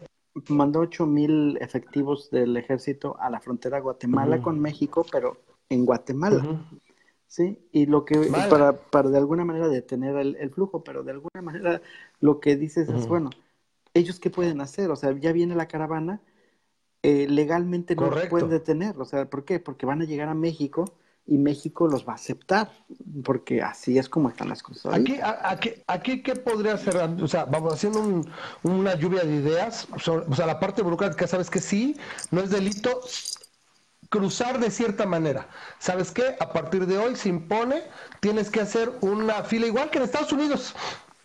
[0.48, 5.38] Mandó 8 mil efectivos del ejército a la frontera Guatemala con México, pero
[5.70, 6.60] en Guatemala.
[7.32, 7.66] ¿Sí?
[7.72, 11.80] Y lo que, para, para de alguna manera detener el, flujo, pero de alguna manera
[12.20, 13.30] lo que dices es, bueno,
[13.94, 14.90] ¿ellos qué pueden hacer?
[14.90, 16.20] O sea, ya viene la caravana,
[17.02, 19.60] eh, legalmente no los pueden detener, o sea, ¿por qué?
[19.60, 20.84] Porque van a llegar a México
[21.26, 22.70] y México los va a aceptar,
[23.24, 24.92] porque así es como están las cosas.
[24.92, 26.98] Aquí, aquí, aquí, ¿qué podría ser?
[26.98, 28.26] O sea, vamos haciendo
[28.62, 31.96] una lluvia de ideas, o sea, la parte burocrática, sabes que sí,
[32.30, 33.00] no es delito,
[34.12, 35.48] cruzar de cierta manera.
[35.78, 36.36] ¿Sabes qué?
[36.38, 37.82] A partir de hoy se impone,
[38.20, 40.74] tienes que hacer una fila igual que en Estados Unidos.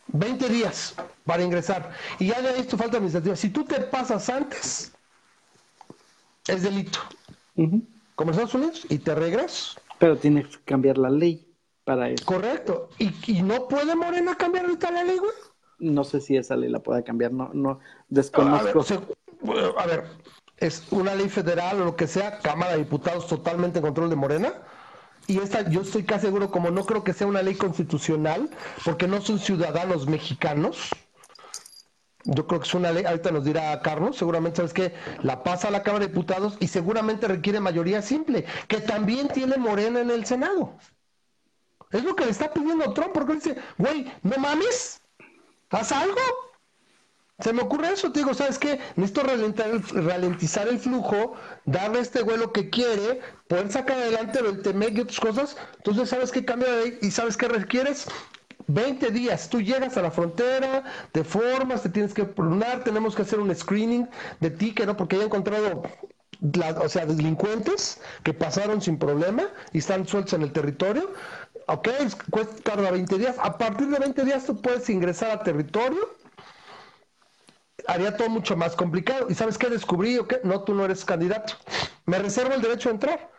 [0.07, 0.95] 20 días
[1.25, 1.91] para ingresar.
[2.17, 3.35] Y ya de esto falta administrativa.
[3.35, 4.93] Si tú te pasas antes,
[6.47, 6.99] es delito.
[8.15, 9.75] Como Estados Unidos, y te regresas.
[9.99, 11.45] Pero tienes que cambiar la ley
[11.83, 12.25] para eso.
[12.25, 12.87] Correcto.
[12.99, 15.33] ¿Y, no puede Morena cambiar ahorita la ley, güey?
[15.79, 18.85] No sé si esa ley la pueda cambiar, no, no desconozco.
[19.77, 20.05] a ver
[20.57, 24.15] es una ley federal o lo que sea, Cámara de Diputados totalmente en control de
[24.15, 24.53] Morena.
[25.27, 28.49] Y esta yo estoy casi seguro, como no creo que sea una ley constitucional,
[28.85, 30.89] porque no son ciudadanos mexicanos.
[32.23, 35.67] Yo creo que es una ley, ahorita nos dirá Carlos, seguramente sabes que la pasa
[35.67, 40.11] a la Cámara de Diputados y seguramente requiere mayoría simple, que también tiene Morena en
[40.11, 40.77] el Senado.
[41.91, 45.01] Es lo que le está pidiendo Trump, porque dice, güey, no mames,
[45.69, 46.19] haz algo.
[47.39, 48.79] Se me ocurre eso, te digo, ¿sabes qué?
[48.95, 51.33] Necesito ralentizar el flujo,
[51.65, 55.57] darle a este güey lo que quiere, poder sacar adelante el TEMEC y otras cosas.
[55.77, 56.97] Entonces, ¿sabes qué cambia de ahí?
[57.03, 58.07] ¿Y sabes qué requieres?
[58.65, 63.21] 20 días, tú llegas a la frontera, te formas, te tienes que pronunciar, tenemos que
[63.21, 64.09] hacer un screening
[64.39, 65.83] de ti, que no, porque he encontrado,
[66.81, 69.43] o sea, delincuentes que pasaron sin problema
[69.73, 71.13] y están sueltos en el territorio.
[71.67, 71.89] Ok,
[72.31, 73.35] cuesta, tarda 20 días.
[73.39, 76.17] A partir de 20 días tú puedes ingresar al territorio
[77.87, 79.27] haría todo mucho más complicado.
[79.29, 80.39] ¿Y sabes qué descubrí o qué?
[80.43, 81.53] No, tú no eres candidato.
[82.05, 83.31] Me reservo el derecho a entrar.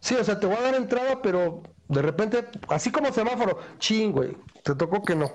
[0.00, 4.12] Sí, o sea, te voy a dar entrada, pero de repente, así como semáforo, ching,
[4.12, 5.32] güey, te tocó que no.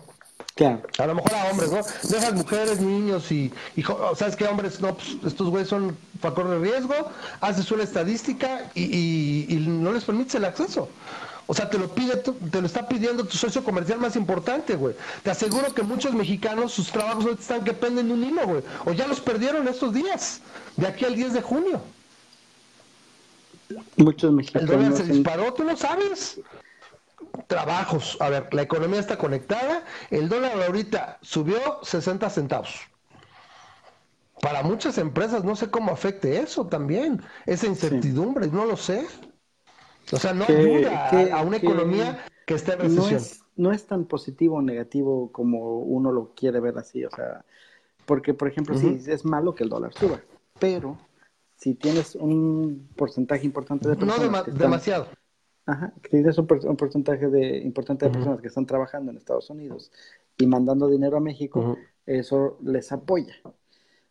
[0.99, 1.81] A lo mejor a hombres, ¿no?
[2.09, 3.83] Dejas mujeres, niños y, y
[4.15, 4.45] ¿sabes qué?
[4.45, 6.93] Hombres, no, pues estos güeyes son factor de riesgo,
[7.41, 10.89] haces una estadística y, y no les permites el acceso.
[11.45, 14.95] O sea, te lo pide, te lo está pidiendo tu socio comercial más importante, güey.
[15.23, 18.63] Te aseguro que muchos mexicanos, sus trabajos están que penden de un hilo, güey.
[18.85, 20.41] O ya los perdieron estos días,
[20.77, 21.81] de aquí al 10 de junio.
[23.97, 24.69] Muchos mexicanos.
[24.69, 26.39] El dólar se disparó, tú lo sabes.
[27.47, 28.17] Trabajos.
[28.19, 29.83] A ver, la economía está conectada.
[30.11, 32.69] El dólar ahorita subió 60 centavos.
[34.41, 37.21] Para muchas empresas no sé cómo afecte eso también.
[37.45, 39.07] Esa incertidumbre, no lo sé.
[40.11, 43.21] O sea, no ayuda a, una economía que esté en recesión.
[43.55, 47.05] No es, tan positivo o negativo como uno lo quiere ver así.
[47.05, 47.45] O sea,
[48.05, 50.19] porque, por ejemplo, sí, es malo que el dólar suba,
[50.59, 50.97] pero
[51.55, 54.47] si tienes un porcentaje importante de personas.
[54.47, 55.07] No demasiado.
[55.65, 59.93] Ajá, si tienes un, porcentaje de, importante de personas que están trabajando en Estados Unidos
[60.37, 63.33] y mandando dinero a México, eso les apoya.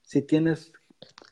[0.01, 0.73] Si tienes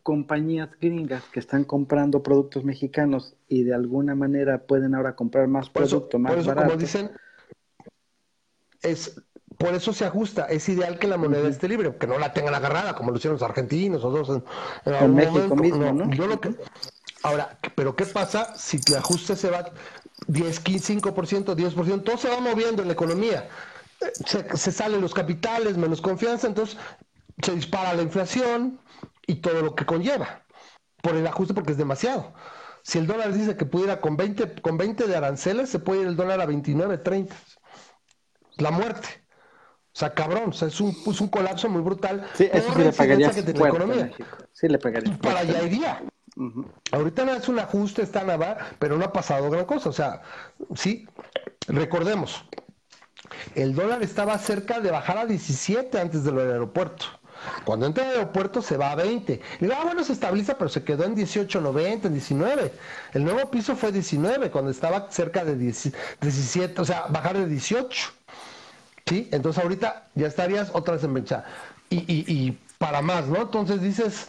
[0.02, 5.70] compañías gringas que están comprando productos mexicanos y de alguna manera pueden ahora comprar más
[5.70, 7.10] producto más por eso, Como dicen,
[8.82, 9.20] es
[9.58, 10.46] por eso se ajusta.
[10.46, 13.34] Es ideal que la moneda esté libre, que no la tengan agarrada como lo hicieron
[13.34, 14.42] los argentinos o dos
[14.86, 16.10] en, México mismo, ¿no?
[17.22, 19.70] ahora, pero ¿qué pasa si te ajuste se va
[20.28, 22.02] 10, 15, 5%, 10%?
[22.02, 23.50] Todo se va moviendo en la economía.
[24.24, 26.78] Se, se salen los capitales, menos confianza, entonces
[27.42, 28.78] se dispara la inflación
[29.30, 30.44] y todo lo que conlleva
[31.02, 32.34] por el ajuste porque es demasiado.
[32.82, 36.08] Si el dólar dice que pudiera con 20, con 20 de aranceles, se puede ir
[36.08, 37.34] el dólar a 29, 30.
[38.56, 39.08] La muerte.
[39.92, 42.26] O sea, cabrón, o sea, es, un, un colapso muy brutal.
[42.34, 44.10] Sí, eso sí le pagaría que la economía.
[44.52, 45.16] Sí le pagaría.
[45.18, 46.02] Para allá iría.
[46.92, 49.88] Ahorita no es un ajuste, está nada, pero no ha pasado gran cosa.
[49.88, 50.22] O sea,
[50.74, 51.06] sí,
[51.66, 52.44] recordemos,
[53.54, 57.19] el dólar estaba cerca de bajar a 17 antes del aeropuerto.
[57.64, 59.32] Cuando entra al aeropuerto se va a 20.
[59.32, 62.72] Y digo, ah, bueno, se estabiliza, pero se quedó en 18, 90, en 19.
[63.14, 68.12] El nuevo piso fue 19, cuando estaba cerca de 17, o sea, bajar de 18.
[69.06, 69.28] ¿sí?
[69.32, 71.44] Entonces ahorita ya estarías otra vez en vencha.
[71.88, 73.42] Y, y, y para más, ¿no?
[73.42, 74.28] Entonces dices,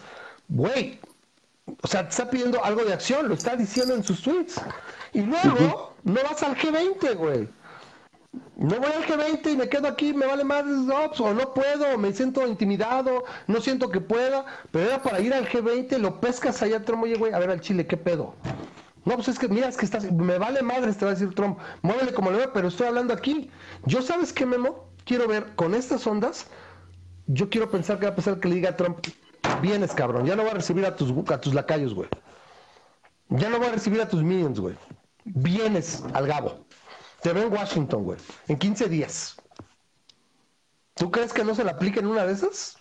[0.49, 0.99] güey,
[1.81, 4.61] o sea, te está pidiendo algo de acción, lo está diciendo en sus tweets.
[5.13, 7.47] Y luego no vas al G20, güey.
[8.33, 12.13] No voy al G20 y me quedo aquí, me vale más, o no puedo, me
[12.13, 16.85] siento intimidado, no siento que pueda, pero era para ir al G20, lo pescas allá,
[16.85, 18.35] Trump, oye, güey, a ver al Chile, ¿qué pedo?
[19.03, 21.33] No, pues es que, mira, es que estás, me vale madre, te va a decir
[21.33, 23.49] Trump, muévele como le ve, pero estoy hablando aquí.
[23.85, 24.85] Yo, ¿sabes qué, Memo?
[25.03, 26.45] Quiero ver con estas ondas,
[27.27, 28.99] yo quiero pensar que va a pasar que le diga a Trump,
[29.61, 32.07] vienes, cabrón, ya no va a recibir a tus, a tus lacayos, güey.
[33.29, 34.75] Ya no va a recibir a tus minions, güey.
[35.25, 36.65] Vienes al Gabo.
[37.21, 39.35] Te veo en Washington, güey, en 15 días.
[40.95, 42.77] ¿Tú crees que no se le aplica en una de esas?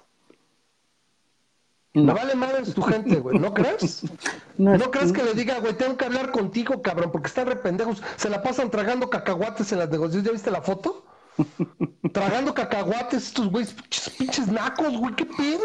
[1.93, 2.15] No.
[2.15, 3.39] vale madre tu gente, güey.
[3.39, 4.03] ¿No crees?
[4.59, 8.03] No, crees que le diga, güey, tengo que hablar contigo, cabrón, porque están rependejos.
[8.17, 10.27] Se la pasan tragando cacahuates en las negociaciones.
[10.27, 11.07] ¿Ya viste la foto?
[12.13, 13.75] tragando cacahuates estos güeyes,
[14.19, 15.65] pinches, nacos, güey, ¿qué pedo?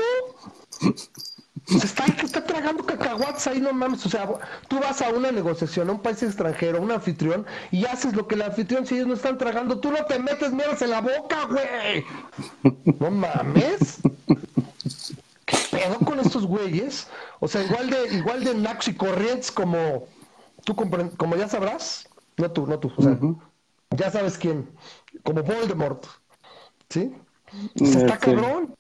[1.68, 4.06] Está, está tragando cacahuates ahí, no mames.
[4.06, 4.30] O sea,
[4.68, 8.28] tú vas a una negociación, a un país extranjero, a un anfitrión, y haces lo
[8.28, 11.02] que el anfitrión, si ellos no están tragando, tú no te metes miedos en la
[11.02, 12.06] boca, güey.
[13.00, 14.00] No mames.
[15.46, 17.08] ¿Qué pedo con estos güeyes?
[17.40, 20.08] O sea, igual de, igual de nax y corrientes como
[20.64, 22.08] tú como ya sabrás.
[22.38, 22.92] No tú, no tú.
[22.96, 23.18] O sea,
[23.92, 24.70] ya sabes quién.
[25.24, 26.06] Como Voldemort.
[26.90, 27.16] ¿Sí?
[27.76, 28.76] Se está cabrón.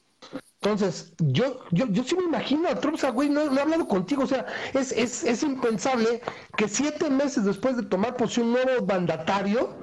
[0.65, 4.27] Entonces, yo, yo, yo sí me imagino a Trump, güey, no, he hablado contigo, o
[4.27, 6.23] sea, es, es, es impensable
[6.57, 9.75] que siete meses después de tomar posición nuevo mandatario,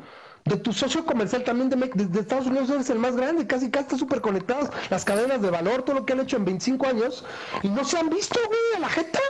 [0.45, 3.97] de tu socio comercial también de, Estados Unidos eres el más grande, casi casi está
[3.97, 7.25] súper conectados, las cadenas de valor, todo lo que han hecho en 25 años,
[7.63, 9.21] y no se han visto, güey, a la jeta.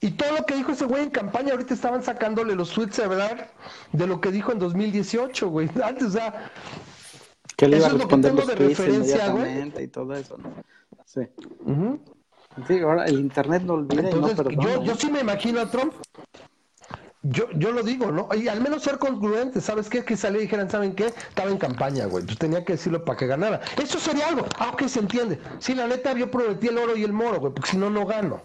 [0.00, 3.06] Y todo lo que dijo ese güey en campaña, ahorita estaban sacándole los tweets de
[3.06, 3.50] verdad
[3.92, 5.70] de lo que dijo en 2018, güey.
[5.84, 6.50] Antes, o sea.
[7.60, 9.70] Que le iba a responder los de referencia, güey.
[9.84, 10.50] Y todo eso, ¿no?
[11.04, 11.20] Sí.
[12.66, 15.70] Sí, ahora el internet no olvida Entonces, y no yo, yo sí me imagino a
[15.70, 15.92] Trump
[17.22, 18.30] yo, yo lo digo, ¿no?
[18.34, 20.02] Y al menos ser congruente, ¿sabes qué?
[20.06, 21.08] Que salí y dijeran, ¿saben qué?
[21.08, 22.24] Estaba en campaña, güey.
[22.24, 23.60] Pues tenía que decirlo para que ganara.
[23.76, 24.46] Eso sería algo.
[24.58, 25.38] Ah, ok, se entiende.
[25.58, 28.06] Sí, la neta, yo prometí el oro y el moro, güey, porque si no, no
[28.06, 28.40] gano.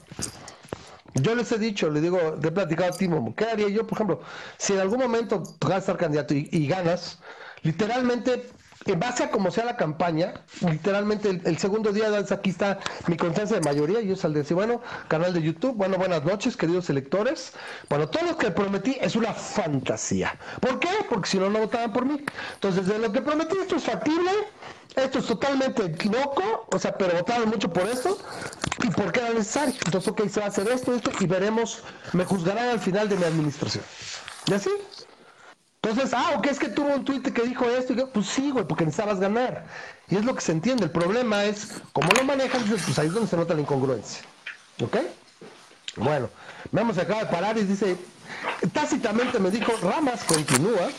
[1.14, 3.96] Yo les he dicho, le digo, le he platicado a Timo, ¿qué haría yo, por
[3.96, 4.20] ejemplo?
[4.58, 7.22] Si en algún momento tú vas a estar candidato y ganas,
[7.62, 8.50] literalmente
[8.86, 13.56] en base a como sea la campaña, literalmente el, segundo día, aquí está mi confianza
[13.56, 17.54] de mayoría, yo saldré decir, bueno, canal de YouTube, bueno, buenas noches, queridos electores.
[17.90, 20.38] Bueno, todo lo que prometí es una fantasía.
[20.60, 20.90] ¿Por qué?
[21.10, 22.24] Porque si no, no votaban por mí.
[22.54, 24.32] Entonces, de lo que prometí, esto es factible,
[24.96, 28.20] esto es totalmente loco, o sea, pero votaron mucho por esto,
[28.84, 29.74] y por qué era necesario.
[29.84, 31.82] Entonces, ok, se va a hacer esto, esto, y veremos,
[32.14, 33.84] me juzgarán al final de mi administración.
[34.48, 34.70] ¿Y así?
[35.88, 38.50] Entonces, ah, ok, es que tuvo un tuit que dijo esto, y yo, pues sí,
[38.50, 39.66] güey, porque necesitabas ganar.
[40.10, 40.86] Y es lo que se entiende.
[40.86, 44.24] El problema es, como lo manejan, pues ahí es donde se nota la incongruencia.
[44.84, 44.98] ¿Ok?
[45.98, 46.28] Bueno,
[46.72, 47.98] vamos acaba de parar y dice,
[48.74, 50.90] tácitamente me dijo, Ramas continúa.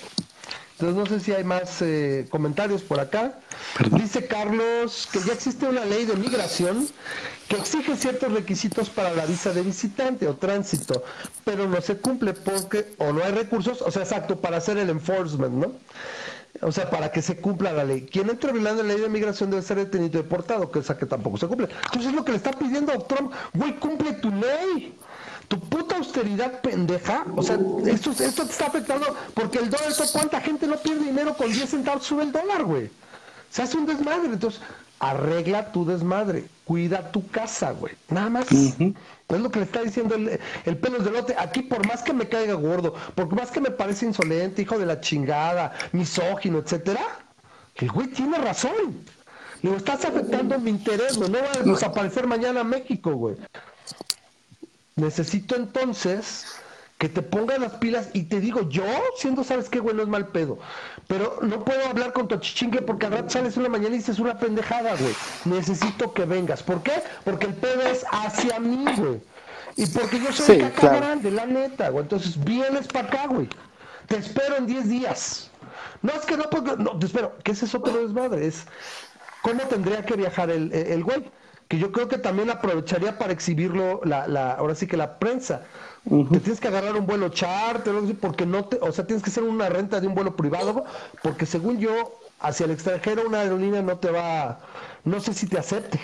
[0.78, 3.38] Entonces no sé si hay más eh, comentarios por acá.
[3.92, 6.86] Dice Carlos que ya existe una ley de migración
[7.48, 11.02] que exige ciertos requisitos para la visa de visitante o tránsito,
[11.44, 14.90] pero no se cumple porque o no hay recursos, o sea, exacto, para hacer el
[14.90, 15.72] enforcement, ¿no?
[16.60, 18.06] O sea, para que se cumpla la ley.
[18.10, 21.06] Quien entra violando la ley de migración debe ser detenido y deportado, que esa que
[21.06, 21.68] tampoco se cumple.
[21.84, 24.94] Entonces es lo que le está pidiendo a Trump, güey, cumple tu ley.
[25.48, 30.40] Tu puta austeridad pendeja, o sea, esto, esto te está afectando porque el dólar, ¿cuánta
[30.40, 32.90] gente no pierde dinero con 10 centavos sube el dólar, güey?
[33.50, 34.60] Se hace un desmadre, entonces
[34.98, 37.94] arregla tu desmadre, cuida tu casa, güey.
[38.08, 38.46] Nada más.
[38.50, 41.34] Es lo que le está diciendo el, el pelos de lote.
[41.38, 44.86] Aquí, por más que me caiga gordo, por más que me parece insolente, hijo de
[44.86, 47.00] la chingada, misógino, etcétera,
[47.76, 49.04] el güey tiene razón.
[49.62, 51.30] Le estás afectando mi interés, güey.
[51.30, 53.36] No va a desaparecer mañana México, güey.
[54.96, 56.58] Necesito entonces
[56.96, 58.86] que te pongan las pilas y te digo, yo,
[59.18, 60.58] siendo, sabes qué, güey, no es mal pedo,
[61.06, 64.18] pero no puedo hablar con tu chichingue porque al rato sales una mañana y dices
[64.18, 65.14] una pendejada, güey.
[65.44, 66.62] Necesito que vengas.
[66.62, 67.02] ¿Por qué?
[67.24, 69.20] Porque el pedo es hacia mí, güey.
[69.76, 72.02] Y porque yo soy sí, grande, la neta, güey.
[72.04, 73.50] Entonces vienes para acá, güey.
[74.08, 75.50] Te espero en 10 días.
[76.00, 77.36] No, es que no puedo, no, te espero.
[77.44, 78.46] ¿Qué es eso no es madre?
[78.46, 78.64] Es,
[79.42, 81.30] ¿cómo tendría que viajar el, el güey?
[81.68, 85.62] Que yo creo que también aprovecharía para exhibirlo, la, la, ahora sí que la prensa
[86.08, 89.42] te tienes que agarrar un vuelo charter, porque no te, o sea, tienes que hacer
[89.42, 90.84] una renta de un vuelo privado,
[91.22, 94.60] porque según yo, hacia el extranjero una aerolínea no te va,
[95.04, 96.00] no sé si te acepte.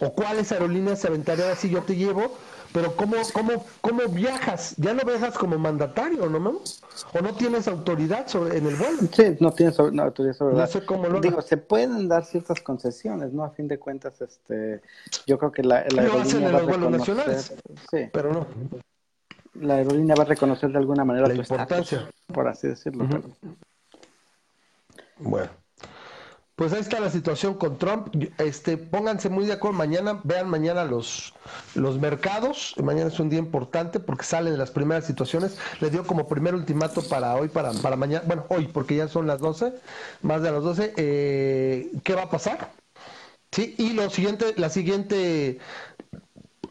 [0.00, 2.38] O cuáles aerolíneas se aventarían así, yo te llevo,
[2.72, 4.74] pero ¿cómo, cómo, cómo viajas?
[4.76, 8.98] Ya no viajas como mandatario, ¿no, ¿O no tienes autoridad sobre, en el vuelo?
[9.12, 13.32] Sí, no tienes autoridad sobre no sé cómo lo Digo, se pueden dar ciertas concesiones,
[13.32, 13.44] ¿no?
[13.44, 14.80] A fin de cuentas, este,
[15.26, 17.38] yo creo que la, la aerolínea va a reconocer,
[17.90, 18.46] sí, pero no.
[19.54, 23.06] La aerolínea va a reconocer de alguna manera la importancia, por así decirlo.
[25.18, 25.61] Bueno.
[26.62, 28.14] Pues ahí está la situación con Trump.
[28.38, 31.34] Este, pónganse muy de acuerdo mañana, vean mañana los,
[31.74, 32.76] los mercados.
[32.80, 35.58] Mañana es un día importante porque salen las primeras situaciones.
[35.80, 39.26] Le dio como primer ultimato para hoy, para, para mañana, bueno, hoy, porque ya son
[39.26, 39.72] las 12,
[40.22, 40.94] más de las 12.
[40.98, 42.70] Eh, ¿Qué va a pasar?
[43.50, 45.58] Sí, y lo siguiente, la siguiente,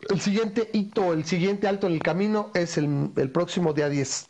[0.10, 4.30] el siguiente hito, el siguiente alto en el camino es el, el próximo día 10.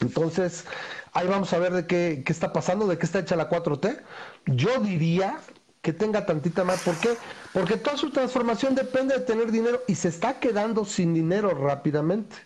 [0.00, 0.64] Entonces,
[1.12, 4.02] ahí vamos a ver de qué, qué está pasando, de qué está hecha la 4T.
[4.46, 5.38] Yo diría
[5.82, 6.82] que tenga tantita más.
[6.82, 7.16] ¿Por qué?
[7.52, 12.36] Porque toda su transformación depende de tener dinero y se está quedando sin dinero rápidamente.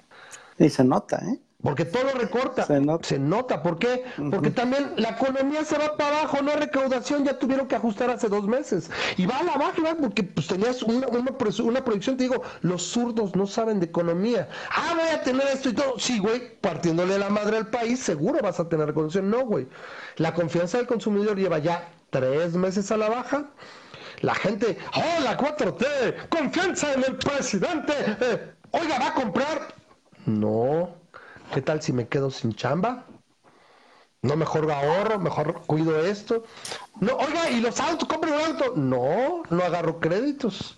[0.59, 1.39] Y se nota, ¿eh?
[1.67, 2.65] Porque todo recorta.
[2.65, 3.09] Se nota.
[3.09, 3.61] Se nota.
[3.61, 4.05] ¿Por qué?
[4.31, 8.09] Porque también la economía se va para abajo, no hay recaudación, ya tuvieron que ajustar
[8.09, 8.89] hace dos meses.
[9.17, 11.33] Y va a la baja, porque pues tenías una, una,
[11.65, 14.49] una, proyección, te digo, los zurdos no saben de economía.
[14.71, 15.99] Ah, voy a tener esto y todo.
[15.99, 19.29] Sí, güey, partiéndole la madre al país, seguro vas a tener recaudación.
[19.29, 19.67] No, güey.
[20.19, 23.45] La confianza del consumidor lleva ya tres meses a la baja.
[24.21, 27.93] La gente, oh, la 4T, confianza en el presidente.
[28.21, 29.75] Eh, oiga, ¿va a comprar?
[30.27, 31.06] No.
[31.53, 33.07] ¿Qué tal si me quedo sin chamba?
[34.23, 36.45] No, mejor ahorro, mejor cuido esto.
[37.01, 38.09] No, oiga, ¿y los autos?
[38.09, 38.73] ¿Compro un auto?
[38.75, 40.77] No, no agarro créditos.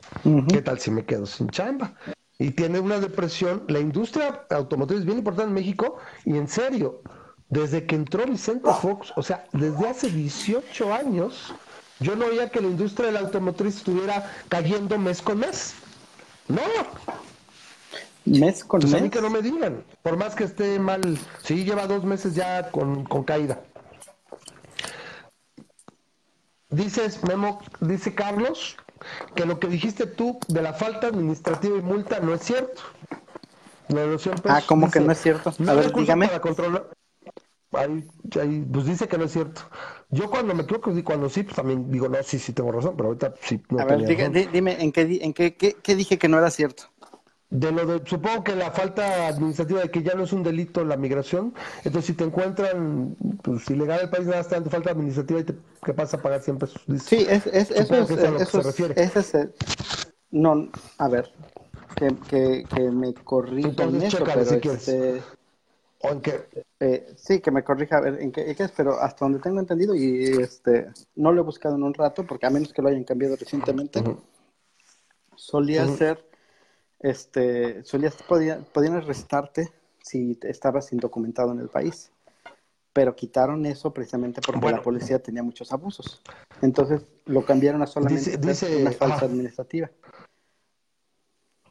[0.49, 1.95] ¿Qué tal si me quedo sin chamba?
[2.39, 3.65] Y tiene una depresión.
[3.69, 7.01] La industria automotriz es bien importante en México y en serio,
[7.49, 11.55] desde que entró Vicente Fox, o sea, desde hace 18 años,
[12.01, 15.75] yo no oía que la industria de la automotriz estuviera cayendo mes con mes.
[16.49, 16.63] No.
[18.29, 19.01] Mes con pues mes.
[19.01, 22.35] A mí que no me digan, por más que esté mal, sí, lleva dos meses
[22.35, 23.61] ya con, con caída.
[26.71, 28.77] Dices, Memo, dice Carlos,
[29.35, 32.83] que lo que dijiste tú de la falta administrativa y multa no es cierto.
[33.89, 34.03] La
[34.45, 35.55] ah, ¿cómo que no es cierto?
[35.67, 36.27] A ver, dígame.
[36.27, 36.91] Para controlar,
[37.73, 38.03] Ahí,
[38.41, 39.61] ahí, pues dice que no es cierto.
[40.09, 43.09] Yo cuando me equivoco, cuando sí, pues también digo, no, sí, sí tengo razón, pero
[43.09, 43.61] ahorita sí.
[43.69, 44.07] No a ver,
[44.51, 46.85] dime, ¿en, qué, en qué, qué, dije que no era cierto?
[47.51, 50.85] De lo de, supongo que la falta administrativa de que ya no es un delito
[50.85, 55.41] la migración, entonces si te encuentran pues, ilegal el país, nada más te falta administrativa
[55.41, 56.83] y te que pasa a pagar 100 pesos.
[57.03, 58.95] sí, es, es, eso es, eso es, se refiere.
[59.03, 59.51] Ese
[60.31, 60.69] no,
[60.99, 61.33] a ver,
[61.97, 65.23] que, que, que me corrijan eso, pero si este,
[66.01, 66.49] ¿O en qué?
[66.79, 69.95] Eh, sí, que me corrija a ver en qué, es, pero hasta donde tengo entendido,
[69.95, 73.05] y este no lo he buscado en un rato, porque a menos que lo hayan
[73.05, 74.03] cambiado recientemente,
[75.35, 76.28] solía ser,
[77.01, 79.71] este, solía, podía, podían arrestarte
[80.03, 82.11] si estabas indocumentado en el país,
[82.93, 86.23] pero quitaron eso precisamente porque la policía tenía muchos abusos.
[86.63, 89.91] Entonces lo cambiaron a solamente dice, una falsa administrativa.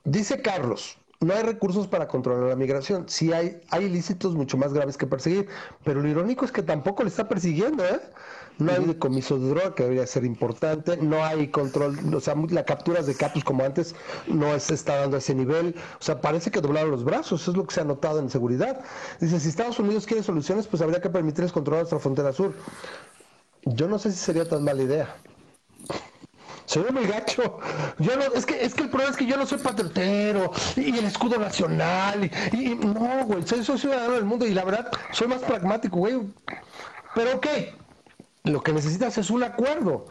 [0.04, 3.10] Dice Carlos, no hay recursos para controlar la migración.
[3.10, 5.48] Sí hay, hay ilícitos mucho más graves que perseguir,
[5.84, 8.00] pero lo irónico es que tampoco le está persiguiendo, ¿eh?
[8.60, 12.66] No hay decomiso de droga, que debería ser importante, no hay control, o sea, la
[12.66, 13.94] capturas de capos como antes
[14.28, 17.52] no se está dando a ese nivel, o sea, parece que doblaron los brazos, eso
[17.52, 18.84] es lo que se ha notado en seguridad.
[19.20, 22.56] Dice, si Estados Unidos quiere soluciones, pues habría que permitirles controlar nuestra frontera sur.
[23.66, 25.16] Yo no sé si sería tan mala idea.
[26.68, 27.60] Se ve muy gacho.
[27.98, 30.98] Yo no, es que, es que el problema es que yo no soy patriotero y
[30.98, 35.30] el escudo nacional y, no, güey, soy, soy, ciudadano del mundo y la verdad soy
[35.30, 36.20] más pragmático, güey.
[37.16, 37.48] Pero ok,
[38.44, 40.08] lo que necesitas es un acuerdo,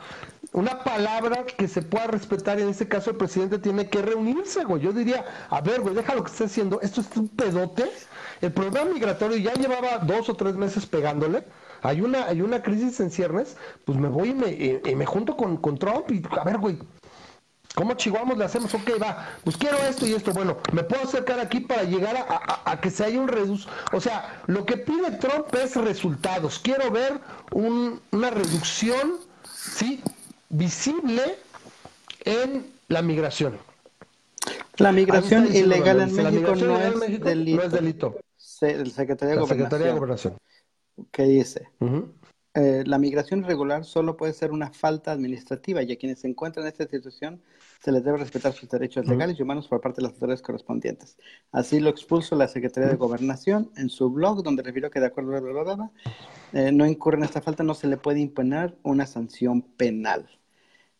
[0.54, 2.58] una palabra que se pueda respetar.
[2.58, 4.80] En este caso, el presidente tiene que reunirse, güey.
[4.80, 6.80] Yo diría, a ver, güey, deja lo que está haciendo.
[6.80, 7.90] Esto es un pedote.
[8.40, 11.44] El problema migratorio ya llevaba dos o tres meses pegándole
[11.82, 15.56] hay una, hay una crisis en ciernes, pues me voy y me, me junto con,
[15.56, 16.78] con Trump y a ver, güey,
[17.76, 18.72] ¿Cómo chihuamos le hacemos?
[18.72, 20.32] Ok, va, pues quiero esto y esto.
[20.32, 22.16] Bueno, me puedo acercar aquí para llegar
[22.64, 23.70] a, que se haya un reducción.
[23.92, 26.58] O sea, lo que pide Trump es resultados.
[26.58, 27.20] Quiero ver
[27.50, 29.16] una reducción,
[29.52, 30.02] ¿sí?
[30.48, 31.38] Visible
[32.24, 33.58] en la migración.
[34.78, 37.56] La migración ilegal en México, no, es delito.
[37.56, 38.16] no es delito.
[38.62, 40.38] el Secretaría de Gobernación
[41.10, 41.68] que dice,
[42.54, 46.64] eh, la migración irregular solo puede ser una falta administrativa y a quienes se encuentran
[46.64, 47.42] en esta situación
[47.82, 51.18] se les debe respetar sus derechos legales y humanos por parte de las autoridades correspondientes.
[51.52, 55.36] Así lo expuso la Secretaría de Gobernación en su blog, donde refirió que de acuerdo
[55.36, 55.90] a la
[56.54, 60.26] eh, no incurre en esta falta, no se le puede imponer una sanción penal.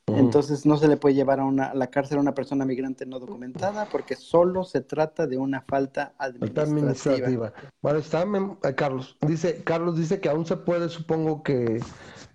[0.08, 3.18] Entonces no se le puede llevar a, una, la cárcel a una persona migrante no
[3.18, 7.52] documentada porque solo se trata de una falta administrativa.
[7.82, 9.16] Bueno, está eh, Carlos.
[9.26, 11.80] Dice, Carlos dice que aún se puede, supongo que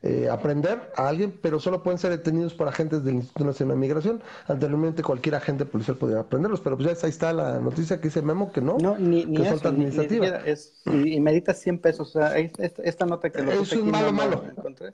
[0.04, 3.80] eh, aprender a alguien, pero solo pueden ser detenidos por agentes del Instituto Nacional de
[3.80, 4.24] Migración.
[4.48, 8.22] Anteriormente cualquier agente policial podría aprenderlos, pero pues ya ahí está la noticia que dice
[8.22, 10.42] Memo que no, no ni, ni es falta administrativa.
[10.88, 12.10] y, medita 100 pesos.
[12.10, 14.44] O sea, esta, nota que lo es un malo, malo.
[14.58, 14.94] encontré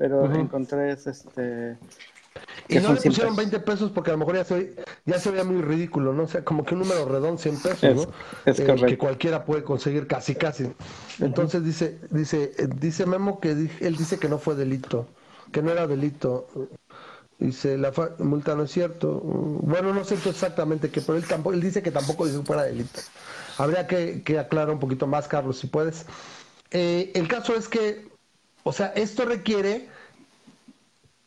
[0.00, 1.76] pero encontré este...
[2.68, 4.74] Y no le pusieron 20 pesos porque a lo mejor ya se,
[5.04, 6.22] ya se veía muy ridículo, ¿no?
[6.22, 8.06] O sea, como que un número redondo, 100 pesos, ¿no?
[8.46, 10.72] Es eh, que cualquiera puede conseguir casi, casi.
[11.18, 15.06] Entonces dice, dice, eh, dice Memo que él dice que no fue delito,
[15.52, 16.48] que no era delito.
[17.38, 19.20] Dice, la multa no es cierto.
[19.22, 22.62] Bueno, no sé exactamente qué, pero él, tampoco, él dice que tampoco dice que fuera
[22.62, 23.00] delito.
[23.58, 26.06] Habría que, que aclarar un poquito más, Carlos, si puedes.
[26.70, 28.09] Eh, el caso es que
[28.64, 29.88] o sea, esto requiere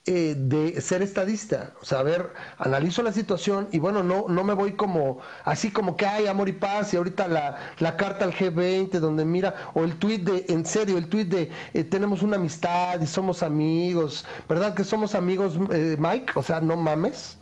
[0.05, 4.43] eh, de ser estadista, o sea, a ver, analizo la situación y bueno, no, no
[4.43, 8.33] me voy como así como que hay amor y paz y ahorita la, carta al
[8.33, 12.35] G20 donde mira, o el tuit de, en serio, el tuit de eh, tenemos una
[12.35, 16.33] amistad y somos amigos, ¿verdad que somos amigos, eh, Mike?
[16.35, 17.37] O sea, no mames.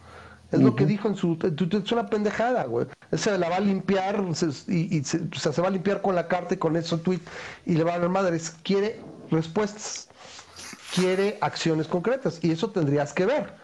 [0.52, 1.38] Es lo que dijo en su...
[1.42, 2.86] Es una pendejada, güey.
[3.14, 4.24] Se la va a limpiar
[4.68, 7.22] y, se, o sea, se va a limpiar con la carta y con eso tweet
[7.66, 8.54] y le va a dar madres.
[8.62, 9.00] Quiere
[9.32, 10.10] respuestas,
[10.94, 13.56] quiere acciones concretas y eso tendrías que ver.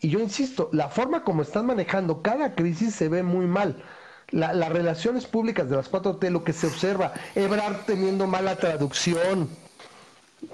[0.00, 3.82] Y yo insisto, la forma como están manejando cada crisis se ve muy mal.
[4.30, 9.48] las relaciones públicas de las 4T, lo que se observa, Ebrard teniendo mala traducción,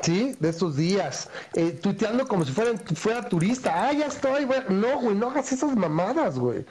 [0.03, 0.37] ¿sí?
[0.39, 4.47] De estos días, eh, tuiteando como si fuera, fuera turista, ah, ya estoy.
[4.69, 6.65] No, güey, no hagas esas mamadas, güey.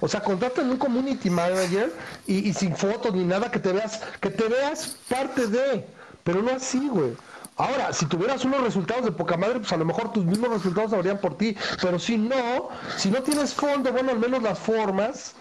[0.00, 1.92] O sea, en un community manager
[2.26, 5.86] y, y, sin fotos ni nada que te veas, que te veas parte de.
[6.26, 7.12] Pero no así, güey.
[7.56, 10.92] Ahora, si tuvieras unos resultados de poca madre, pues a lo mejor tus mismos resultados
[10.92, 11.56] habrían por ti.
[11.80, 15.36] Pero si no, si no tienes fondo, bueno, al menos las formas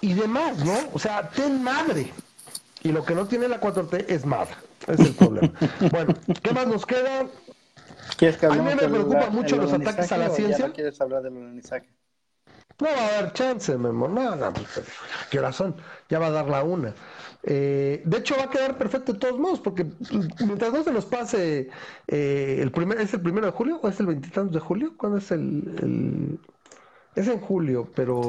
[0.00, 0.76] y demás, ¿no?
[0.92, 2.12] O sea, ten madre.
[2.82, 4.56] Y lo que no tiene la 4T es madre.
[4.88, 5.52] Es el problema.
[5.92, 7.20] bueno, ¿qué más nos queda?
[7.20, 10.66] a mí me preocupan mucho los ataques a la ciencia.
[10.66, 11.88] no quieres hablar del alunizaje?
[12.80, 14.08] No va a haber chance, Memo.
[14.08, 14.82] No, no, pues,
[15.30, 15.76] ¿qué hora son?
[16.08, 16.94] Ya va a dar la una.
[17.42, 19.86] Eh, de hecho, va a quedar perfecto de todos modos, porque
[20.40, 21.70] mientras no se nos pase
[22.06, 24.94] eh, el primer, ¿es el primero de julio o es el veintitantos de julio?
[24.96, 26.38] ¿Cuándo es el,
[27.14, 28.22] Es en julio, pero...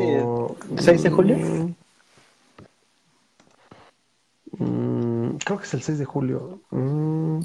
[0.76, 1.38] ¿6 de julio?
[4.58, 6.60] Mm, creo que es el 6 de julio.
[6.72, 7.40] Mm.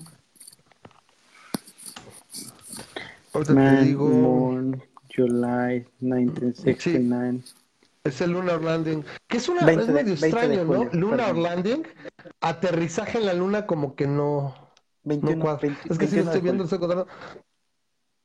[3.32, 4.60] Ahorita te digo...
[5.16, 7.40] July 1969.
[8.04, 10.84] Es el Lunar Landing, que es, una, medio extraño, ¿no?
[10.92, 11.82] Lunar Landing,
[12.40, 14.54] aterrizaje en la luna como que no,
[15.02, 16.78] no es que si estoy viendo, estoy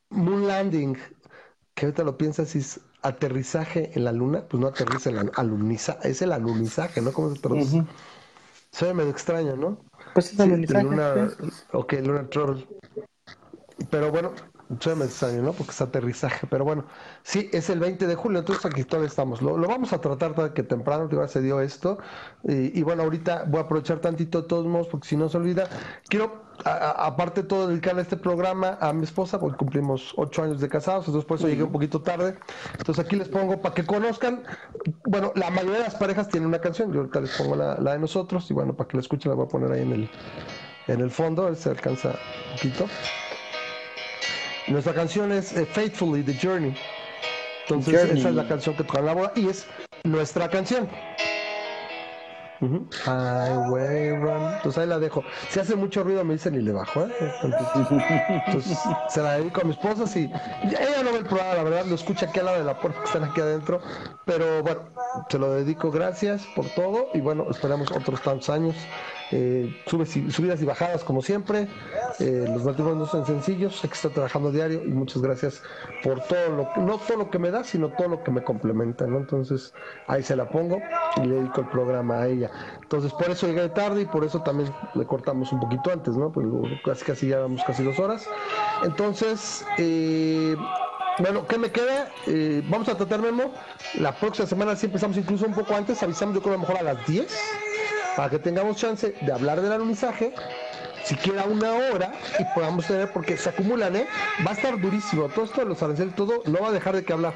[0.09, 0.97] Moon Landing,
[1.73, 5.97] que ahorita lo piensas, es aterrizaje en la luna, pues no aterriza en la aluniza,
[6.03, 7.11] es el alunizaje, ¿no?
[7.11, 7.83] ¿Cómo se traduce?
[8.71, 9.83] Se ve medio extraño, ¿no?
[10.13, 10.87] Pues es alunizaje.
[11.71, 12.63] ok, Lunar Troll.
[13.89, 14.33] Pero bueno,
[14.79, 15.53] sea necesario, ¿no?
[15.53, 16.47] Porque es aterrizaje.
[16.49, 16.85] Pero bueno,
[17.23, 19.41] sí, es el 20 de julio, entonces aquí todavía estamos.
[19.41, 21.97] Lo, vamos a tratar de que temprano, que se dio esto.
[22.43, 25.67] Y, bueno, ahorita voy a aprovechar tantito de todos modos, porque si no se olvida,
[26.07, 31.07] quiero, aparte todo, dedicarle este programa a mi esposa, porque cumplimos ocho años de casados,
[31.07, 32.37] entonces por eso llegué un poquito tarde.
[32.77, 34.43] Entonces aquí les pongo para que conozcan.
[35.05, 37.93] Bueno, la mayoría de las parejas tienen una canción, yo ahorita les pongo la, la
[37.93, 40.09] de nosotros, y bueno, para que la escuchen, la voy a poner ahí en el,
[40.87, 42.85] en el fondo, a ver si alcanza un poquito.
[44.67, 46.75] Nuestra canción es eh, Faithfully, The Journey.
[47.63, 49.65] Entonces, esa es la canción que tocan la boda y es
[50.03, 50.89] nuestra canción.
[52.61, 54.53] Highway Run.
[54.55, 55.23] Entonces ahí la dejo.
[55.49, 57.05] Si hace mucho ruido me dicen y le bajo.
[57.05, 57.11] ¿eh?
[57.43, 58.77] Entonces,
[59.09, 60.05] se la dedico a mi esposa.
[60.05, 60.31] Si
[60.63, 62.99] ella no ve el programa, la verdad, lo escucha aquí al lado de la puerta
[62.99, 63.81] que están aquí adentro.
[64.25, 64.81] Pero bueno,
[65.29, 65.91] se lo dedico.
[65.91, 67.09] Gracias por todo.
[67.13, 68.75] Y bueno, esperamos otros tantos años
[69.31, 71.67] eh, subidas y bajadas como siempre.
[72.19, 75.63] Eh, los matrimonios no son sencillos, hay que estar trabajando diario y muchas gracias
[76.03, 78.43] por todo lo que, no todo lo que me da, sino todo lo que me
[78.43, 79.17] complementa, ¿no?
[79.17, 79.73] Entonces
[80.07, 80.81] ahí se la pongo
[81.17, 82.51] y le dedico el programa a ella.
[82.81, 86.31] Entonces por eso llegué tarde y por eso también le cortamos un poquito antes, ¿no?
[86.31, 86.47] Pues
[86.83, 88.27] casi casi ya vamos casi dos horas.
[88.83, 90.55] Entonces, eh,
[91.19, 92.09] bueno, ¿qué me queda?
[92.27, 93.53] Eh, vamos a tratar, Memo.
[93.99, 96.77] La próxima semana sí empezamos incluso un poco antes, avisamos yo creo a lo mejor
[96.77, 97.61] a las 10
[98.15, 100.33] para que tengamos chance de hablar del alunizaje,
[101.03, 104.07] siquiera una hora y podamos tener, porque se acumulan, ¿eh?
[104.45, 105.29] Va a estar durísimo.
[105.29, 107.33] Todo esto de los aranceles, todo no va a dejar de que hablar.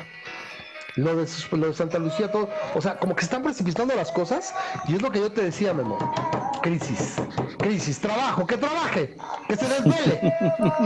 [0.96, 2.50] Lo de, lo de Santa Lucía, todo.
[2.74, 4.54] O sea, como que están precipitando las cosas
[4.88, 5.98] y es lo que yo te decía, Memo.
[6.62, 7.16] Crisis,
[7.60, 9.16] crisis, trabajo, que trabaje,
[9.48, 10.34] que se desvele.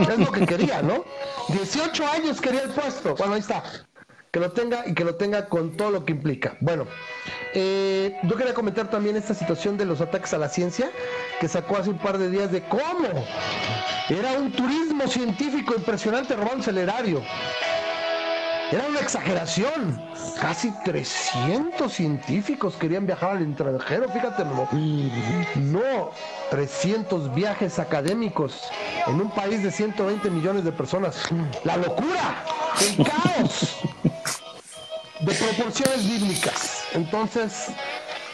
[0.00, 1.04] es lo que quería, ¿no?
[1.48, 3.14] 18 años quería el puesto.
[3.14, 3.62] Bueno, ahí está
[4.30, 6.56] que lo tenga y que lo tenga con todo lo que implica.
[6.60, 6.86] Bueno,
[7.54, 10.90] eh, yo quería comentar también esta situación de los ataques a la ciencia
[11.40, 13.08] que sacó hace un par de días de cómo
[14.08, 17.22] era un turismo científico impresionante robándose el erario.
[18.72, 20.00] Era una exageración.
[20.40, 24.68] Casi 300 científicos querían viajar al extranjero, fíjate, no,
[25.56, 26.10] no
[26.50, 28.70] 300 viajes académicos
[29.06, 31.28] en un país de 120 millones de personas.
[31.64, 32.44] La locura,
[32.80, 33.80] el caos
[35.20, 36.84] de proporciones bíblicas.
[36.92, 37.68] Entonces,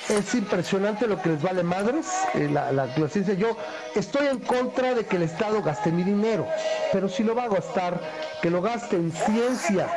[0.08, 3.34] es impresionante lo que les vale madres eh, la, la, ciencia.
[3.34, 3.56] Yo
[3.94, 6.46] estoy en contra de que el Estado gaste mi dinero,
[6.92, 8.00] pero si lo va a gastar,
[8.40, 9.88] que lo gaste en ciencia,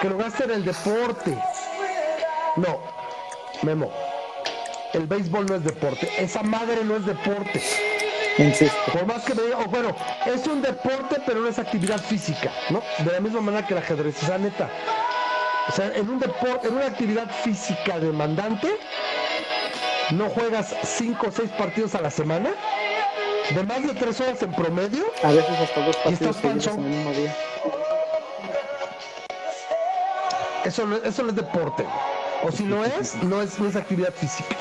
[0.00, 1.36] que lo gaste en el deporte.
[2.56, 2.80] No,
[3.62, 3.90] Memo,
[4.92, 7.62] el béisbol no es deporte, esa madre no es deporte.
[8.92, 9.94] Por más que me diga, bueno,
[10.26, 12.82] es un deporte, pero no es actividad física, ¿no?
[12.98, 14.70] De la misma manera que el ajedrez, esa neta.
[15.68, 18.76] O sea, en un deporte, en una actividad física demandante,
[20.10, 22.50] no juegas cinco o seis partidos a la semana,
[23.50, 25.04] de más de tres horas en promedio.
[25.22, 27.36] A veces hasta dos partidos en el mismo día.
[30.64, 31.86] Eso no, eso no es deporte.
[32.44, 34.56] O si lo es, no es, no es actividad física.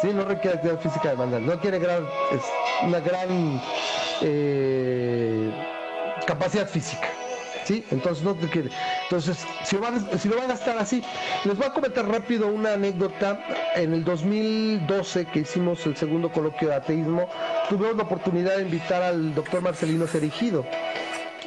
[0.00, 1.46] Sí, no requiere actividad física demandante.
[1.46, 2.42] No quiere gran, es
[2.82, 3.62] una gran
[4.20, 5.52] eh,
[6.26, 7.11] capacidad física.
[7.64, 7.84] ¿Sí?
[7.90, 8.70] Entonces no te quiere.
[9.04, 11.02] Entonces, si lo, van, a gastar así,
[11.44, 13.40] les voy a comentar rápido una anécdota.
[13.74, 17.28] En el 2012 que hicimos el segundo coloquio de ateísmo,
[17.68, 20.64] tuvimos la oportunidad de invitar al doctor Marcelino Serigido.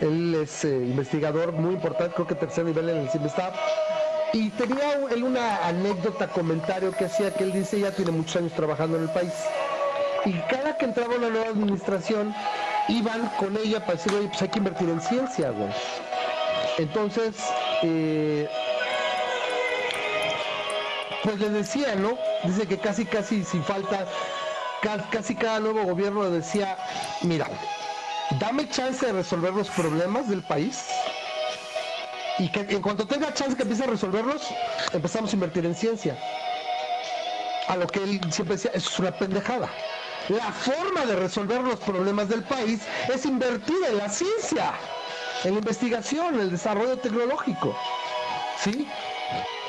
[0.02, 3.54] Él es eh, investigador muy importante, creo que tercer nivel en el CIMESTAB.
[4.34, 8.52] Y tenía él una anécdota, comentario que hacía que él dice ya tiene muchos años
[8.54, 9.32] trabajando en el país.
[10.26, 12.34] Y cada que entraba una nueva administración,
[12.88, 15.70] iban con ella para decir, oye, pues hay que invertir en ciencia, güey.
[16.77, 17.35] Entonces,
[17.84, 18.49] eh,
[21.23, 22.18] pues les decía, ¿no?
[22.43, 24.06] Dice que casi, casi, sin falta,
[25.11, 26.77] casi cada nuevo gobierno decía,
[27.22, 27.47] mira,
[28.39, 30.85] dame chance de resolver los problemas del país
[32.38, 34.41] y que en cuanto tenga chance que empiece a resolverlos,
[34.91, 36.18] empezamos a invertir en ciencia.
[37.68, 39.69] A lo que él siempre decía, eso es una pendejada.
[40.30, 42.81] La forma de resolver los problemas del país
[43.14, 44.73] es invertir en la ciencia,
[45.44, 47.76] en investigación, el desarrollo tecnológico.
[48.64, 48.88] ¿Sí?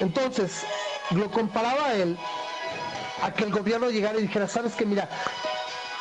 [0.01, 0.63] Entonces,
[1.11, 2.17] lo comparaba él
[3.23, 5.09] a que el gobierno llegara y dijera, sabes que mira,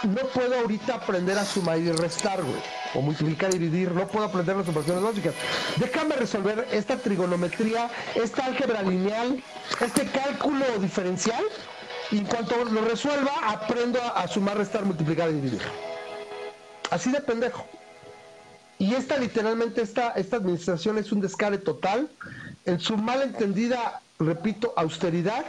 [0.03, 2.61] no puedo ahorita aprender a sumar y restar, güey,
[2.93, 5.33] o multiplicar y dividir, no puedo aprender las operaciones lógicas.
[5.77, 9.41] Déjame resolver esta trigonometría, esta álgebra lineal,
[9.81, 11.43] este cálculo diferencial
[12.11, 15.61] y en cuanto lo resuelva, aprendo a, sumar, restar, multiplicar y dividir.
[16.91, 17.65] Así de pendejo.
[18.77, 22.09] Y esta literalmente, esta, esta administración es un descare total
[22.65, 25.45] en su mal entendida, repito, austeridad.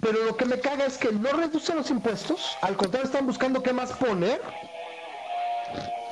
[0.00, 3.62] Pero lo que me caga es que no reducen los impuestos, al contrario están buscando
[3.62, 4.40] qué más poner.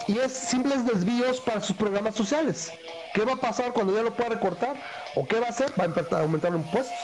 [0.07, 2.73] y es simples desvíos para sus programas sociales.
[3.15, 4.77] ¿Qué va a pasar cuando ya lo pueda recortar?
[5.15, 5.73] ¿O qué va a hacer?
[5.79, 6.97] Va a aumentar los impuestos.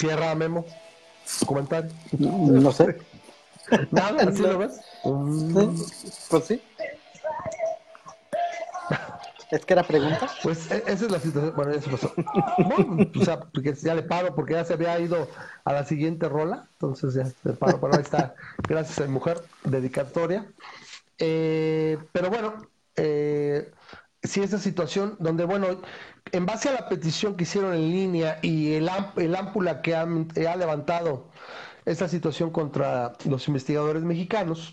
[0.00, 0.64] Tierra, Memo.
[1.46, 1.90] Comentario.
[2.18, 2.96] No sé.
[3.90, 4.80] Nada, ¿así lo ves?
[6.30, 6.62] Pues sí.
[9.50, 10.30] ¿Es que era pregunta?
[10.42, 11.54] Pues e, esa es la situación.
[11.54, 12.14] Bueno, eso pasó.
[12.58, 15.28] Bueno, o sea, porque ya le paro porque ya se había ido
[15.64, 16.66] a la siguiente rola.
[16.72, 17.78] Entonces ya le paro.
[17.78, 18.34] Pero ahí está.
[18.66, 19.42] Gracias a mi mujer.
[19.64, 20.46] Dedicatoria.
[21.18, 22.54] Eh, pero bueno,
[22.96, 23.29] eh,
[24.22, 25.80] sí, esa situación donde, bueno,
[26.32, 30.02] en base a la petición que hicieron en línea y el, el ámpula que ha,
[30.02, 31.30] ha levantado
[31.86, 34.72] esta situación contra los investigadores mexicanos,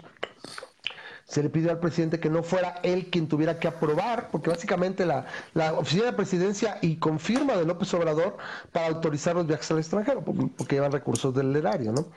[1.26, 5.06] se le pidió al presidente que no fuera él quien tuviera que aprobar, porque básicamente
[5.06, 8.38] la, la, oficina de presidencia y confirma de López Obrador
[8.72, 12.08] para autorizar los viajes al extranjero, porque llevan recursos del erario, ¿no?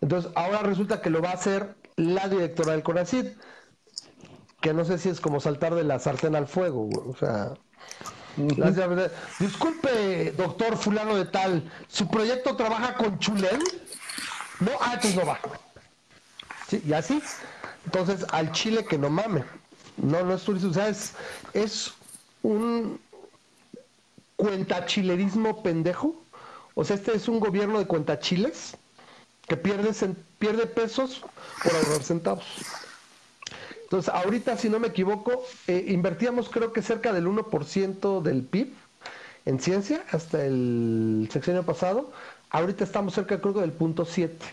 [0.00, 3.26] Entonces, ahora resulta que lo va a hacer la directora del CONACID,
[4.60, 7.54] que no sé si es como saltar de la sartén al fuego, o sea...
[9.40, 13.60] Disculpe, doctor fulano de tal, ¿su proyecto trabaja con Chulén?
[14.60, 15.40] No, ah, entonces no va.
[16.68, 17.20] Sí, y así.
[17.84, 19.44] Entonces, al Chile que no mame.
[19.96, 21.14] No, no es turismo, o sea, es,
[21.52, 21.94] es
[22.42, 23.00] un
[24.36, 26.14] cuentachilerismo pendejo.
[26.74, 28.76] O sea, este es un gobierno de cuentachiles
[29.48, 29.92] que pierde,
[30.38, 31.22] pierde pesos
[31.62, 32.44] por ahorrar centavos.
[33.88, 38.74] Entonces, ahorita, si no me equivoco, eh, invertíamos creo que cerca del 1% del PIB
[39.46, 42.12] en ciencia hasta el sexenio pasado.
[42.50, 44.44] Ahorita estamos cerca creo que del punto 7.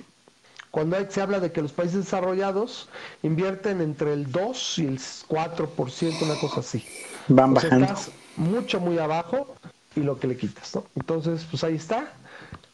[0.72, 2.88] Cuando se habla de que los países desarrollados
[3.24, 6.86] invierten entre el 2 y el 4%, una cosa así.
[7.28, 7.88] Van bajando.
[7.88, 9.54] Estás mucho, muy abajo
[9.98, 10.86] y lo que le quitas, ¿no?
[10.96, 12.14] Entonces, pues ahí está.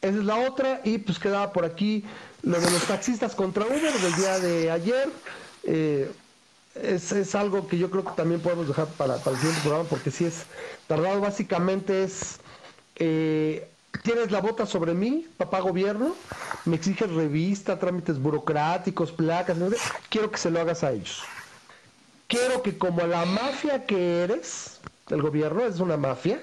[0.02, 0.82] Esa es la otra.
[0.84, 2.04] Y pues quedaba por aquí
[2.44, 5.10] lo de los taxistas contra Uber del día de ayer.
[5.64, 6.12] Eh,
[6.76, 9.90] es, es, algo que yo creo que también podemos dejar para, para el siguiente programa
[9.90, 10.46] porque si es
[10.88, 12.40] tardado básicamente es
[12.96, 13.68] eh,
[14.04, 16.16] tienes la bota sobre mí, papá gobierno,
[16.66, 19.58] me exiges revista, trámites burocráticos, placas,
[20.10, 21.24] quiero que se lo hagas a ellos.
[22.28, 24.80] Quiero que como la mafia que eres,
[25.10, 26.42] el gobierno es una mafia,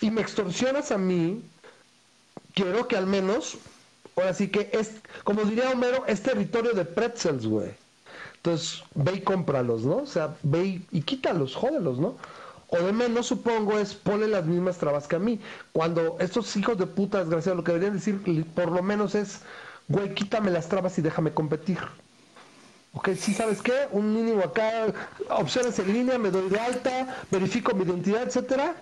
[0.00, 1.42] y me extorsionas a mí,
[2.54, 3.56] quiero que al menos,
[4.16, 4.92] ahora sí que es,
[5.22, 7.70] como diría Homero, es territorio de pretzels, güey.
[8.44, 9.96] Entonces, ve y cómpralos, ¿no?
[9.96, 12.16] O sea, ve y, quítalos, jódelos, ¿no?
[12.68, 15.40] O de menos, supongo, es ponle las mismas trabas que a mí.
[15.72, 19.40] Cuando estos hijos de puta desgraciados lo que deberían decir, por lo menos es,
[19.88, 21.78] güey, quítame las trabas y déjame competir.
[22.92, 24.92] Ok, si sabes qué, un mínimo acá,
[25.30, 28.74] opciones en línea, me doy de alta, verifico mi identidad, etcétera,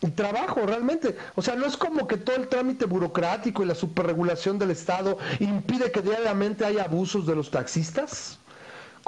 [0.00, 1.14] y trabajo realmente.
[1.34, 5.18] O sea, no es como que todo el trámite burocrático y la superregulación del Estado
[5.40, 8.38] impide que diariamente haya abusos de los taxistas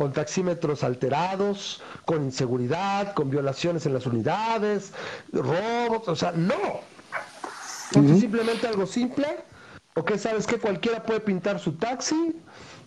[0.00, 4.94] con taxímetros alterados, con inseguridad, con violaciones en las unidades,
[5.30, 6.80] robos, o sea, no.
[7.88, 9.26] Entonces simplemente algo simple,
[9.96, 12.34] ok, sabes que cualquiera puede pintar su taxi,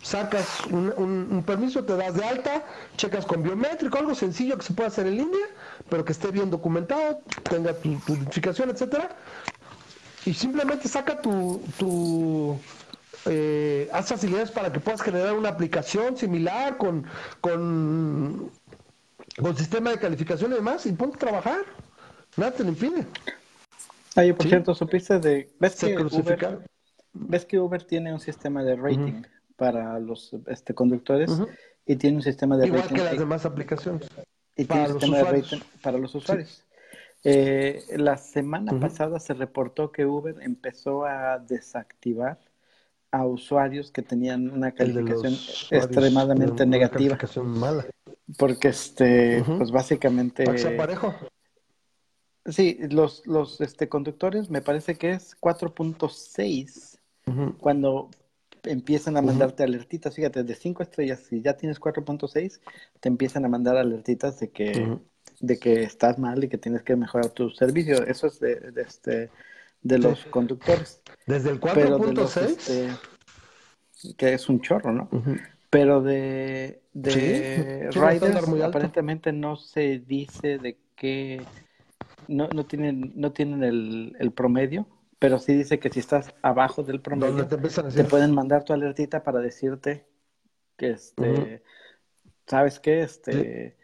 [0.02, 2.66] sacas un, permiso, te das de alta,
[2.98, 5.46] checas con biométrico, algo sencillo que se pueda hacer en línea,
[5.90, 9.16] pero que esté bien documentado, tenga tu, identificación, etcétera,
[10.26, 12.58] y simplemente saca tu, tu
[13.26, 17.06] eh, haz facilidades para que puedas generar una aplicación similar con,
[17.42, 18.52] con,
[19.40, 21.62] con sistema de calificación y demás y ponte a trabajar.
[22.38, 23.06] Nada te lo impide.
[24.16, 25.50] Oye, por cierto, supiste de.
[25.60, 26.60] ¿Ves que, Uber,
[27.14, 29.24] ¿Ves que Uber tiene un sistema de rating
[29.56, 31.32] para los este, conductores
[31.86, 32.96] y tiene un sistema de Igual rating?
[32.96, 34.08] que las demás aplicaciones.
[34.56, 36.64] Y para tiene un sistema de rating para los usuarios.
[37.24, 42.38] Eh, la semana pasada se reportó que Uber empezó a desactivar
[43.14, 45.34] a usuarios que tenían una calificación
[45.70, 47.16] extremadamente negativa.
[47.44, 47.86] mala.
[48.40, 50.44] Porque este, pues básicamente.
[50.76, 51.14] parejo.
[52.48, 56.98] Sí, los, los este, conductores me parece que es 4.6
[57.60, 58.10] cuando
[58.64, 60.16] empiezan a mandarte alertitas.
[60.16, 62.62] Fíjate, de 5 estrellas, si ya tienes 4.6,
[63.00, 64.98] te empiezan a mandar alertitas de que,
[65.40, 68.04] de que estás mal y que tienes que mejorar tu servicio.
[68.08, 69.30] Eso es de, de este
[69.84, 71.02] de los conductores.
[71.28, 72.42] Desde el 4.6.
[72.42, 72.90] Este,
[74.18, 75.10] que es un chorro, ¿no?
[75.70, 81.42] Pero de, de riders aparentemente no se dice de qué,
[82.28, 84.88] no, no tienen, no tienen el, el, promedio,
[85.20, 89.24] pero sí dice que si estás abajo del promedio, te, te, pueden mandar tu alertita
[89.24, 90.06] para decirte
[90.78, 91.64] que este,
[92.46, 93.02] ¿sabes qué?
[93.02, 93.78] Este,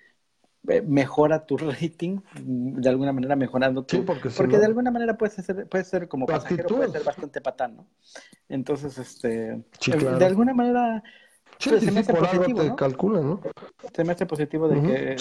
[0.63, 4.05] mejora tu rating, de alguna manera mejorando tu...
[4.05, 7.87] porque, de alguna manera puede ser, puede ser como pasajero, puede ser bastante patán, ¿no?
[8.47, 9.63] Entonces, este, eh,
[10.19, 11.03] de alguna manera...
[11.63, 12.75] Pues, se me hace positivo, ¿no?
[12.75, 13.41] calcula, ¿no?
[13.93, 15.15] Se me hace positivo de que,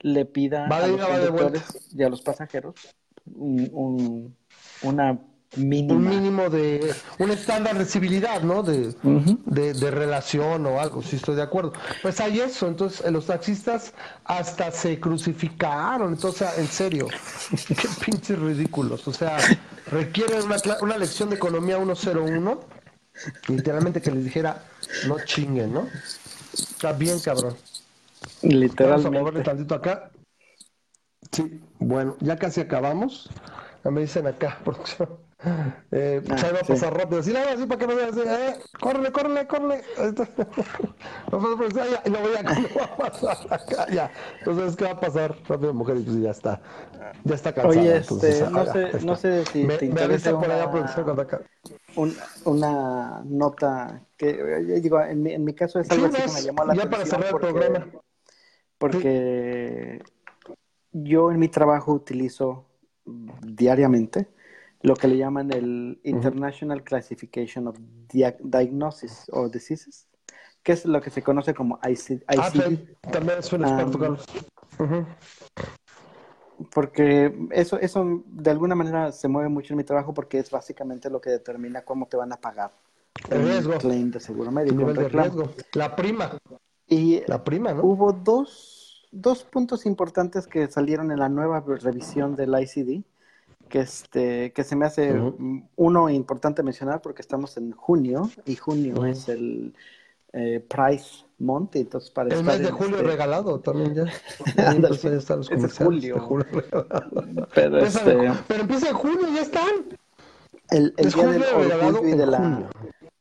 [0.00, 2.74] le pida a los conductores y a los pasajeros
[3.26, 4.34] un,
[4.82, 5.20] una
[5.56, 8.62] un mínimo de un estándar de civilidad, ¿no?
[8.62, 8.94] De,
[9.46, 11.72] de, relación o algo, si estoy de acuerdo.
[12.02, 13.94] Pues hay eso, entonces eh, los taxistas
[14.24, 17.08] hasta se crucificaron, entonces, en serio,
[17.68, 19.38] qué pinches ridículos, o sea,
[19.90, 22.60] requieren una, una lección de economía 101,
[23.48, 24.64] literalmente que les dijera,
[25.06, 25.86] no chinguen, ¿no?
[26.52, 27.56] Está bien, cabrón.
[28.42, 28.84] Literalmente.
[28.84, 30.10] Vamos a moverle tantito acá.
[31.32, 33.30] Sí, bueno, ya casi acabamos.
[33.84, 35.27] Ya me dicen acá, producción.
[35.92, 37.22] Eh, ah, va a pasar rápido.
[37.22, 38.16] Sí, así para que me veas.
[38.16, 39.84] Eh, córrele, córrele, córrele.
[42.04, 42.42] y lo voy a,
[42.78, 43.86] va a pasar acá.
[43.92, 44.10] Ya.
[44.40, 45.36] Entonces, ¿qué va a pasar?
[45.48, 46.60] Rápido, mujer, y pues ya está.
[47.22, 47.80] Ya está cansada.
[47.80, 51.40] Oye, este, no, sé, no sé si me, te interesa por allá, producción, cuando acá.
[51.94, 56.32] Un, una nota que, eh, digo, en mi, en mi caso es algo así que
[56.32, 56.90] me llamó la ya atención.
[56.90, 57.86] para cerrar el programa.
[58.76, 60.02] Porque
[60.92, 62.66] yo en mi trabajo utilizo
[63.04, 64.28] diariamente
[64.80, 67.76] lo que le llaman el International Classification of
[68.08, 70.06] Diagnosis or Diseases,
[70.62, 72.22] que es lo que se conoce como ICD.
[72.28, 72.50] Ah,
[73.10, 74.16] también es un experto,
[76.72, 81.10] Porque eso, eso de alguna manera se mueve mucho en mi trabajo porque es básicamente
[81.10, 82.72] lo que determina cómo te van a pagar
[83.30, 83.78] el riesgo.
[83.78, 84.88] claim de seguro médico.
[84.88, 85.50] El de riesgo.
[85.74, 86.38] La prima.
[86.86, 87.82] Y la prima, ¿no?
[87.84, 93.04] Hubo dos, dos puntos importantes que salieron en la nueva revisión del ICD
[93.68, 95.14] que, este, que se me hace
[95.76, 99.74] uno importante mencionar porque estamos en junio y junio es el
[100.32, 104.04] eh, Price Month, entonces para El mes de julio este regalado también ya.
[104.72, 106.28] entonces los es julio.
[107.54, 108.32] pero, este...
[108.46, 109.98] pero empieza en junio, ya están.
[110.70, 112.70] El, el día del orgullo y de la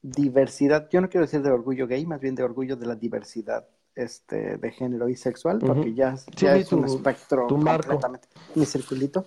[0.01, 3.65] diversidad, yo no quiero decir de orgullo gay, más bien de orgullo de la diversidad
[3.95, 8.27] este, de género y sexual, porque ya, ya es un espectro completamente.
[8.55, 9.25] Mi circulito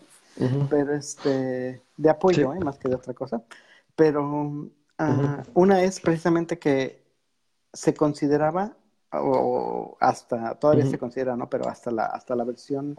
[0.69, 2.61] pero este, de apoyo, ¿eh?
[2.61, 3.43] más que de otra cosa.
[3.97, 7.05] Pero ah, una es precisamente que
[7.73, 8.77] se consideraba,
[9.13, 11.49] o hasta, todavía se considera, ¿no?
[11.49, 12.99] Pero hasta la, hasta la versión,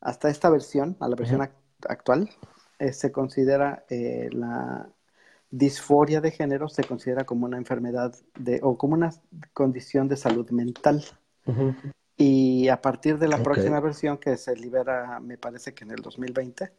[0.00, 1.48] hasta esta versión, a la versión
[1.88, 2.30] actual,
[2.78, 4.88] eh, se considera eh, la
[5.50, 9.12] disforia de género, se considera como una enfermedad de, o como una
[9.52, 11.04] condición de salud mental.
[12.16, 16.02] Y a partir de la próxima versión que se libera, me parece que en el
[16.02, 16.70] 2020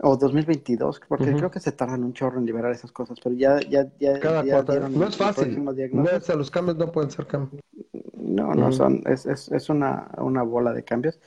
[0.00, 3.60] o 2022, porque creo que se tardan un chorro en liberar esas cosas, pero ya
[3.60, 5.64] ya ya, Cada cuatro, no es fácil.
[5.64, 6.04] No,
[6.36, 7.60] los cambios no pueden ser cambios.
[8.14, 11.18] No, no son es, es, es una, una bola de cambios,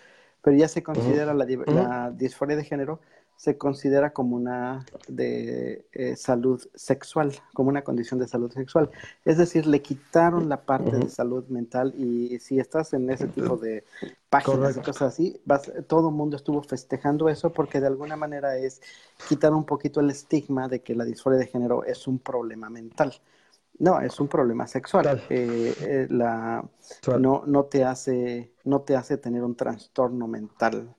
[0.41, 3.01] pero ya se considera la, la disforia de género
[3.35, 8.91] se considera como una de eh, salud sexual, como una condición de salud sexual.
[9.25, 13.57] Es decir, le quitaron la parte de salud mental y si estás en ese tipo
[13.57, 13.83] de
[14.29, 18.57] páginas y cosas así, vas, todo el mundo estuvo festejando eso porque de alguna manera
[18.57, 18.79] es
[19.27, 23.13] quitar un poquito el estigma de que la disforia de género es un problema mental.
[23.79, 25.23] No, es un problema sexual.
[25.29, 26.63] Eh, eh, la,
[27.19, 30.93] no, no, te hace, no te hace tener un trastorno mental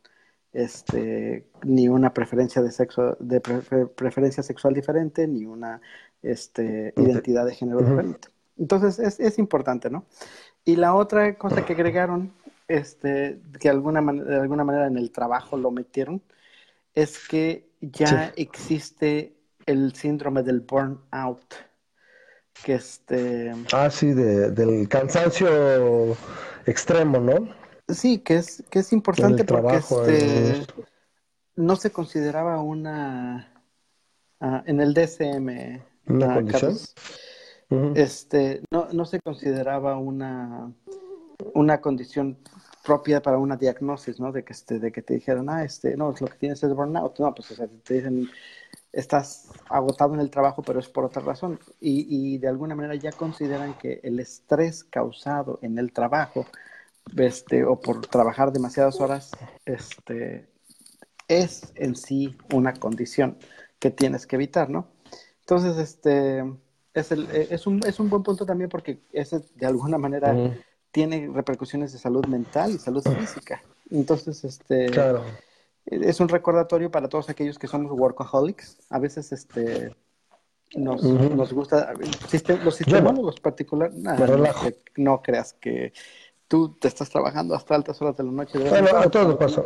[0.53, 5.81] este, ni una preferencia de sexo, de preferencia sexual diferente, ni una
[6.23, 8.29] este, identidad de género diferente.
[8.59, 10.05] Entonces es, es, importante, ¿no?
[10.65, 12.33] Y la otra cosa que agregaron,
[12.69, 16.23] este, que alguna de alguna manera en el trabajo lo metieron,
[16.95, 19.35] es que ya existe
[19.67, 21.55] el síndrome del burnout,
[22.65, 23.53] que este...
[23.73, 26.17] Ah, sí, de, del cansancio
[26.67, 27.62] extremo, ¿no?
[27.89, 30.67] Sí, que es, que es importante porque este,
[31.57, 33.53] no se consideraba una
[34.41, 36.77] ah, en el DSM ¿Una condición?
[37.95, 40.73] este, no, no se consideraba una,
[41.55, 42.39] una condición
[42.85, 44.33] propia para una diagnosis, ¿no?
[44.33, 47.19] De que este, de que te dijeran, ah, este, no, lo que tienes es burnout.
[47.19, 48.29] No, pues o sea, te dicen,
[48.93, 51.59] estás agotado en el trabajo, pero es por otra razón.
[51.81, 56.47] Y, y de alguna manera ya consideran que el estrés causado en el trabajo
[57.17, 59.31] este, o por trabajar demasiadas horas,
[59.65, 60.49] este,
[61.29, 63.39] es en sí una condición
[63.79, 64.89] que tienes que evitar, ¿no?
[65.41, 66.45] Entonces, este,
[66.95, 70.35] es, el, es, un, es un buen punto también porque ese de alguna manera
[70.91, 73.63] tiene repercusiones de salud mental y salud física.
[73.91, 74.91] Entonces, este,
[75.87, 78.79] es un recordatorio para todos aquellos que somos workaholics.
[78.91, 79.95] A veces, este,
[80.75, 81.93] nos, nos gusta,
[82.65, 83.91] los sistemólogos particular,
[84.97, 85.93] no creas que
[86.53, 88.59] tú te estás trabajando hasta altas horas de la noche.
[88.59, 89.63] De bueno, a todos pasa.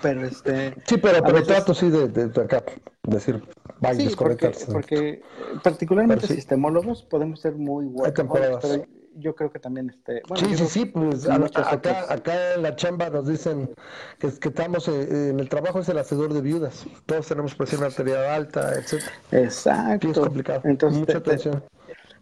[0.00, 0.74] Pero este.
[0.86, 2.64] Sí, pero, pero trato sí de, de, acá
[3.02, 3.42] decir,
[3.80, 5.22] vaya, sí, porque, porque,
[5.62, 8.14] particularmente sistemólogos podemos ser muy buenos.
[8.62, 8.86] Pero
[9.16, 10.22] yo creo que también este.
[10.26, 13.74] Bueno, sí, sí, sí, pues acá, acá en la chamba nos dicen
[14.18, 16.86] que, que estamos eh, en el trabajo es el hacedor de viudas.
[17.04, 19.12] Todos tenemos presión arterial alta, etcétera.
[19.32, 20.10] Exacto.
[20.12, 20.62] es complicado.
[20.64, 21.62] Entonces, Mucha atención.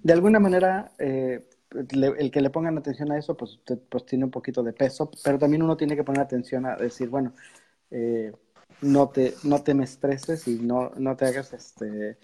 [0.03, 4.31] de alguna manera, eh, el que le pongan atención a eso, pues, pues tiene un
[4.31, 7.33] poquito de peso, pero también uno tiene que poner atención a decir, bueno,
[7.91, 8.33] eh,
[8.81, 12.19] no te, no te me estreses y no, no te hagas este,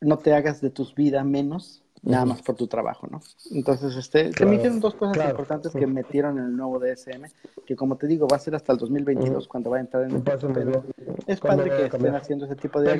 [0.00, 3.22] no te hagas de tus vidas menos nada más por tu trabajo, ¿no?
[3.52, 7.26] Entonces, este, te metieron dos cosas importantes que metieron en el nuevo DSM,
[7.64, 10.16] que como te digo, va a ser hasta el 2022 cuando va a entrar en
[10.16, 10.22] el...
[10.22, 10.84] Pero
[11.26, 12.98] es padre que estén haciendo ese tipo de...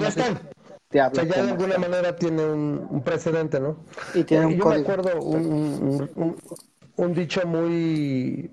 [0.91, 3.77] ya de alguna manera tiene un, precedente, ¿no?
[4.15, 6.37] Y tiene un Yo me acuerdo un,
[6.97, 8.53] un, dicho muy,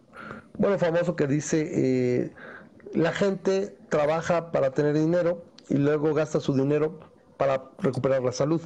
[0.58, 2.34] bueno, famoso que dice, eh,
[2.94, 7.00] la gente trabaja para tener dinero y luego gasta su dinero
[7.38, 8.62] para recuperar la salud.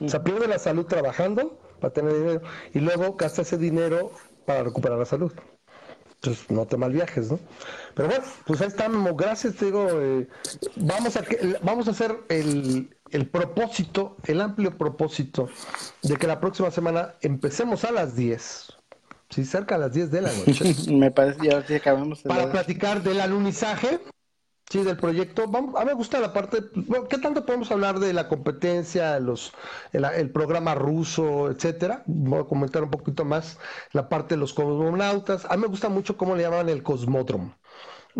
[0.00, 2.42] O sea, pierde la salud trabajando para tener dinero
[2.72, 4.12] y luego gasta ese dinero
[4.44, 5.32] para recuperar la salud.
[6.14, 7.38] Entonces, no te mal viajes, ¿no?
[7.94, 9.16] Pero bueno, pues ahí estamos.
[9.16, 9.88] Gracias, te digo.
[9.92, 10.26] Eh,
[10.76, 11.22] vamos, a,
[11.62, 15.48] vamos a hacer el, el propósito, el amplio propósito
[16.02, 18.78] de que la próxima semana empecemos a las 10.
[19.30, 20.74] Sí, cerca a las 10 de la noche.
[20.92, 22.22] Me parece, ya si acabamos.
[22.22, 24.00] Para platicar del alunizaje
[24.70, 25.44] Sí, del proyecto.
[25.44, 26.58] a mí me gusta la parte.
[27.08, 29.52] ¿Qué tanto podemos hablar de la competencia, los,
[29.92, 32.02] el, programa ruso, etcétera?
[32.06, 33.58] Voy a comentar un poquito más
[33.92, 35.46] la parte de los cosmonautas.
[35.46, 37.54] A mí me gusta mucho cómo le llaman el cosmódromo.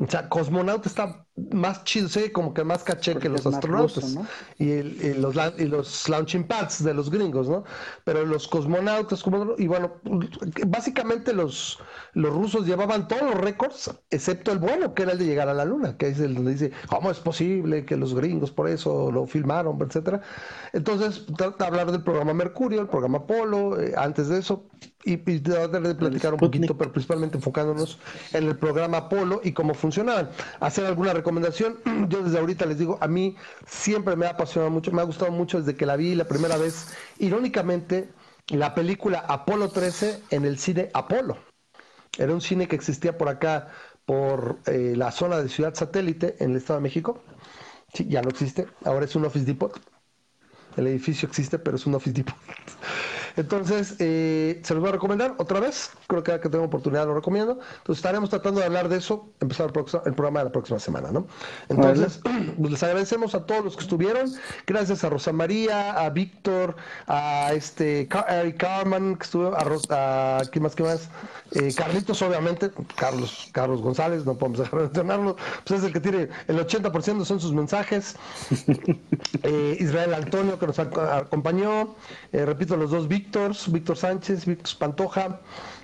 [0.01, 4.17] O sea, cosmonauta está más chido, sí, como que más caché que los astronautas.
[4.59, 4.83] y,
[5.15, 7.65] los, y los launching pads de los gringos, ¿no?
[8.05, 9.95] Pero los cosmonautas, como, y bueno,
[10.67, 11.79] básicamente los,
[12.13, 15.55] los rusos llevaban todos los récords, excepto el bueno, que era el de llegar a
[15.55, 19.11] la luna, que es el donde dice, ¿cómo es posible que los gringos por eso
[19.11, 20.21] lo filmaron, etcétera?
[20.73, 24.69] Entonces, trata de hablar del programa Mercurio, el programa Apolo, eh, antes de eso,
[25.09, 27.99] y, y de platicar un poquito, pero principalmente enfocándonos
[28.33, 30.31] en el programa Apolo y cómo funcionaban.
[30.61, 31.79] Hacer alguna recomendación,
[32.09, 33.37] yo desde ahorita les digo, a mí
[33.67, 36.59] siempre me ha apasionado mucho, me ha gustado mucho desde que la vi la primera
[36.59, 38.11] vez, irónicamente,
[38.49, 41.39] la película Apolo 13 en el cine Apolo.
[42.19, 43.69] Era un cine que existía por acá,
[44.05, 47.23] por eh, la zona de Ciudad Satélite, en el Estado de México.
[47.95, 49.81] Sí, ya no existe, ahora es un Office Depot.
[50.77, 52.37] El edificio existe, pero es un Office Depot.
[53.39, 55.91] Entonces, eh, se los voy a recomendar otra vez.
[56.07, 57.53] Creo que que tengo oportunidad lo recomiendo.
[57.53, 59.73] Entonces, estaremos tratando de hablar de eso, empezar el,
[60.15, 61.27] programa de la próxima semana, ¿no?
[61.69, 62.21] Entonces,
[62.59, 64.33] pues, les agradecemos a todos los que estuvieron.
[64.67, 70.61] Gracias a Rosa María, a Víctor, a este Eric Carman, que estuvo, a, a ¿qué
[70.61, 71.09] más, qué más?
[71.53, 76.01] Eh, Carlitos, obviamente, Carlos, Carlos González, no podemos dejar de mencionarlo, pues es el que
[76.01, 78.17] tiene el 80% son sus mensajes.
[79.43, 81.95] Eh, Israel Antonio, que nos acompañó,
[82.33, 83.28] repito, los dos Víctor
[83.69, 85.41] Víctor Sánchez, Víctor Pantoja.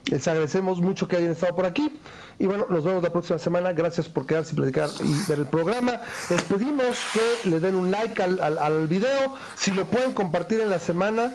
[0.07, 1.99] Les agradecemos mucho que hayan estado por aquí.
[2.39, 3.73] Y bueno, nos vemos la próxima semana.
[3.73, 6.01] Gracias por quedarse y platicar y ver el programa.
[6.31, 9.35] Les pedimos que le den un like al, al, video.
[9.57, 11.33] Si lo pueden compartir en la semana,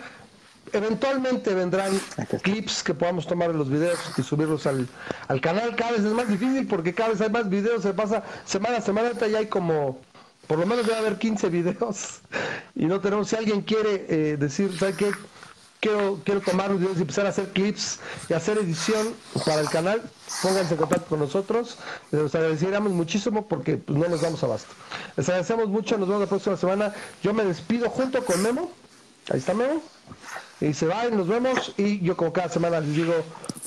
[0.74, 1.92] eventualmente vendrán
[2.42, 4.88] clips que podamos tomar de los videos y subirlos al,
[5.28, 5.76] al, canal.
[5.76, 8.82] Cada vez es más difícil porque cada vez hay más videos, se pasa semana a
[8.82, 10.00] semana, ya hay como,
[10.48, 12.20] por lo menos debe haber 15 videos
[12.76, 15.12] y no tenemos, si alguien quiere eh, decir, ¿sabe qué?
[15.80, 18.00] Quiero, quiero tomar videos y empezar a hacer clips
[18.30, 19.14] y hacer edición
[19.46, 20.02] para el canal,
[20.42, 21.78] pónganse en contacto con nosotros.
[22.12, 24.74] Les agradeceríamos muchísimo porque pues, no nos damos abasto.
[25.16, 26.94] Les agradecemos mucho, nos vemos la próxima semana.
[27.24, 28.72] Yo me despido junto con Memo.
[29.32, 29.82] Ahí está Memo.
[30.62, 31.74] Y se va y nos vemos.
[31.78, 33.14] Y yo como cada semana les digo,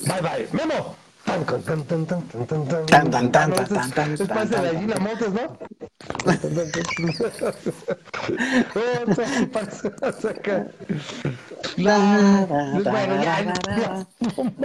[0.05, 0.47] bye bye.
[0.51, 1.02] Memo.
[1.25, 4.79] Tan, tan, tan, tan, tan, tan, tan, tan, tan, tan, tan, tan, Es parte de
[4.79, 5.57] Gina Montes, ¿no?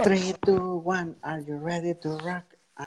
[0.03, 2.45] Three, two, one, are you ready to rock?